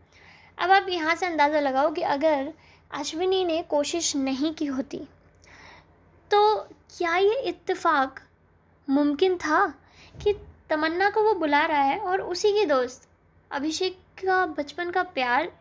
अब 0.58 0.70
आप 0.70 0.86
यहाँ 0.88 1.14
से 1.14 1.26
अंदाज़ा 1.26 1.60
लगाओ 1.60 1.90
कि 1.92 2.02
अगर 2.02 2.52
अश्विनी 2.90 3.44
ने 3.44 3.62
कोशिश 3.62 4.16
नहीं 4.16 4.54
की 4.54 4.66
होती। 4.66 4.98
तो 6.30 6.56
क्या 6.98 7.16
ये 7.16 7.40
इत्तेफाक 7.40 8.20
मुमकिन 8.88 9.36
था 9.36 9.66
कि 10.22 10.32
तमन्ना 10.70 11.10
को 11.10 11.22
वो 11.22 11.34
बुला 11.34 11.64
रहा 11.66 11.82
है 11.82 11.98
और 11.98 12.20
उसी 12.20 12.52
की 12.52 12.64
दोस्त, 12.64 13.08
अभिषेक 13.50 13.98
का 14.18 14.46
बचपन 14.46 14.90
का 14.90 15.02
प्यार 15.02 15.52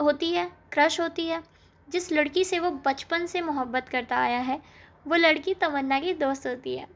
होती 0.00 0.30
है, 0.30 0.50
क्रश 0.72 1.00
होती 1.00 1.26
है, 1.26 1.42
जिस 1.88 2.12
लड़की 2.12 2.44
से 2.44 2.58
वो 2.58 2.70
बचपन 2.70 3.26
से 3.26 3.40
मोहब्बत 3.40 3.88
करता 3.88 4.16
आया 4.16 4.38
है, 4.38 4.60
वो 5.06 5.16
लड़की 5.16 5.54
तमन्ना 5.54 6.00
की 6.00 6.14
दोस्त 6.14 6.46
होती 6.46 6.76
है। 6.76 6.86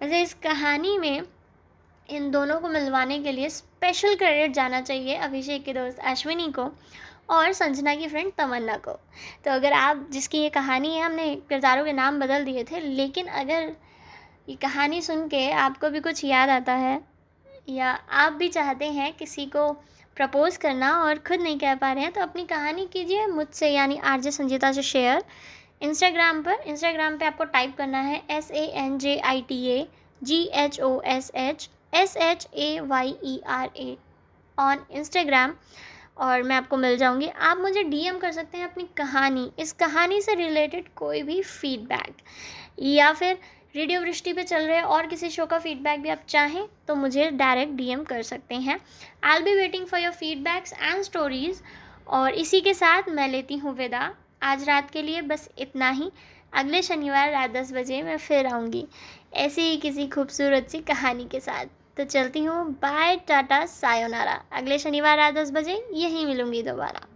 वैसे 0.00 0.22
इस 0.22 0.34
कहानी 0.34 0.98
में 0.98 1.22
इन 2.10 2.30
दोनों 2.30 2.60
को 2.60 2.68
मिलवाने 2.68 3.18
के 3.18 3.32
लिए 3.32 3.48
स्पेशल 3.48 4.14
क्रेडिट 4.14 4.52
जाना 4.52 4.80
चाहिए 4.80 5.14
अभिषेक 5.16 5.64
के 5.64 5.72
दोस्त 5.72 5.98
अश्विनी 5.98 6.52
को। 6.52 6.64
और 7.28 7.52
संजना 7.52 7.94
की 7.94 8.08
फ्रेंड 8.08 8.32
तमन्ना 8.38 8.76
को। 8.78 8.92
तो 9.44 9.50
अगर 9.50 9.72
आप, 9.72 10.06
जिसकी 10.12 10.38
ये 10.38 10.48
कहानी 10.50 10.94
है, 10.94 11.02
हमने 11.02 11.34
किरदारों 11.48 11.84
के 11.84 11.92
नाम 11.92 12.20
बदल 12.20 12.44
दिए 12.44 12.64
थे, 12.64 12.80
लेकिन 12.80 13.26
अगर 13.26 13.74
ये 14.48 14.54
कहानी 14.56 15.00
सुन 15.02 15.26
के 15.28 15.50
आपको 15.52 15.90
भी 15.90 16.00
कुछ 16.00 16.24
याद 16.24 16.50
आता 16.50 16.72
है, 16.74 17.00
या 17.68 17.90
आप 18.14 18.32
भी 18.32 18.48
चाहते 18.48 18.90
हैं 18.92 19.12
किसी 19.14 19.46
को 19.46 19.70
प्रपोज़ 20.16 20.58
करना 20.58 20.90
और 20.98 21.18
ख़ुद 21.18 21.40
नहीं 21.40 21.58
कह 21.58 21.74
पा 21.74 21.92
रहे 21.92 22.04
हैं 22.04 22.12
तो 22.12 22.20
अपनी 22.20 22.44
कहानी 22.46 22.86
कीजिए 22.92 23.26
मुझसे, 23.26 23.68
यानी 23.68 23.96
आर 24.04 24.20
जे 24.20 24.30
संजीता 24.30 24.72
से 24.72 24.82
शेयर 24.82 25.24
इंस्टाग्राम 25.82 26.42
पर 26.42 26.62
इंस्टाग्राम 26.66 27.16
पे 27.18 27.24
आपको 27.24 27.44
टाइप 27.46 27.74
करना 27.78 27.98
है 28.00 28.22
S 28.30 28.50
A 28.50 28.64
N 28.76 28.96
J 28.98 29.18
I 29.20 29.42
T 29.48 29.64
A 29.68 29.86
G 30.22 30.42
H 30.54 30.80
O 30.80 31.00
S 31.06 31.30
H 31.36 31.68
S 31.94 32.16
H 32.16 32.46
A 32.54 32.78
Y 32.82 33.14
E 33.24 33.40
R 33.48 33.70
A 33.76 33.96
on 34.58 34.84
Instagram 34.90 35.54
और 36.16 36.42
मैं 36.42 36.56
आपको 36.56 36.76
मिल 36.76 36.96
जाऊँगी। 36.96 37.28
आप 37.28 37.58
मुझे 37.58 37.82
डीएम 37.84 38.18
कर 38.18 38.32
सकते 38.32 38.58
हैं 38.58 38.64
अपनी 38.64 38.86
कहानी, 38.96 39.50
इस 39.58 39.72
कहानी 39.74 40.20
से 40.20 40.34
रिलेटेड 40.34 40.88
कोई 40.96 41.22
भी 41.22 41.40
फीडबैक 41.42 42.16
या 42.80 43.12
फिर 43.12 43.38
रेडियो 43.76 44.00
वृष्टि 44.00 44.32
पे 44.32 44.42
चल 44.42 44.62
रहे 44.62 44.80
और 44.80 45.06
किसी 45.06 45.30
शो 45.30 45.46
का 45.46 45.58
फीडबैक 45.58 46.00
भी 46.02 46.08
आप 46.08 46.22
चाहें 46.28 46.66
तो 46.88 46.94
मुझे 46.94 47.30
डायरेक्ट 47.32 47.72
डीएम 47.72 48.04
कर 48.04 48.22
सकते 48.22 48.54
हैं। 48.56 48.78
I 49.24 49.42
be 49.42 49.54
waiting 49.54 49.86
for 49.86 50.00
your 50.00 50.12
feedbacks 50.12 50.72
and 50.72 51.02
stories 51.02 51.60
और 52.08 52.34
इसी 52.34 52.60
के 52.60 52.74
साथ 52.74 53.08
मैं 53.08 53.28
लेती 53.28 53.56
हूँ 53.56 53.74
विदा। 53.76 54.10
आज 54.42 54.68
रात 54.68 54.90
के 54.90 55.02
लिए 55.02 55.20
बस 55.22 55.48
इतना 55.58 55.90
ही। 55.90 56.10
अगले 56.52 56.82
शनिवार 56.82 57.30
रात 57.32 57.50
दस 57.50 57.72
बजे 57.72 58.02
मैं 58.02 58.16
फिर 58.18 58.46
आऊँगी। 58.46 58.86
ऐसी 59.34 59.62
ही 59.62 59.76
किसी 59.76 60.06
खूबसूरत 60.06 60.68
सी 60.70 60.78
कहानी 60.80 61.24
के 61.24 61.40
साथ। 61.40 61.66
तो 61.96 62.04
चलती 62.04 62.42
हूँ। 62.44 62.64
बाय 62.82 63.16
टाटा 63.28 63.64
सायोनारा 63.66 64.32
अगले 64.52 64.78
शनिवार 64.78 65.16
रात 65.16 65.34
दस 65.34 65.50
बजे 65.50 65.82
यहीं 65.94 66.26
मिलूँगी 66.26 66.62
दोबारा। 66.62 67.06